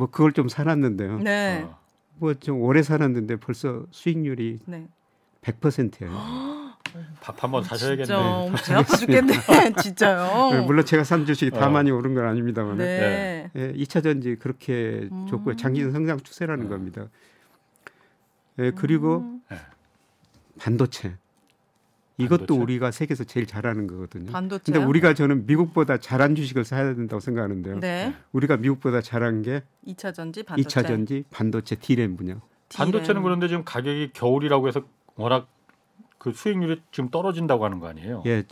뭐 0.00 0.08
그걸 0.10 0.32
좀 0.32 0.48
살았는데요. 0.48 1.18
네. 1.18 1.62
어. 1.62 1.78
뭐좀 2.20 2.62
오래 2.62 2.82
살았는데 2.82 3.36
벌써 3.36 3.84
수익률이 3.90 4.60
네. 4.64 4.88
100%예요. 5.42 6.10
밥 7.20 7.44
한번 7.44 7.62
사셔야겠네. 7.62 8.06
진짜 8.06 8.78
아파 8.78 8.96
죽겠네. 8.96 9.34
진짜요. 9.82 10.50
네, 10.52 10.60
물론 10.62 10.86
제가 10.86 11.04
산 11.04 11.26
주식이 11.26 11.50
다 11.50 11.66
어. 11.66 11.70
많이 11.70 11.90
오른 11.90 12.14
건 12.14 12.24
아닙니다만 12.24 12.78
네. 12.78 13.50
예, 13.54 13.72
2차 13.74 14.02
전지 14.02 14.36
그렇게 14.36 15.06
음. 15.12 15.26
좋고요. 15.28 15.56
장기 15.56 15.82
성장 15.90 16.18
추세라는 16.18 16.64
음. 16.64 16.70
겁니다. 16.70 17.08
예, 18.58 18.70
그리고 18.70 19.18
음. 19.18 19.42
반도체. 20.58 21.14
이것도 22.24 22.38
반도체? 22.38 22.62
우리가 22.62 22.90
세계에서 22.90 23.24
제일 23.24 23.46
잘하는 23.46 23.86
거거든요. 23.86 24.30
반도체. 24.30 24.72
근데 24.72 24.84
우리가 24.84 25.14
저는 25.14 25.46
미국보다 25.46 25.98
잘한 25.98 26.34
주식을 26.34 26.64
사야 26.64 26.94
된다고 26.94 27.20
생각하는데요. 27.20 27.80
네. 27.80 28.14
우리가 28.32 28.56
미국보다 28.56 29.00
잘한 29.00 29.42
게 29.42 29.62
2차 29.86 30.14
전지 30.14 30.42
반도체. 30.42 30.68
2차 30.68 30.86
전지 30.86 31.24
반도체 31.30 31.76
디램 31.76 32.16
분야. 32.16 32.40
반도체는. 32.74 33.22
그런데 33.22 33.48
지금 33.48 33.64
가격이 33.64 34.10
겨울이라고 34.12 34.68
해서 34.68 34.82
워낙 35.16 35.48
그 36.18 36.32
수익률이 36.32 36.82
지금 36.92 37.10
떨어진다고 37.10 37.64
하는 37.64 37.80
거 37.80 37.88
아니에요? 37.88 38.22
예. 38.26 38.44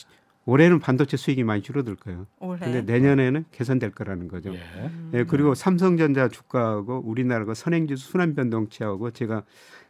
올해는 0.46 0.80
반도체 0.80 1.18
수익이 1.18 1.44
많이 1.44 1.60
줄어들 1.60 1.94
거예요. 1.94 2.26
올해. 2.40 2.60
근데 2.60 2.80
내년에는 2.80 3.44
개선될 3.52 3.90
거라는 3.90 4.28
거죠. 4.28 4.54
예. 4.54 4.58
음. 4.78 5.10
예, 5.12 5.24
그리고 5.24 5.54
삼성전자 5.54 6.28
주가하고 6.28 7.02
우리나라가 7.04 7.52
선행지수 7.52 8.12
순환 8.12 8.34
변동치하고 8.34 9.10
제가 9.10 9.42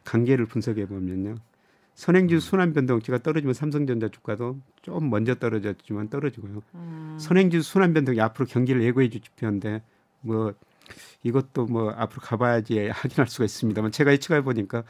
관계를 0.04 0.46
분석해 0.46 0.86
보면요. 0.86 1.36
선행지수 1.98 2.50
순환 2.50 2.74
변동치가 2.74 3.18
떨어지면 3.18 3.54
삼성전자 3.54 4.08
주가도 4.08 4.60
좀 4.82 5.10
먼저 5.10 5.34
떨어졌지만 5.34 6.08
떨어지고요. 6.08 6.62
음. 6.76 7.16
선행지수 7.18 7.68
순환 7.68 7.92
변동이 7.92 8.20
앞으로 8.20 8.46
경기를 8.46 8.84
예고해 8.84 9.08
줄 9.08 9.20
지표인데 9.20 9.82
뭐 10.20 10.54
이것도 11.24 11.66
뭐 11.66 11.90
앞으로 11.90 12.22
가봐야지 12.22 12.86
확인할 12.94 13.26
수가 13.26 13.46
있습니다만 13.46 13.90
제가 13.90 14.12
예측해 14.12 14.42
보니까 14.42 14.84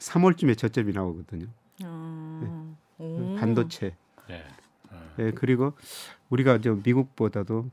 3월쯤에 0.00 0.58
저점이 0.58 0.92
나오거든요. 0.92 1.46
음. 1.82 2.76
오. 2.98 3.36
반도체. 3.36 3.96
예. 4.28 4.44
어. 4.90 5.14
예, 5.18 5.30
그리고 5.30 5.72
우리가 6.28 6.60
저 6.60 6.74
미국보다도 6.74 7.70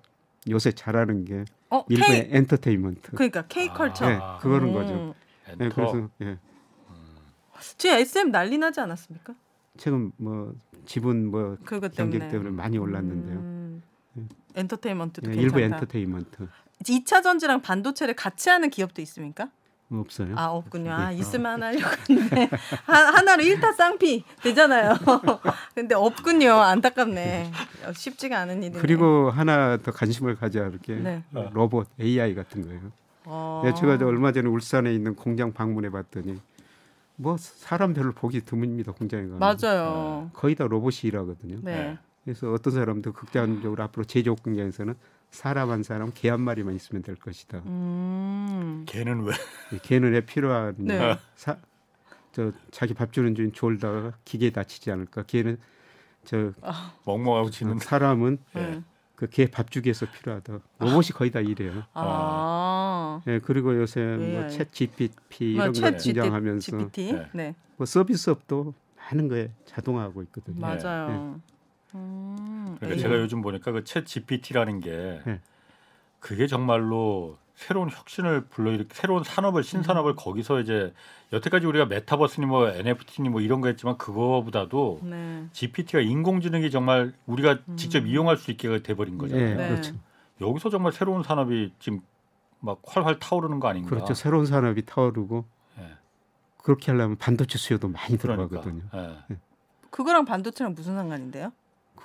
요새 0.50 0.72
잘하는 0.72 1.26
게 1.26 1.44
어, 1.72 1.84
일본의 1.90 2.30
K 2.30 2.38
엔터테인먼트. 2.38 3.12
그러니까 3.12 3.48
K 3.48 3.68
컬처. 3.68 4.10
예, 4.10 4.20
그거는 4.40 4.70
음. 4.70 4.74
거죠. 4.74 5.16
예, 5.50 5.66
엔터. 5.66 5.76
그래서 5.76 6.10
예. 6.22 6.38
지금 7.78 7.96
SM 7.98 8.32
난리 8.32 8.58
나지 8.58 8.80
않았습니까? 8.80 9.34
최근 9.78 10.12
뭐 10.18 10.54
지분 10.86 11.28
뭐 11.30 11.58
그것 11.66 11.94
때문에. 11.94 12.28
때문에 12.30 12.50
많이 12.52 12.78
올랐는데요. 12.78 13.38
음. 13.38 13.84
엔터테인먼트도 14.56 15.32
예, 15.32 15.36
괜찮다. 15.36 15.58
일부 15.58 15.62
엔터테인먼트 15.76 16.48
2차 16.84 17.22
전지랑 17.22 17.62
반도체를 17.62 18.16
같이 18.16 18.50
하는 18.50 18.70
기업도 18.70 19.02
있습니까? 19.04 19.50
뭐 19.90 20.02
없어요. 20.02 20.34
아 20.36 20.48
없군요. 20.48 20.92
아 20.92 21.10
네. 21.12 21.16
있으면 21.18 21.54
하나 21.54 21.68
하려고 21.68 21.88
했는데 22.10 22.50
하, 22.86 22.94
하나로 22.94 23.44
일타 23.44 23.72
쌍피 23.72 24.24
되잖아요. 24.44 24.96
근데 25.76 25.96
없군요. 25.96 26.52
안타깝네. 26.54 27.52
쉽지가 27.94 28.40
않은 28.40 28.64
일이네. 28.64 28.80
그리고 28.80 29.30
하나 29.32 29.78
더 29.78 29.92
관심을 29.92 30.36
가져야 30.36 30.66
할게 30.66 30.96
네. 30.96 31.24
로봇 31.54 31.88
AI 32.02 32.36
같은 32.36 32.66
거예요. 32.68 32.92
어. 33.26 33.62
예, 33.66 33.74
제가 33.76 33.98
저 33.98 34.08
얼마 34.08 34.32
전에 34.32 34.48
울산에 34.50 34.94
있는 34.94 35.16
공장 35.16 35.54
방문해 35.54 35.90
봤더니 35.90 36.40
뭐 37.18 37.36
사람 37.38 37.94
별로 37.94 38.12
보기 38.14 38.42
드뭅니다 38.42 38.96
공장에 38.96 39.24
가면 39.28 39.40
맞아요. 39.40 40.30
거의 40.34 40.56
다 40.56 40.66
로봇이 40.68 41.00
일하거든요. 41.04 41.58
네. 41.64 41.98
그래서 42.24 42.52
어떤 42.52 42.74
사람도 42.74 43.14
극단적으로 43.14 43.84
앞으로 43.84 44.06
제조업 44.06 44.44
공장에서는 44.44 44.94
사람 45.32 45.72
한 45.72 45.84
사람 45.84 46.12
개 46.14 46.30
한 46.30 46.42
마리만 46.42 46.76
있으면 46.76 47.02
될 47.02 47.16
것이다. 47.16 47.60
음. 47.66 48.86
걔는 48.88 49.24
왜? 49.24 49.34
이 49.74 49.80
개는 49.80 50.12
왜 50.14 50.22
필요한 50.22 50.76
네. 50.78 51.18
사, 51.36 51.58
저 52.32 52.52
자기 52.72 52.94
밥 52.94 53.12
주는 53.12 53.34
주인 53.34 53.52
졸다가 53.52 54.14
기계에 54.24 54.52
다치지 54.52 54.92
않을까? 54.92 55.24
개는 55.24 55.58
저 56.24 56.52
멍멍하고 57.06 57.50
지는 57.50 57.80
사람은 57.80 58.38
네. 58.54 58.82
그개 59.18 59.48
밥 59.48 59.72
주기 59.72 59.88
위해서 59.88 60.06
필요하다. 60.06 60.60
로봇이 60.78 61.08
거의 61.16 61.32
다 61.32 61.40
이래요. 61.40 61.84
아. 61.94 63.20
예, 63.26 63.40
그리고 63.40 63.76
요새. 63.76 64.00
뭐챗 64.00 64.72
GPT 64.72 65.56
뭐 65.56 65.64
이런 65.66 65.74
거챗 65.74 65.98
등장하면서 66.04 66.78
GPT. 66.78 67.14
네. 67.14 67.30
네. 67.34 67.56
뭐 67.78 67.88
서비스업도 67.88 68.76
많은 68.96 69.28
거에 69.28 69.50
자동화하고 69.66 70.22
있거든요. 70.24 70.60
맞아요. 70.60 71.42
음. 71.96 72.76
그러니까. 72.80 73.02
제가 73.02 73.16
요즘 73.20 73.42
보니까 73.42 73.72
그 73.72 73.84
챗 73.84 74.06
GPT라는 74.06 74.82
게 74.82 75.22
네. 75.26 75.42
그게 76.20 76.48
정말로 76.48 77.38
새로운 77.56 77.90
혁신을 77.90 78.46
불러일으키 78.46 78.90
새로운 78.94 79.24
산업을 79.24 79.64
신산업을 79.64 80.16
거기서 80.16 80.60
이제 80.60 80.94
여태까지 81.34 81.66
우리가 81.66 81.86
메타버스니 81.86 82.46
뭐 82.46 82.70
NFT니 82.70 83.30
뭐 83.30 83.42
이런 83.42 83.62
거 83.62 83.68
했지만 83.68 83.98
그거보다도 83.98 85.00
네. 85.04 85.48
GPT가 85.54 86.02
인공지능이 86.02 86.70
정말 86.70 87.14
우리가 87.26 87.60
직접 87.76 88.06
이용할 88.06 88.38
수 88.38 88.52
있게 88.52 88.84
돼버린 88.84 89.18
거잖아요. 89.18 89.50
예, 89.50 89.54
네. 89.56 89.70
그렇죠. 89.70 89.96
여기서 90.40 90.70
정말 90.70 90.92
새로운 90.92 91.24
산업이 91.24 91.74
지금 91.80 92.02
막 92.60 92.80
활활 92.86 93.20
타오르는 93.20 93.60
거 93.60 93.68
아닌가? 93.68 93.90
그렇죠. 93.90 94.14
새로운 94.14 94.46
산업이 94.46 94.86
타오르고 94.86 95.46
예. 95.80 95.98
그렇게 96.64 96.92
하려면 96.92 97.18
반도체 97.18 97.58
수요도 97.58 97.88
많이 97.88 98.18
그러니까. 98.18 98.62
들어가거든요. 98.62 98.84
예. 98.94 99.38
그거랑 99.90 100.26
반도체랑 100.26 100.76
무슨 100.76 100.96
상관인데요? 100.96 101.52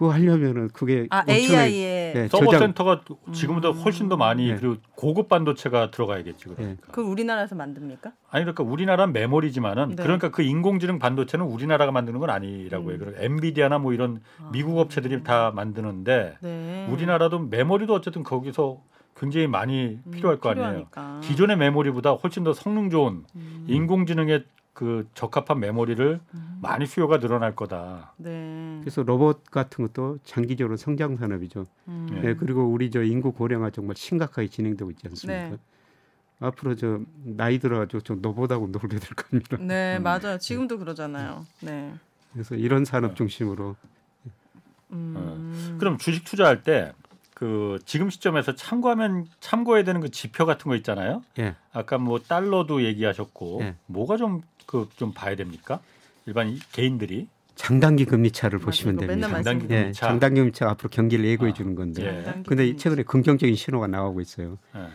그거 0.03 0.13
하려면은 0.15 0.69
그게 0.73 1.07
아 1.11 1.23
엄청나게- 1.25 1.31
AI에 1.31 2.13
네, 2.13 2.29
서버 2.29 2.47
저장 2.47 2.59
센터가 2.61 3.03
지금보다 3.33 3.69
훨씬 3.71 4.09
더 4.09 4.17
많이 4.17 4.49
네. 4.49 4.57
그리고 4.59 4.77
고급 4.97 5.29
반도체가 5.29 5.93
들어가야겠지 5.93 6.47
그러니까. 6.47 6.89
그걸 6.89 7.05
우리나라에서 7.05 7.55
만듭니까? 7.55 8.11
아니 8.29 8.45
그러니까 8.45 8.65
우리나라는 8.65 9.13
메모리지만은 9.13 9.91
네. 9.95 10.03
그러니까 10.03 10.33
그 10.33 10.43
인공지능 10.43 10.99
반도체는 10.99 11.47
우리나라가 11.47 11.93
만드는 11.93 12.19
건 12.19 12.31
아니라고 12.31 12.91
해요. 12.91 12.99
음. 13.01 13.15
엔비디아나 13.17 13.79
뭐 13.79 13.93
이런 13.93 14.21
미국 14.51 14.77
업체들이 14.79 15.23
다 15.23 15.53
만드는데 15.55 16.35
네. 16.41 16.89
우리나라도 16.91 17.39
메모리도 17.39 17.95
어쨌든 17.95 18.25
거기서 18.25 18.81
굉장히 19.17 19.47
많이 19.47 20.01
음, 20.05 20.11
필요할 20.11 20.41
거 20.41 20.49
아니에요. 20.51 20.67
필요하니까. 20.67 21.21
기존의 21.23 21.57
메모리보다 21.59 22.15
훨씬 22.15 22.43
더 22.43 22.53
성능 22.53 22.91
좋은 22.91 23.23
음. 23.37 23.65
인공지능에 23.69 24.43
그 24.73 25.07
적합한 25.15 25.61
메모리를 25.61 26.19
음. 26.35 26.52
많이 26.63 26.87
수요가 26.87 27.19
늘어날 27.19 27.55
거다. 27.57 28.15
네. 28.17 28.79
그래서 28.81 29.03
로봇 29.03 29.45
같은 29.51 29.87
것도 29.87 30.19
장기적으로 30.25 30.77
성장 30.77 31.17
산업이죠. 31.17 31.67
음. 31.89 32.09
네. 32.13 32.21
네, 32.21 32.35
그리고 32.35 32.65
우리 32.65 32.91
저 32.91 33.03
인구 33.03 33.33
고령화 33.33 33.71
정말 33.71 33.97
심각하게 33.97 34.49
진행되고 34.49 34.91
있지 34.93 35.09
않습니까? 35.09 35.51
네. 35.51 35.57
앞으로 36.41 36.77
저 36.77 37.01
나이 37.25 37.59
들어가지고 37.59 38.01
좀 38.01 38.21
노보다고 38.23 38.69
놀게 38.69 38.99
될 38.99 39.09
겁니다. 39.15 39.57
네, 39.61 39.97
음. 39.97 40.03
맞아요. 40.03 40.39
지금도 40.39 40.79
그러잖아요. 40.79 41.47
네. 41.61 41.95
그래서 42.33 42.55
이런 42.55 42.85
산업 42.85 43.17
중심으로 43.17 43.77
음. 44.93 45.77
그럼 45.79 45.99
주식 45.99 46.25
투자할 46.25 46.63
때 46.63 46.93
그 47.43 47.81
지금 47.85 48.09
시점에서 48.09 48.55
참고하면 48.55 49.27
참고해야 49.41 49.83
되는 49.83 50.01
그 50.01 50.13
지표 50.13 50.47
같은 50.47 50.69
거 50.69 50.77
있잖아요. 50.77 51.25
예. 51.41 51.57
아까 51.73 51.99
뭐 51.99 52.21
달러도 52.21 52.85
얘기하셨고 52.85 53.59
예. 53.63 53.75
뭐가 53.87 54.17
좀 54.17 54.43
그좀 54.67 55.13
봐야 55.13 55.35
됩니까? 55.35 55.81
일반 56.27 56.49
이- 56.49 56.59
개인들이 56.73 57.29
장단기 57.55 58.07
금리 58.07 58.31
차를 58.31 58.59
맞아, 58.59 58.67
보시면 58.67 58.97
됩니다. 58.97 59.29
장단기. 59.29 59.67
예, 59.71 59.93
차. 59.93 60.07
장단기 60.09 60.41
금리 60.41 60.53
차가 60.53 60.73
앞으로 60.73 60.89
경기를 60.89 61.25
예고해 61.27 61.51
아, 61.51 61.55
주는 61.55 61.75
건데. 61.75 62.03
예. 62.03 62.23
장단기 62.25 62.49
근데. 62.49 62.77
최근에 62.77 63.03
긍정적인 63.03 63.55
신호가 63.57 63.87
나오고 63.89 64.21
있어요. 64.21 64.59
예. 64.75 64.87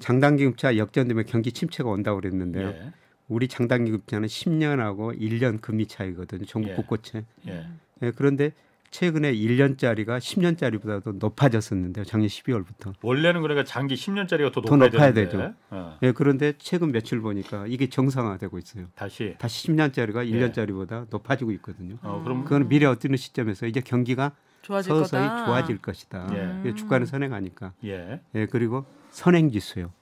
장단기 0.00 0.44
금차 0.44 0.76
역전되면 0.76 1.24
경기 1.26 1.52
침체가 1.52 1.90
온다고 1.90 2.20
그랬는데요. 2.20 2.68
예. 2.68 2.92
우리 3.28 3.46
장단기 3.46 3.90
금차는 3.90 4.26
10년하고 4.28 5.20
1년 5.20 5.60
금리 5.60 5.86
차이거든요. 5.86 6.44
전국 6.46 6.70
예. 6.70 6.74
곳곳에. 6.76 7.24
예. 7.46 7.66
예, 8.02 8.12
그런데 8.12 8.52
최근에 8.90 9.34
1년짜리가 9.34 10.18
10년짜리보다도 10.18 11.18
높아졌었는데요. 11.18 12.04
작년 12.04 12.28
12월부터. 12.28 12.94
원래는 13.02 13.42
그러니까 13.42 13.64
장기 13.64 13.94
10년짜리가 13.94 14.52
더 14.52 14.62
더 14.62 14.76
높아야, 14.76 14.88
높아야 14.90 15.12
되는데. 15.12 15.36
되죠. 15.38 15.54
어, 15.70 15.98
예, 16.02 16.12
그런데 16.12 16.54
최근 16.58 16.90
며칠 16.92 17.20
보니까 17.20 17.66
이게 17.66 17.88
정상화되고 17.88 18.58
있어요. 18.58 18.86
다시 18.94 19.34
다시 19.38 19.68
10년짜리가 19.68 20.26
예. 20.26 20.30
1년짜리보다 20.32 21.06
높아지고 21.10 21.52
있거든요. 21.52 21.96
어, 22.02 22.22
그럼 22.24 22.44
그건 22.44 22.68
미래 22.68 22.86
어떤 22.86 23.16
시점에서 23.16 23.66
이제 23.66 23.80
경기가 23.80 24.32
좋아질 24.62 24.88
서서히 24.90 25.26
거다. 25.28 25.44
좋아질 25.46 25.78
것이다. 25.78 26.28
예. 26.64 26.68
예, 26.70 26.74
주가는 26.74 27.06
선행하니까. 27.06 27.72
예. 27.84 28.20
예, 28.34 28.46
그리고 28.46 28.84
선행 29.10 29.50
지수요. 29.50 29.92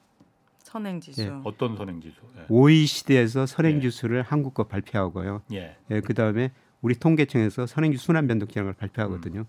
선행 0.59 1.01
지수. 1.01 1.22
예. 1.22 1.32
어떤 1.45 1.76
선행 1.76 2.01
지수? 2.01 2.16
예. 2.39 2.45
OECD에서 2.49 3.47
선행 3.47 3.80
지수를 3.80 4.22
한국 4.22 4.55
거 4.55 4.64
발표하고요. 4.64 5.43
예. 5.53 5.76
예, 5.91 6.01
그다음에 6.01 6.51
우리 6.87 6.95
통계청에서 6.95 7.66
선행지 7.66 7.99
순환 7.99 8.28
변동량을 8.28 8.74
발표하거든요. 8.74 9.45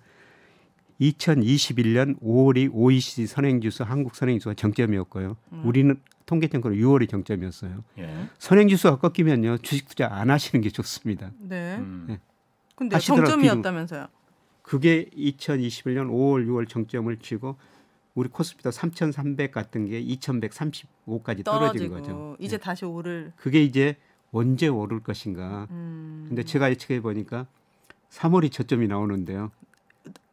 2021년 1.00 2.20
5월이 2.20 2.72
OECD 2.74 3.28
선행지수 3.28 3.84
한국 3.84 4.16
선행지수가 4.16 4.56
정점이었고요. 4.56 5.38
우리는 5.64 6.02
통계청 6.26 6.62
거는 6.62 6.78
6월이 6.78 7.08
정점이었어요. 7.08 7.84
예. 8.00 8.26
선행지수가 8.40 8.98
꺾이면요 8.98 9.60
주식 9.60 9.88
투자 9.88 10.08
안 10.12 10.32
하시는 10.32 10.64
게 10.64 10.72
좋습니다. 10.72 11.32
네. 11.38 11.76
음. 11.78 12.08
예. 12.10 12.20
근데 12.76 12.98
정점이었다면서요. 12.98 14.08
그게 14.64 15.06
2021년 15.16 16.10
5월, 16.10 16.48
6월 16.48 16.68
정점을 16.68 17.16
치고 17.18 17.56
우리 18.16 18.30
코스피도 18.30 18.72
3,300 18.72 19.52
갔던 19.52 19.86
게 19.86 20.04
2,135까지 20.04 21.46
떨어진 21.46 21.92
거죠. 21.92 22.36
이제 22.40 22.56
예. 22.56 22.58
다시 22.58 22.84
오를. 22.84 23.32
그게 23.36 23.64
이제 23.64 23.96
언제 24.32 24.68
오를 24.68 25.00
것인가. 25.00 25.68
음. 25.72 26.26
근데 26.28 26.44
제가 26.44 26.70
예측해 26.70 27.02
보니까 27.02 27.48
3월이 28.12 28.52
저점이 28.52 28.88
나오는데요. 28.88 29.52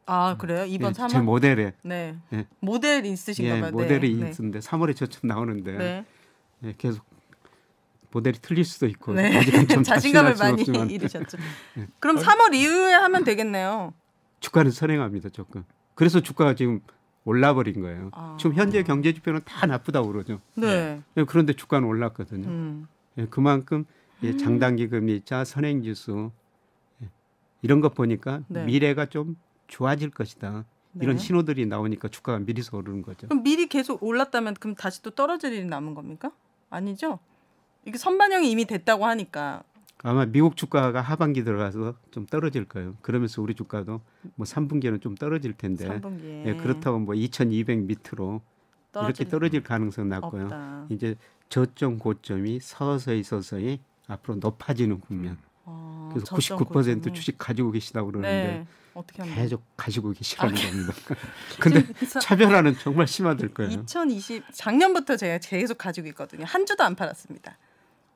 아 0.07 0.37
그래요? 0.37 0.65
이번 0.67 0.91
예, 0.91 0.93
3월. 0.95 1.09
제 1.09 1.21
모델에 1.21 1.73
네. 1.83 2.17
예. 2.33 2.47
모델 2.61 3.07
있으신가 3.07 3.57
예, 3.57 3.61
봐요. 3.61 3.71
모델이 3.71 4.15
네. 4.15 4.31
있는데 4.31 4.59
3월에 4.59 4.95
저점 4.95 5.29
나오는데 5.29 5.73
네. 5.79 6.05
예, 6.65 6.75
계속 6.77 7.05
모델이 8.11 8.39
틀릴 8.41 8.65
수도 8.65 8.87
있고 8.87 9.15
네. 9.15 9.37
아직은 9.37 9.69
좀 9.69 9.83
자신감을 9.83 10.35
많이 10.39 10.61
없지만 10.61 10.91
잃으셨죠. 10.91 11.39
예. 11.79 11.87
그럼 12.01 12.17
3월 12.17 12.55
이후에 12.55 12.93
하면 12.93 13.25
되겠네요. 13.25 13.95
주가는 14.41 14.71
선행합니다 14.71 15.31
조금. 15.31 15.65
그래서 15.95 16.21
주가가 16.21 16.55
지금 16.55 16.81
올라버린 17.25 17.81
거예요. 17.81 18.11
아. 18.13 18.37
지금 18.39 18.55
현재 18.55 18.83
경제 18.83 19.13
지표는 19.15 19.41
다 19.47 19.67
나쁘다 19.67 20.03
고 20.03 20.09
그러죠. 20.09 20.41
네. 20.55 21.01
예, 21.17 21.25
그런데 21.25 21.55
주가는 21.55 21.89
올랐거든요. 21.89 22.47
음. 22.47 22.89
예, 23.19 23.27
그만큼 23.27 23.85
예, 24.23 24.37
장단기 24.37 24.89
금리차, 24.89 25.45
선행지수 25.45 26.31
예, 27.03 27.11
이런 27.63 27.81
것 27.81 27.95
보니까 27.95 28.43
네. 28.49 28.65
미래가 28.65 29.07
좀 29.07 29.37
좋아질 29.69 30.11
것이다. 30.11 30.65
이런 31.01 31.17
네. 31.17 31.23
신호들이 31.23 31.67
나오니까 31.67 32.09
주가가 32.09 32.39
미리서 32.39 32.77
오르는 32.77 33.03
거죠. 33.03 33.27
그럼 33.27 33.43
미리 33.43 33.67
계속 33.67 34.03
올랐다면 34.03 34.55
그럼 34.55 34.77
다시 34.77 35.03
또 35.03 35.11
떨어질 35.11 35.53
일이 35.53 35.65
남은 35.65 35.95
겁니까? 35.95 36.31
아니죠? 36.71 37.19
이게 37.85 37.99
선반영이 37.99 38.51
이미 38.51 38.65
됐다고 38.65 39.05
하니까 39.05 39.65
아마 40.03 40.25
미국 40.27 40.57
주가가 40.57 41.01
하반기 41.01 41.45
들어가서 41.45 41.95
좀 42.11 42.27
떨어질 42.27 42.67
거예요. 42.67 42.95
그러면서 43.03 43.43
우리 43.43 43.55
주가도 43.55 44.03
뭐 44.37 44.45
3분기에는 44.47 45.01
좀 45.01 45.15
떨어질 45.15 45.55
텐데 45.55 45.89
3분기에 45.89 46.47
예, 46.47 46.57
그렇다고 46.57 46.99
뭐 46.99 47.15
2,200 47.15 47.81
밑으로 47.81 48.43
이렇게 48.97 49.25
떨어질 49.25 49.63
가능성은 49.63 50.09
낮고요. 50.09 50.45
없다. 50.45 50.87
이제 50.91 51.17
저점 51.49 51.99
고점이 51.99 52.61
서서히 52.61 53.23
서서히 53.23 53.81
앞으로 54.09 54.37
높아지는 54.37 55.01
국면. 55.01 55.39
어, 55.65 56.11
그래서 56.13 56.27
저점 56.27 56.59
99% 56.59 56.69
고점이. 56.69 57.15
주식 57.15 57.39
가지고 57.39 57.71
계시다고 57.71 58.09
그러는데 58.09 58.53
네. 58.53 58.67
어떻게 58.95 59.23
하면 59.23 59.35
계속 59.35 59.63
가지고 59.77 60.13
계시라는 60.13 60.57
아, 60.57 60.61
겁니다. 60.61 60.93
근데 61.61 61.85
차별화는 62.21 62.79
정말 62.79 63.07
심화될 63.07 63.55
거예요. 63.55 63.71
2020 63.73 64.45
작년부터 64.53 65.17
제가 65.17 65.39
계속 65.39 65.79
가지고 65.79 66.09
있거든요. 66.09 66.45
한 66.47 66.67
주도 66.67 66.85
안 66.85 66.95
팔았습니다. 66.95 67.57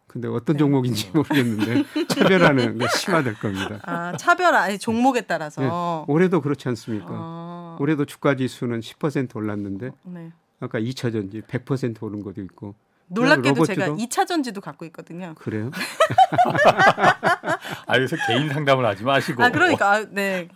근데 0.07 0.26
어떤 0.26 0.55
네. 0.55 0.59
종목인지 0.59 1.11
모르겠는데 1.12 1.85
차별화는 2.09 2.79
심화될 2.97 3.35
겁니다. 3.35 3.79
아 3.83 4.16
차별화 4.16 4.62
아니 4.62 4.79
종목에 4.79 5.22
따라서. 5.22 6.05
올해도 6.09 6.41
그렇지 6.41 6.66
않습니까? 6.68 7.09
아, 7.11 7.76
올해도 7.79 8.07
주가 8.07 8.35
지수는 8.35 8.81
10% 8.81 9.37
올랐는데 9.37 9.91
네. 10.05 10.33
아까 10.61 10.81
2차 10.81 11.12
전지 11.12 11.43
100% 11.43 12.03
오른 12.03 12.22
것도 12.22 12.41
있고 12.43 12.74
놀랍게도 13.09 13.65
제가 13.65 13.89
2차 13.91 14.27
전지도 14.27 14.61
갖고 14.61 14.85
있거든요. 14.87 15.35
그래요? 15.39 15.71
아, 17.87 17.97
여기서 17.97 18.17
개인 18.27 18.49
상담을 18.49 18.85
하지 18.85 19.03
마시고. 19.03 19.43
아 19.43 19.51
그러니까 19.51 19.93
아, 19.93 20.05
네. 20.11 20.49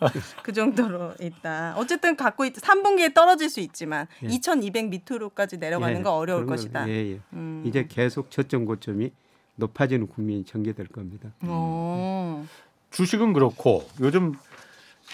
그 0.42 0.52
정도로 0.52 1.14
있다. 1.20 1.74
어쨌든 1.76 2.16
갖고 2.16 2.44
있 2.44 2.54
3분기에 2.54 3.14
떨어질 3.14 3.48
수 3.48 3.60
있지만 3.60 4.06
예. 4.22 4.28
2200 4.28 4.88
밑으로까지 4.88 5.58
내려가는 5.58 5.98
예, 5.98 6.02
거 6.02 6.12
어려울 6.12 6.46
것이다. 6.46 6.80
건, 6.80 6.88
예, 6.88 7.12
예. 7.12 7.20
음. 7.32 7.62
이제 7.66 7.86
계속 7.88 8.30
저점 8.30 8.66
고점이 8.66 9.10
높아지는 9.56 10.06
국면이 10.06 10.44
전개될 10.44 10.88
겁니다. 10.88 11.30
어. 11.42 12.46
주식은 12.90 13.32
그렇고 13.32 13.88
요즘 14.00 14.34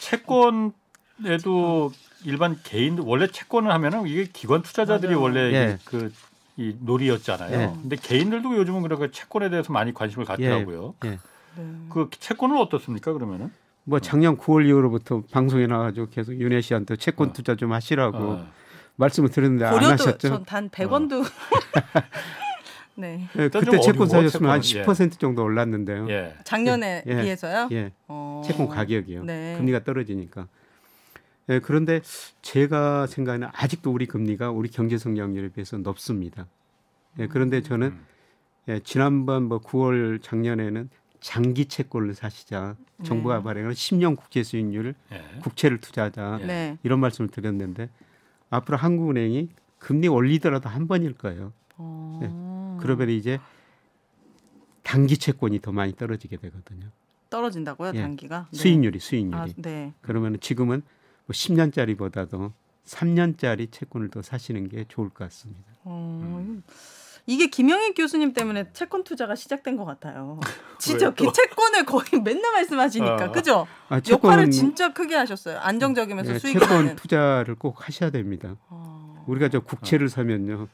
채권에도 0.01 1.93
일반 2.25 2.59
개인들 2.63 3.05
원래 3.07 3.29
채권을 3.29 3.71
하면은 3.71 4.07
이게 4.09 4.29
기관 4.33 4.63
투자자들이 4.63 5.15
맞아요. 5.15 5.23
원래 5.23 5.53
예. 5.53 5.79
그 5.85 6.13
이 6.59 6.77
놀이였잖아요. 6.81 7.61
예. 7.61 7.73
근데 7.81 7.97
개인들도 7.97 8.57
요즘은 8.57 8.83
그렇게 8.83 9.11
채권에 9.13 9.49
대해서 9.49 9.73
많이 9.73 9.95
관심을 9.95 10.27
갖더라고요. 10.27 10.95
예. 11.05 11.11
네. 11.11 11.19
그 11.89 12.11
채권은 12.11 12.57
어떻습니까 12.59 13.13
그러면은? 13.13 13.53
뭐 13.85 14.01
작년 14.01 14.37
9월 14.37 14.67
이후로부터 14.67 15.23
방송에 15.31 15.69
나와가지고 15.69 16.09
계속 16.11 16.35
윤혜 16.35 16.61
씨한테 16.61 16.97
채권 16.97 17.31
어. 17.31 17.33
투자 17.33 17.55
좀 17.55 17.73
하시라고 17.73 18.19
어. 18.19 18.47
말씀을 18.97 19.31
드렸는데 19.31 19.65
안 19.67 19.75
고려도 19.75 19.93
하셨죠? 19.93 20.29
전단 20.29 20.69
100원도 20.69 21.25
네. 22.97 23.29
예, 23.39 23.43
일단 23.45 23.61
그때 23.63 23.77
좀 23.77 23.81
채권 23.81 24.09
사셨으면 24.09 24.51
한 24.51 24.61
채권은. 24.61 25.11
10% 25.11 25.21
정도 25.21 25.45
올랐는데요. 25.45 26.11
예. 26.11 26.35
작년에 26.43 27.05
예. 27.07 27.23
비해서요. 27.23 27.69
예, 27.71 27.93
어. 28.09 28.43
채권 28.45 28.67
가격이요. 28.69 29.23
네. 29.23 29.55
금리가 29.57 29.85
떨어지니까. 29.85 30.49
예, 31.51 31.61
그런데 31.61 32.01
제가 32.43 33.07
생각하는 33.07 33.49
아직도 33.53 33.91
우리 33.91 34.07
금리가 34.07 34.51
우리 34.51 34.69
경제 34.69 34.99
성장률에 34.99 35.49
비해서 35.49 35.79
높습니다. 35.79 36.47
예, 37.19 37.27
그런데 37.27 37.63
저는 37.63 37.89
음. 37.89 38.07
예, 38.69 38.81
지난번 38.81 39.45
뭐 39.45 39.61
9월 39.61 40.23
작년에는 40.23 40.91
장기 41.21 41.67
채권을 41.67 42.15
사시자 42.15 42.77
정부가 43.03 43.39
네. 43.39 43.43
발행한 43.43 43.73
10년 43.73 44.17
국채 44.17 44.43
수익률을 44.43 44.95
예. 45.13 45.41
국채를 45.41 45.79
투자하자 45.81 46.41
네. 46.47 46.79
이런 46.83 47.01
말씀을 47.01 47.29
드렸는데 47.29 47.89
앞으로 48.51 48.77
한국은행이 48.77 49.49
금리 49.79 50.07
올리더라도 50.09 50.69
한 50.69 50.87
번일 50.87 51.15
거예요. 51.15 51.53
어. 51.77 52.79
그러면 52.81 53.11
이제 53.11 53.41
단기 54.83 55.17
채권이 55.19 55.61
더 55.61 55.73
많이 55.73 55.93
떨어지게 55.95 56.37
되거든요. 56.37 56.89
떨어진다고요, 57.31 57.93
예. 57.95 58.01
단기가? 58.01 58.49
네. 58.51 58.57
수익률이 58.57 58.99
수익률이. 59.01 59.41
아, 59.41 59.47
네. 59.57 59.93
그러면 60.01 60.39
지금은 60.41 60.83
뭐 60.83 60.98
10년짜리보다도 61.33 62.53
3년짜리 62.85 63.71
채권을 63.71 64.11
더 64.11 64.23
사시는 64.23 64.69
게 64.69 64.85
좋을 64.89 65.09
것 65.11 65.25
같습니다. 65.25 65.61
어, 65.85 66.45
이게 67.27 67.49
김영익 67.49 67.95
교수님 67.95 68.33
때문에 68.33 68.73
채권 68.73 69.05
투자가 69.05 69.35
시작된 69.35 69.77
것 69.77 69.85
같아요. 69.85 70.41
진짜? 70.81 71.13
그 71.13 71.31
채권을 71.31 71.85
거의 71.85 72.23
맨날 72.23 72.53
말씀하시니까 72.53 73.27
어. 73.27 73.33
그죠? 73.33 73.67
아, 73.91 74.01
역할을 74.09 74.51
진짜 74.51 74.93
크게 74.95 75.15
하셨어요. 75.15 75.59
안정적이면서 75.59 76.35
예, 76.35 76.39
수익이 76.39 76.59
채권. 76.59 76.97
투자를 76.97 77.55
꼭 77.55 77.87
하셔야 77.87 78.11
됩니다. 78.11 78.57
어. 78.69 79.25
우리가 79.27 79.51
저 79.51 79.61
국채를 79.61 80.09
사면요. 80.09 80.69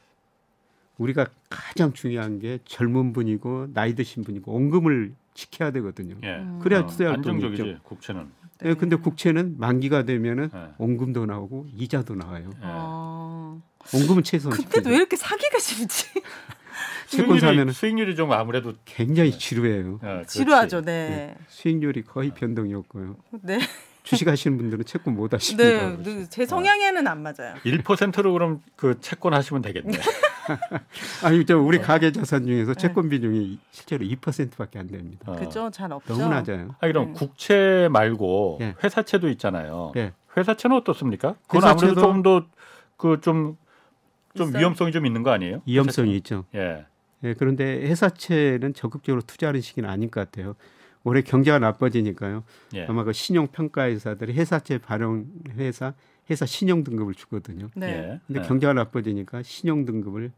우리가 0.97 1.27
가장 1.49 1.91
중요한 1.91 2.39
게 2.39 2.59
젊은 2.63 3.11
분이고 3.11 3.67
나이 3.73 3.95
드신 3.95 4.23
분이고 4.23 4.53
원금을 4.53 5.13
지켜야 5.33 5.71
되거든요. 5.71 6.15
예. 6.23 6.37
음. 6.37 6.59
그래야 6.63 6.81
어, 6.81 6.85
투자할 6.85 7.21
돈이 7.21 7.35
안정적이지. 7.43 7.79
국채는. 7.83 8.44
네. 8.61 8.69
예, 8.69 8.73
근데 8.73 8.95
국채는 8.95 9.55
만기가 9.57 10.03
되면은 10.03 10.49
예. 10.53 10.59
원금도 10.77 11.25
나오고 11.25 11.67
이자도 11.75 12.15
나와요. 12.15 12.49
예. 12.55 12.61
어. 12.63 13.61
원금은 13.93 14.23
최소한 14.23 14.55
그때도 14.55 14.71
지켜야죠. 14.71 14.89
왜 14.89 14.95
이렇게 14.95 15.15
사기가 15.15 15.59
싫지? 15.59 16.07
채권 17.07 17.39
사면은 17.39 17.71
수익률이 17.73 18.15
좀 18.15 18.31
아무래도 18.31 18.73
굉장히 18.83 19.31
지루해요. 19.37 19.95
어, 19.95 19.99
그렇지. 19.99 20.39
지루하죠, 20.39 20.81
네. 20.81 21.35
수익률이 21.47 22.03
거의 22.03 22.31
변동이 22.31 22.73
없고요. 22.73 23.17
네. 23.43 23.59
주식하시는 24.05 24.57
분들은 24.57 24.85
채권 24.85 25.15
못 25.15 25.33
하십니다. 25.33 25.69
네, 25.97 25.97
네, 26.03 26.25
제 26.29 26.45
성향에는 26.45 27.07
안 27.07 27.21
맞아요. 27.23 27.55
1%로 27.65 28.33
그럼 28.33 28.61
그 28.75 28.99
채권 29.01 29.33
하시면 29.33 29.61
되겠네. 29.63 29.97
아니 31.23 31.43
저 31.45 31.57
어. 31.57 31.61
우리 31.61 31.79
가계 31.79 32.11
자산 32.11 32.45
중에서 32.45 32.75
채권 32.75 33.09
비중이 33.09 33.59
실제로 33.71 34.05
2%밖에 34.05 34.79
안 34.79 34.87
됩니다. 34.87 35.31
어. 35.31 35.35
그죠? 35.35 35.69
잘 35.71 35.91
없죠. 35.91 36.13
너무 36.15 36.29
낮아요. 36.33 36.75
아 36.79 36.87
그럼 36.87 37.07
네. 37.07 37.13
국채 37.13 37.87
말고 37.91 38.59
예. 38.61 38.75
회사채도 38.83 39.27
있잖아요. 39.29 39.91
예. 39.97 40.13
회사채는 40.37 40.75
어떻습니까? 40.77 41.35
그건 41.47 41.69
아무래도 41.69 41.93
회사채도- 41.95 42.01
조금 42.01 42.21
더그좀 42.97 43.57
좀 44.35 44.47
있어요? 44.49 44.59
위험성이 44.59 44.91
좀 44.91 45.05
있는 45.05 45.23
거 45.23 45.31
아니에요? 45.31 45.61
위험성이 45.65 46.15
있죠. 46.17 46.45
예. 46.53 46.85
예, 47.23 47.33
그런데 47.33 47.63
회사채는 47.87 48.73
적극적으로 48.75 49.21
투자하는 49.21 49.61
시기는 49.61 49.89
아닌 49.89 50.11
것 50.11 50.19
같아요. 50.29 50.55
올해 51.05 51.21
경제가 51.21 51.59
나빠지니까요. 51.59 52.43
예. 52.73 52.85
아마 52.87 53.03
그 53.03 53.13
신용 53.13 53.47
평가 53.47 53.83
회사들이 53.83 54.33
회사채 54.33 54.79
발행 54.79 55.27
회사 55.55 55.93
회사 56.29 56.45
신용 56.45 56.83
등급을 56.83 57.13
주거든요. 57.13 57.69
네. 57.75 57.87
예. 57.87 58.19
근데 58.27 58.41
예. 58.41 58.47
경제가 58.47 58.73
나빠지니까 58.73 59.43
신용 59.43 59.85
등급을 59.85 60.31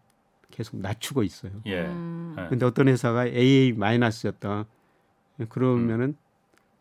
계속 0.51 0.78
낮추고 0.78 1.24
있어요. 1.24 1.53
예. 1.65 1.86
음. 1.86 2.36
예. 2.38 2.47
근데 2.49 2.65
어떤 2.65 2.89
회사가 2.89 3.26
AA 3.26 3.74
마이너스였다. 3.74 4.65
그러면은 5.49 6.18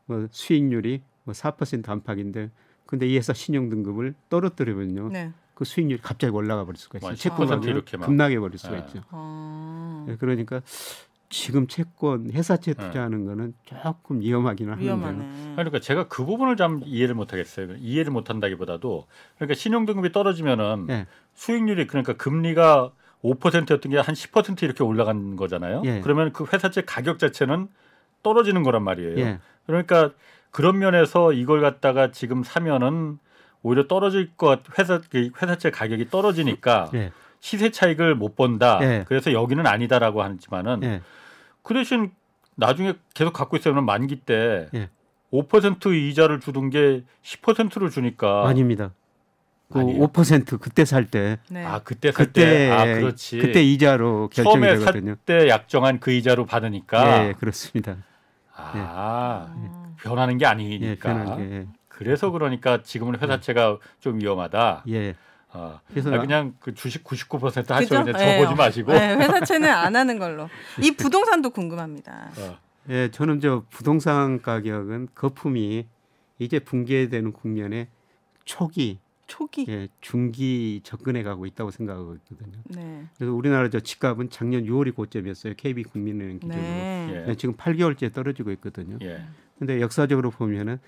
뭐 0.07 0.27
수익률이 0.31 1.03
뭐4% 1.27 1.89
안팎인데 1.89 2.51
근데 2.87 3.07
이 3.07 3.17
회사 3.17 3.33
신용 3.33 3.69
등급을 3.69 4.15
떨어뜨리면요. 4.29 5.09
네. 5.11 5.33
그 5.55 5.65
수익률이 5.65 6.03
갑자기 6.03 6.33
올라가 6.33 6.65
버릴 6.65 6.77
수가 6.77 6.99
있어요. 6.99 7.11
뭐 7.11 7.17
채권 7.17 7.47
10% 7.47 7.51
가격이 7.51 7.97
막. 7.99 8.07
급락해 8.07 8.39
버릴 8.41 8.59
수가 8.59 8.75
예. 8.75 8.79
있죠. 8.81 9.03
어. 9.13 10.07
예, 10.09 10.17
그러니까 10.17 10.61
지금 11.29 11.67
채권 11.67 12.31
회사채 12.31 12.75
네. 12.75 12.87
투자하는 12.87 13.25
거는 13.27 13.55
조금 13.65 14.21
위험하기는 14.21 14.73
하는데요. 14.73 14.95
위험하네. 14.95 15.53
그러니까 15.57 15.81
제가 15.81 16.07
그 16.09 16.25
부분을 16.25 16.57
좀 16.57 16.83
이해를 16.85 17.15
못 17.15 17.33
하겠어요. 17.33 17.75
이해를 17.79 18.13
못 18.13 18.31
한다기보다도 18.31 19.07
그러니까 19.37 19.55
신용 19.55 19.87
등급이 19.87 20.13
떨어지면은 20.13 20.87
예. 20.91 21.07
수익률이 21.35 21.87
그러니까 21.89 22.13
금리가 22.15 22.93
5%였던 23.25 23.91
게 23.93 23.99
한 23.99 24.15
10% 24.15 24.63
이렇게 24.63 24.85
올라간 24.85 25.37
거잖아요. 25.37 25.83
예. 25.85 26.01
그러면 26.01 26.33
그 26.33 26.45
회사채 26.53 26.83
가격 26.87 27.19
자체는 27.19 27.69
떨어지는 28.23 28.63
거란 28.63 28.85
말이에요. 28.85 29.19
예. 29.19 29.39
그러니까 29.67 30.13
그런 30.53 30.79
면에서 30.79 31.33
이걸 31.33 31.61
갖다가 31.61 32.13
지금 32.13 32.45
사면은 32.45 33.19
오히려 33.63 33.89
떨어질 33.89 34.33
것 34.37 34.63
같- 34.63 34.79
회사 34.79 35.01
그 35.11 35.31
회사채 35.43 35.71
가격이 35.71 36.09
떨어지니까 36.11 36.91
예. 36.95 37.11
시세 37.41 37.71
차익을 37.71 38.15
못 38.15 38.35
본다. 38.37 38.79
예. 38.83 39.05
그래서 39.07 39.33
여기는 39.33 39.67
아니다라고 39.67 40.23
하지만은 40.23 40.83
예. 40.83 41.01
그 41.63 41.75
대신 41.75 42.11
나중에 42.55 42.95
계속 43.15 43.33
갖고 43.33 43.57
있으면 43.57 43.85
만기 43.85 44.17
때 44.21 44.69
예. 44.75 44.89
5% 45.33 45.93
이자를 45.95 46.41
주던 46.41 46.71
게 46.71 47.03
10%를 47.23 47.91
주니까 47.91 48.47
아닙니다. 48.49 48.93
그 49.73 49.81
아니에요? 49.81 50.07
5% 50.09 50.61
그때 50.61 50.85
살 50.85 51.07
때 51.07 51.39
네. 51.51 51.65
아 51.65 51.81
그때 51.81 52.13
살 52.13 52.27
그때 52.27 52.45
때 52.45 52.71
아 52.71 52.85
그렇지 52.85 53.39
그때 53.39 53.63
이자로 53.65 54.29
결정이 54.33 54.55
처음에 54.55 54.79
되거든요. 54.79 55.15
살 55.15 55.17
때 55.27 55.49
약정한 55.49 55.99
그 55.99 56.13
이자로 56.13 56.47
받으니까 56.47 57.27
예, 57.29 57.33
그렇습니다. 57.33 57.97
아 58.55 59.49
어. 59.51 59.95
변하는 60.01 60.39
게 60.39 60.45
예, 60.45 60.49
아니니까 60.49 61.13
편하게. 61.15 61.67
그래서 61.89 62.31
그러니까 62.31 62.83
지금은 62.83 63.19
회사채가 63.21 63.79
좀 64.01 64.21
위험하다. 64.21 64.85
예. 64.91 65.15
어. 65.57 65.81
그래서 65.89 66.15
아, 66.15 66.19
그냥 66.21 66.55
그 66.61 66.75
주식 66.75 67.03
99% 67.03 67.55
그죠? 67.55 67.75
하셔 67.75 68.05
그냥 68.05 68.21
예. 68.21 68.39
줘보지 68.39 68.55
마시고. 68.57 68.93
네, 68.93 69.15
회사채는 69.17 69.69
안 69.69 69.97
하는 69.97 70.19
걸로. 70.19 70.49
이 70.83 70.91
부동산도 70.91 71.51
궁금합니다. 71.51 72.31
어. 72.39 72.59
예, 72.91 73.11
저는 73.11 73.41
저 73.41 73.65
부동산 73.71 74.41
가격은 74.43 75.09
거품이 75.15 75.87
이제 76.39 76.59
붕괴되는 76.59 77.33
국면에 77.33 77.89
초기, 78.45 78.99
초기. 79.27 79.67
예, 79.69 79.89
중기 80.01 80.81
접근해 80.85 81.23
가고 81.23 81.47
있다고 81.47 81.71
생각하고 81.71 82.15
있거든요. 82.17 82.59
네. 82.65 83.07
그래서 83.17 83.33
우리나라 83.33 83.69
저 83.71 83.81
집값은 83.81 84.31
작년 84.31 84.65
6월이 84.65 84.95
고점이었어요. 84.95 85.55
KB 85.57 85.83
국민은행 85.85 86.39
기준으로. 86.39 86.63
네. 86.63 87.25
예. 87.27 87.31
예, 87.31 87.35
지금 87.35 87.57
8개월째 87.57 88.13
떨어지고 88.13 88.53
있거든요. 88.53 88.99
예. 89.03 89.23
근데 89.59 89.81
역사적으로 89.81 90.31
보면은 90.31 90.79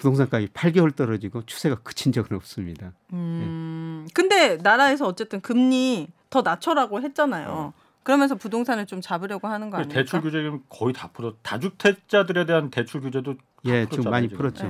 부동산 0.00 0.30
가격이 0.30 0.52
8개월 0.52 0.96
떨어지고 0.96 1.42
추세가 1.44 1.76
그친 1.76 2.10
적은 2.10 2.34
없습니다. 2.36 2.92
음. 3.12 4.08
근데 4.14 4.56
나라에서 4.56 5.06
어쨌든 5.06 5.40
금리 5.42 6.08
더 6.30 6.40
낮춰라고 6.40 7.02
했잖아요. 7.02 7.74
그러면서 8.02 8.34
부동산을 8.34 8.86
좀 8.86 9.02
잡으려고 9.02 9.46
하는 9.46 9.68
거그 9.68 9.82
아닙니까? 9.82 10.00
대출 10.00 10.22
규제는 10.22 10.62
거의 10.70 10.94
다 10.94 11.10
풀어. 11.12 11.34
다주택자들에 11.42 12.46
대한 12.46 12.70
대출 12.70 13.02
규제도 13.02 13.34
다 13.34 13.40
예, 13.66 13.84
풀었잖아요, 13.84 14.02
좀 14.02 14.10
많이 14.10 14.28
지금. 14.28 14.38
풀었죠. 14.38 14.66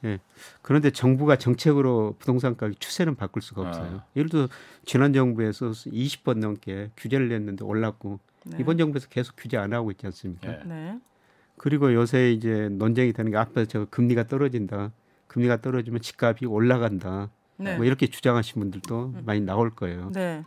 네. 0.00 0.14
어. 0.14 0.18
그런데 0.62 0.90
정부가 0.90 1.36
정책으로 1.36 2.16
부동산 2.18 2.56
가격 2.56 2.80
추세는 2.80 3.14
바꿀 3.14 3.42
수가 3.42 3.62
없어요. 3.62 4.00
아. 4.02 4.04
예를 4.16 4.28
들어 4.28 4.48
지난 4.84 5.12
정부에서 5.12 5.70
20번 5.70 6.38
넘게 6.38 6.90
규제를 6.96 7.28
냈는데 7.28 7.64
올랐고 7.64 8.18
네. 8.44 8.58
이번 8.60 8.78
정부에서 8.78 9.08
계속 9.08 9.36
규제 9.36 9.56
안 9.56 9.72
하고 9.72 9.92
있지 9.92 10.04
않습니까? 10.06 10.48
예. 10.48 10.62
네. 10.64 10.98
그리고 11.56 11.92
요새 11.94 12.32
이제 12.32 12.68
논쟁이 12.70 13.12
되는 13.12 13.30
게 13.30 13.36
앞에 13.36 13.66
저 13.66 13.86
금리가 13.86 14.24
떨어진다. 14.28 14.92
금리가 15.26 15.60
떨어지면 15.60 16.00
집값이 16.00 16.46
올라간다. 16.46 17.30
네. 17.58 17.76
뭐 17.76 17.84
이렇게 17.84 18.06
주장하신 18.06 18.60
분들도 18.60 19.14
많이 19.24 19.40
나올 19.40 19.70
거예요. 19.70 20.10
네. 20.12 20.44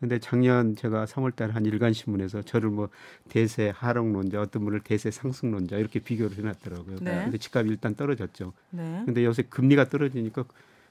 근데 0.00 0.18
작년 0.18 0.74
제가 0.74 1.04
3월달 1.04 1.52
한 1.52 1.64
일간 1.64 1.92
신문에서 1.92 2.42
저를 2.42 2.70
뭐 2.70 2.88
대세 3.28 3.72
하락론자, 3.74 4.40
어떤 4.40 4.64
분을 4.64 4.80
대세 4.80 5.12
상승론자 5.12 5.76
이렇게 5.76 6.00
비교를 6.00 6.36
해놨더라고요. 6.38 6.96
네. 7.00 7.22
근데 7.22 7.38
집값이 7.38 7.68
일단 7.70 7.94
떨어졌죠. 7.94 8.52
네. 8.70 9.02
근데 9.04 9.24
요새 9.24 9.42
금리가 9.42 9.88
떨어지니까 9.90 10.44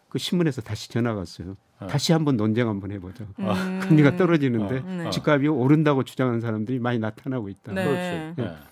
그 0.07 0.17
신문에서 0.17 0.61
다시 0.61 0.89
전화가 0.89 1.19
왔어요. 1.19 1.57
어. 1.79 1.87
다시 1.87 2.13
한번 2.13 2.37
논쟁 2.37 2.69
한번 2.69 2.91
해보자. 2.91 3.25
음. 3.39 3.79
금리가 3.83 4.15
떨어지는데 4.15 4.77
어. 4.77 4.83
네. 5.03 5.09
집값이 5.09 5.47
오른다고 5.47 6.03
주장하는 6.03 6.39
사람들이 6.39 6.79
많이 6.79 6.99
나타나고 6.99 7.49
있다. 7.49 7.73
네. 7.73 7.83
그렇지. 7.83 8.41
예. 8.41 8.70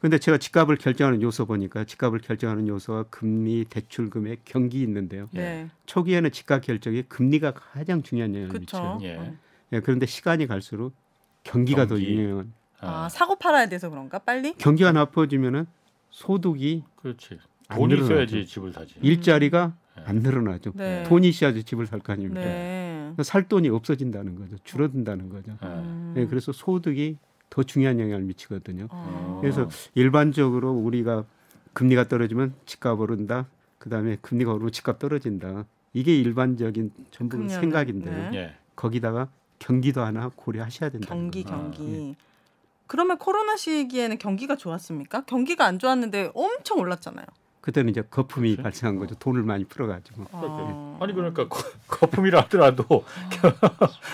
근데 0.00 0.18
제가 0.18 0.38
집값을 0.38 0.76
결정하는 0.76 1.22
요소 1.22 1.46
보니까 1.46 1.84
집값을 1.84 2.20
결정하는 2.20 2.68
요소가 2.68 3.04
금리, 3.10 3.64
대출 3.64 4.10
금액, 4.10 4.40
경기 4.44 4.80
있는데요. 4.82 5.26
네. 5.32 5.68
초기에는 5.86 6.30
집값 6.30 6.62
결정에 6.62 7.02
금리가 7.02 7.52
가장 7.54 8.02
중요한 8.02 8.34
영향을. 8.34 8.60
미쳐요. 8.60 8.98
예. 9.02 9.32
예, 9.72 9.80
그런데 9.80 10.06
시간이 10.06 10.46
갈수록 10.46 10.94
경기가 11.42 11.86
더 11.86 11.96
경기. 11.96 12.14
중요한. 12.14 12.52
아, 12.80 13.06
어. 13.06 13.08
사고 13.08 13.34
팔아야 13.36 13.68
돼서 13.68 13.90
그런가? 13.90 14.20
빨리? 14.20 14.54
경기가 14.54 14.92
나빠지면은 14.92 15.66
소득이 16.10 16.84
그렇지. 16.96 17.38
안 17.66 17.78
돈이 17.78 17.94
늘어나죠. 17.94 18.14
있어야지 18.14 18.46
집을 18.46 18.72
사지. 18.72 18.94
일자리가 19.02 19.74
예. 19.98 20.02
안 20.06 20.16
늘어나죠. 20.20 20.72
네. 20.76 21.02
돈이 21.08 21.28
있어야지 21.28 21.64
집을 21.64 21.86
살 21.88 21.98
거 21.98 22.12
아닙니까? 22.12 22.40
네. 22.40 23.14
살 23.24 23.48
돈이 23.48 23.68
없어진다는 23.68 24.36
거죠. 24.36 24.56
줄어든다는 24.62 25.28
거죠. 25.28 25.58
예. 25.60 25.66
음. 25.66 26.14
예, 26.16 26.26
그래서 26.26 26.52
소득이 26.52 27.18
더 27.50 27.62
중요한 27.62 27.98
영향을 28.00 28.22
미치거든요. 28.22 28.88
어. 28.90 29.38
그래서 29.40 29.68
일반적으로 29.94 30.72
우리가 30.72 31.24
금리가 31.72 32.08
떨어지면 32.08 32.54
집값 32.66 33.00
오른다. 33.00 33.46
그다음에 33.78 34.16
금리가 34.20 34.52
오르면 34.52 34.72
집값 34.72 34.98
떨어진다. 34.98 35.64
이게 35.92 36.16
일반적인 36.16 36.92
전부 37.10 37.36
금리는, 37.36 37.60
생각인데요. 37.60 38.30
네. 38.30 38.36
예. 38.36 38.54
거기다가 38.76 39.28
경기도 39.58 40.02
하나 40.02 40.30
고려하셔야 40.34 40.90
된다. 40.90 41.08
경기 41.08 41.44
아, 41.46 41.50
경기. 41.50 42.16
그러면 42.86 43.18
코로나 43.18 43.56
시기에는 43.56 44.18
경기가 44.18 44.56
좋았습니까? 44.56 45.24
경기가 45.24 45.66
안 45.66 45.78
좋았는데 45.78 46.32
엄청 46.34 46.78
올랐잖아요. 46.78 47.26
그때는 47.60 47.90
이제 47.90 48.02
거품이 48.08 48.50
그렇지. 48.56 48.62
발생한 48.62 48.98
거죠. 48.98 49.14
돈을 49.16 49.42
많이 49.42 49.64
풀어가지고. 49.64 50.24
어. 50.32 50.98
아니 51.00 51.12
그러니까 51.12 51.48
거, 51.48 51.58
거품이라 51.88 52.40
하더라도 52.42 52.84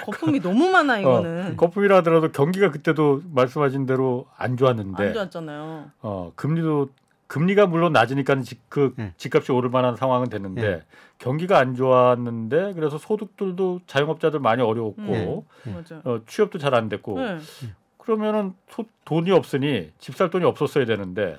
거품이 0.05 0.41
너무 0.41 0.69
많아 0.71 0.99
이거는. 0.99 1.53
어, 1.53 1.57
거품이라 1.57 1.97
하더라도 1.99 2.33
경기가 2.33 2.71
그때도 2.71 3.23
말씀하신 3.33 3.87
대로 3.87 4.27
안 4.37 4.57
좋았는데 4.57 5.09
안 5.09 5.13
좋았잖아요. 5.15 5.91
어, 6.03 6.33
금리도 6.37 6.89
금리가 7.27 7.67
물론 7.67 7.93
낮으니까 7.93 8.41
집, 8.43 8.69
그 8.69 8.93
네. 8.97 9.13
집값이 9.17 9.51
오를 9.53 9.71
만한 9.71 9.97
상황은 9.97 10.29
됐는데 10.29 10.61
네. 10.63 10.83
경기가 11.19 11.59
안 11.59 11.75
좋았는데 11.75 12.75
그래서 12.75 12.99
소득들도 12.99 13.81
자영업자들 13.87 14.41
많이 14.41 14.63
어려웠고 14.63 15.03
네. 15.03 15.43
네. 15.65 15.73
맞아. 15.75 16.01
어, 16.05 16.21
취업도 16.27 16.59
잘 16.59 16.75
안 16.75 16.89
됐고 16.89 17.19
네. 17.21 17.39
그러면은 17.99 18.53
소, 18.69 18.85
돈이 19.05 19.31
없으니 19.31 19.91
집 19.99 20.15
살 20.17 20.29
돈이 20.31 20.45
없었어야 20.45 20.85
되는데 20.85 21.39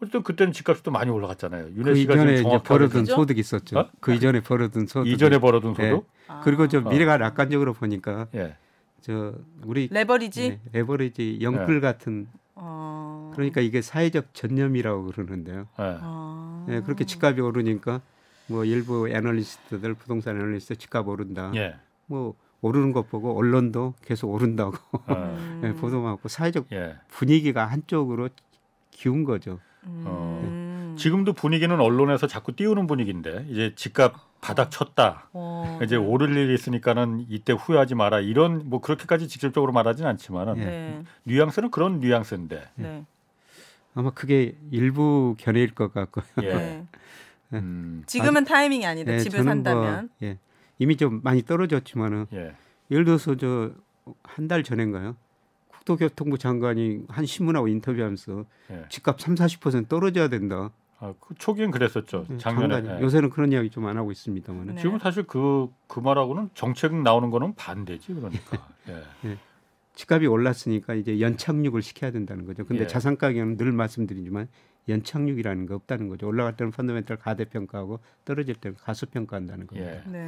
어쨌든 0.00 0.22
그때는 0.22 0.52
집값이 0.52 0.82
또 0.82 0.90
많이 0.90 1.10
올라갔잖아요. 1.10 1.68
윤혜 1.70 1.82
그 1.82 1.94
씨가 1.94 2.14
이전에 2.14 2.36
지금 2.36 2.62
벌어둔 2.62 3.02
그죠? 3.02 3.14
소득이 3.14 3.40
있었죠. 3.40 3.78
어? 3.78 3.90
그 4.00 4.12
이전에 4.12 4.40
벌어둔 4.40 4.86
소득. 4.86 5.10
이전에 5.10 5.38
벌어둔 5.38 5.74
네. 5.74 5.90
소득 5.90 6.08
아. 6.28 6.40
그리고 6.44 6.68
저 6.68 6.78
어. 6.78 6.80
미래가 6.82 7.16
낙관적으로 7.16 7.72
보니까 7.72 8.26
예. 8.34 8.56
저 9.00 9.34
우리 9.64 9.88
레버리지. 9.90 10.48
네, 10.50 10.60
레버리지 10.72 11.38
영끌 11.40 11.80
같은 11.80 12.28
어. 12.54 13.32
그러니까 13.34 13.60
이게 13.60 13.80
사회적 13.80 14.34
전념이라고 14.34 15.06
그러는데요. 15.06 15.60
예. 15.60 15.66
아. 15.78 16.64
네, 16.68 16.82
그렇게 16.82 17.04
집값이 17.04 17.40
오르니까 17.40 18.02
뭐 18.48 18.64
일부 18.64 19.08
애널리스트들 19.08 19.94
부동산 19.94 20.36
애널리스트 20.36 20.76
집값 20.76 21.08
오른다. 21.08 21.52
예. 21.54 21.74
뭐 22.06 22.34
오르는 22.60 22.92
것 22.92 23.08
보고 23.08 23.36
언론도 23.36 23.94
계속 24.02 24.30
오른다고 24.30 24.76
어. 24.92 25.14
음. 25.38 25.60
네, 25.62 25.72
보도하고 25.74 26.28
사회적 26.28 26.66
예. 26.72 26.96
분위기가 27.08 27.64
한쪽으로 27.66 28.28
기운 28.90 29.24
거죠. 29.24 29.58
음. 29.86 30.02
어. 30.06 30.94
지금도 30.98 31.34
분위기는 31.34 31.78
언론에서 31.78 32.26
자꾸 32.26 32.56
띄우는 32.56 32.86
분위기인데 32.86 33.46
이제 33.50 33.74
집값 33.76 34.14
바닥 34.40 34.70
쳤다. 34.70 35.28
어. 35.32 35.78
이제 35.82 35.96
오를 35.96 36.34
일이 36.36 36.54
있으니까는 36.54 37.26
이때 37.28 37.52
후회하지 37.52 37.94
마라. 37.94 38.20
이런 38.20 38.62
뭐 38.70 38.80
그렇게까지 38.80 39.28
직접적으로 39.28 39.72
말하진 39.72 40.06
않지만은 40.06 40.58
예. 40.58 40.64
네. 40.64 41.02
뉘앙스는 41.24 41.70
그런 41.70 42.00
뉘앙스인데. 42.00 42.62
네. 42.76 43.04
아마 43.94 44.10
그게 44.10 44.56
일부 44.70 45.34
견해일 45.38 45.74
것 45.74 45.92
같고요. 45.92 46.24
예. 46.42 46.54
네. 46.54 46.84
음, 47.54 48.02
지금은 48.06 48.44
타이밍이 48.44 48.84
아니다. 48.86 49.12
예, 49.12 49.18
집을 49.20 49.40
뭐, 49.44 49.50
산다면. 49.50 50.10
예, 50.22 50.38
이미 50.78 50.96
좀 50.96 51.20
많이 51.22 51.42
떨어졌지만은 51.42 52.26
예. 52.32 52.52
예를 52.90 53.04
들어서 53.04 53.36
저 53.36 53.72
한 54.22 54.46
달 54.46 54.62
전인가요? 54.62 55.16
국토교통부 55.86 56.36
장관이 56.36 57.04
한 57.08 57.24
신문하고 57.24 57.68
인터뷰하면서 57.68 58.44
예. 58.72 58.84
집값 58.88 59.20
3, 59.20 59.36
40% 59.36 59.88
떨어져야 59.88 60.28
된다. 60.28 60.70
아, 60.98 61.14
그 61.20 61.34
초기엔 61.36 61.70
그랬었죠. 61.70 62.26
예, 62.30 62.36
작년에. 62.38 62.74
장관이. 62.82 62.98
예. 62.98 63.04
요새는 63.04 63.30
그런 63.30 63.52
이야기 63.52 63.70
좀 63.70 63.86
안 63.86 63.96
하고 63.96 64.10
있습니다만. 64.10 64.66
네. 64.66 64.80
지금 64.80 64.98
사실 64.98 65.22
그, 65.22 65.68
그 65.86 66.00
말하고는 66.00 66.50
정책 66.54 66.94
나오는 66.94 67.30
거는 67.30 67.54
반대지 67.54 68.12
그러니까. 68.14 68.68
예. 69.24 69.38
집값이 69.94 70.26
올랐으니까 70.26 70.94
이제 70.94 71.20
연착륙을 71.20 71.80
시켜야 71.82 72.10
된다는 72.10 72.44
거죠. 72.44 72.66
근데 72.66 72.82
예. 72.82 72.86
자산 72.86 73.16
가격은 73.16 73.56
늘 73.56 73.72
말씀드리지만 73.72 74.48
연착륙이라는 74.88 75.66
게 75.66 75.74
없다는 75.74 76.08
거죠. 76.08 76.26
올라갈 76.26 76.56
때는 76.56 76.70
펀더멘털 76.70 77.16
가대평가하고 77.16 78.00
떨어질 78.24 78.54
때는 78.54 78.76
가수평가한다는 78.80 79.66
겁니다. 79.66 79.90
예. 79.90 80.02
네. 80.06 80.26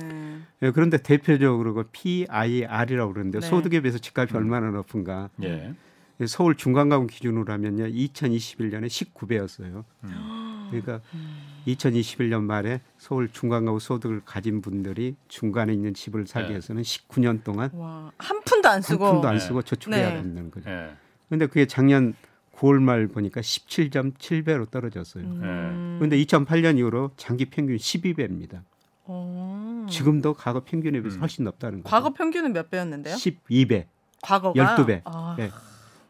예, 0.63 0.71
그런데 0.71 0.99
대표적으로 0.99 1.75
그 1.75 1.85
PIR이라고 1.93 3.13
그러는데 3.13 3.41
네. 3.41 3.47
소득에 3.47 3.81
비해서 3.81 3.99
집값이 3.99 4.35
음. 4.35 4.39
얼마나 4.39 4.71
높은가. 4.71 5.31
예. 5.43 5.75
예, 6.21 6.27
서울 6.27 6.57
중간가구 6.57 7.07
기준으로 7.07 7.53
하면요. 7.53 7.85
2021년에 7.85 8.87
19배였어요. 8.87 9.85
음. 10.05 10.69
그러니까 10.71 11.01
2021년 11.67 12.43
말에 12.43 12.81
서울 12.97 13.29
중간가구 13.29 13.79
소득을 13.79 14.23
가진 14.25 14.61
분들이 14.61 15.17
중간에 15.29 15.73
있는 15.73 15.95
집을 15.95 16.27
사기 16.27 16.47
네. 16.47 16.51
위해서는 16.53 16.83
19년 16.83 17.45
동안 17.45 17.71
와, 17.75 18.11
한 18.19 18.41
푼도 18.43 18.69
안한 18.69 18.83
쓰고 18.83 19.13
푼도 19.13 19.29
안 19.29 19.35
네. 19.35 19.41
쓰고 19.41 19.63
저축해야 19.63 20.15
네. 20.15 20.23
된다는 20.23 20.51
거죠. 20.51 20.69
예. 20.69 20.91
근데 21.29 21.47
그게 21.47 21.67
작년 21.67 22.15
9월 22.59 22.81
말 22.81 23.07
보니까 23.07 23.41
17.7배로 23.41 24.71
떨어졌어요. 24.71 25.25
음. 25.25 25.97
그런데 25.99 26.17
2008년 26.19 26.79
이후로 26.79 27.13
장기 27.17 27.47
평균 27.47 27.77
12배입니다. 27.77 28.63
어. 29.05 29.87
지금도 29.89 30.35
과거 30.35 30.65
평균에 30.65 31.01
비해서 31.01 31.19
음. 31.19 31.21
훨씬 31.21 31.45
높다는 31.45 31.83
거죠. 31.83 31.91
과거 31.91 32.13
평균은 32.13 32.53
몇 32.53 32.71
배였는데요? 32.71 33.15
12배. 33.15 33.87
과거가 34.23 34.77
12배. 34.77 35.03
아. 35.05 35.37
예. 35.39 35.51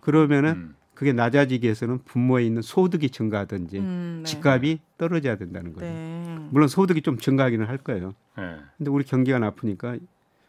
그러면은 0.01 0.51
음. 0.51 0.75
그게 0.95 1.13
낮아지기 1.13 1.65
위해서는 1.65 1.99
부모에 2.05 2.45
있는 2.45 2.61
소득이 2.61 3.11
증가하든지 3.11 3.79
음, 3.79 4.23
네. 4.25 4.29
집값이 4.29 4.81
떨어져야 4.97 5.37
된다는 5.37 5.73
거죠. 5.73 5.87
네. 5.87 6.39
물론 6.51 6.67
소득이 6.67 7.03
좀 7.03 7.19
증가하기는 7.19 7.67
할 7.67 7.79
거예요. 7.79 8.15
예. 8.39 8.57
근데 8.77 8.91
우리 8.91 9.05
경기가 9.05 9.39
나쁘니까 9.39 9.97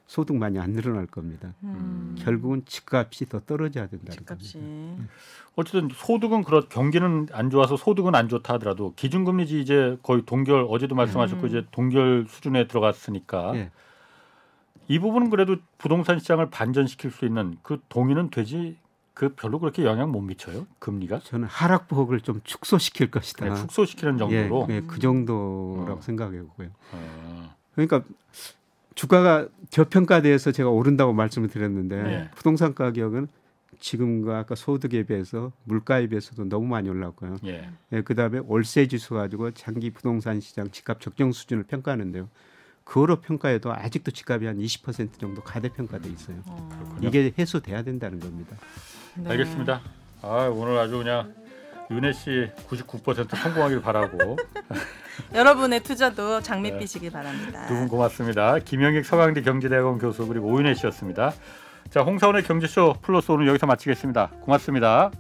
소득 0.10 0.36
많이 0.38 0.58
안 0.58 0.74
늘어날 0.74 1.06
겁니다. 1.06 1.54
음. 1.64 2.16
결국은 2.18 2.64
집값이 2.66 3.28
더 3.28 3.42
떨어져야 3.42 3.86
된다는 3.86 4.18
집값이 4.18 4.54
겁니다. 4.54 5.04
어쨌든 5.56 5.90
소득은 5.94 6.44
그렇 6.44 6.68
경기는 6.68 7.28
안 7.32 7.52
좋아서 7.52 7.78
소득은 7.78 8.16
안 8.16 8.28
좋다 8.28 8.56
하더라도 8.56 8.96
기준금리지 8.96 9.62
이제 9.62 10.00
거의 10.02 10.24
동결 10.26 10.66
어제도 10.68 10.96
말씀하셨고 10.96 11.44
음. 11.44 11.48
이제 11.48 11.64
동결 11.70 12.26
수준에 12.28 12.68
들어갔으니까 12.68 13.56
예. 13.56 13.72
이 14.88 14.98
부분은 14.98 15.30
그래도 15.30 15.58
부동산 15.78 16.18
시장을 16.18 16.50
반전시킬 16.50 17.12
수 17.12 17.28
있는 17.28 17.58
그 17.62 17.80
동의는 17.90 18.32
되지 18.32 18.78
그 19.14 19.36
별로 19.36 19.60
그렇게 19.60 19.86
영향 19.86 20.12
못 20.12 20.22
미쳐요 20.22 20.66
금리가 20.80 21.20
저는 21.20 21.48
하락폭을 21.48 22.22
좀 22.22 22.42
축소시킬 22.44 23.12
것이다. 23.12 23.46
그냥 23.46 23.58
숙소시키는 23.58 24.18
정도로 24.18 24.66
예, 24.72 24.78
예, 24.78 24.82
그 24.82 24.98
정도라고 24.98 26.00
어. 26.00 26.02
생각하고요. 26.02 26.48
어, 26.94 27.56
그러니까 27.76 28.02
주가가 29.00 29.48
저평가돼서 29.70 30.52
제가 30.52 30.70
오른다고 30.70 31.14
말씀을 31.14 31.48
드렸는데 31.48 32.04
네. 32.04 32.30
부동산 32.36 32.76
가격은 32.76 33.30
지금과 33.80 34.40
아까 34.40 34.56
소득에 34.56 35.04
비해서 35.04 35.54
물가에 35.64 36.08
비해서도 36.08 36.50
너무 36.50 36.68
많이 36.68 36.90
올랐고요. 36.90 37.38
예. 37.46 37.70
예, 37.94 38.02
그다음에 38.02 38.42
월세 38.46 38.88
지수 38.88 39.14
가지고 39.14 39.52
장기 39.52 39.90
부동산 39.90 40.42
시장 40.42 40.70
집값 40.70 41.00
적정 41.00 41.32
수준을 41.32 41.64
평가하는데요. 41.64 42.28
그거로 42.84 43.22
평가해도 43.22 43.72
아직도 43.72 44.12
집값이 44.12 44.46
한 44.46 44.58
20% 44.58 45.18
정도 45.18 45.42
가대평가돼 45.44 46.10
있어요. 46.10 46.36
어. 46.48 46.98
이게 47.02 47.32
해소돼야 47.40 47.84
된다는 47.84 48.20
겁니다. 48.20 48.58
네. 49.16 49.30
알겠습니다. 49.30 49.82
아 50.22 50.52
오늘 50.54 50.78
아주 50.78 50.98
그냥 50.98 51.34
윤혜 51.92 52.14
씨 52.14 52.50
99% 52.70 53.36
성공하길 53.36 53.82
바라고 53.82 54.38
여러분의 55.34 55.82
투자도 55.82 56.42
장밋빛이길 56.42 57.12
바랍니다. 57.12 57.66
두 57.68 57.74
분 57.76 57.88
고맙습니다. 57.88 58.60
김영익 58.60 59.06
서강대 59.06 59.42
경제대학원 59.42 59.98
교수 59.98 60.28
그리고 60.28 60.48
오윤혜 60.48 60.76
씨였습니다. 60.76 61.34
자 61.90 62.02
홍사원의 62.02 62.44
경제쇼 62.44 62.96
플러스 63.02 63.32
오늘 63.32 63.48
여기서 63.48 63.66
마치겠습니다. 63.66 64.30
고맙습니다. 64.42 65.12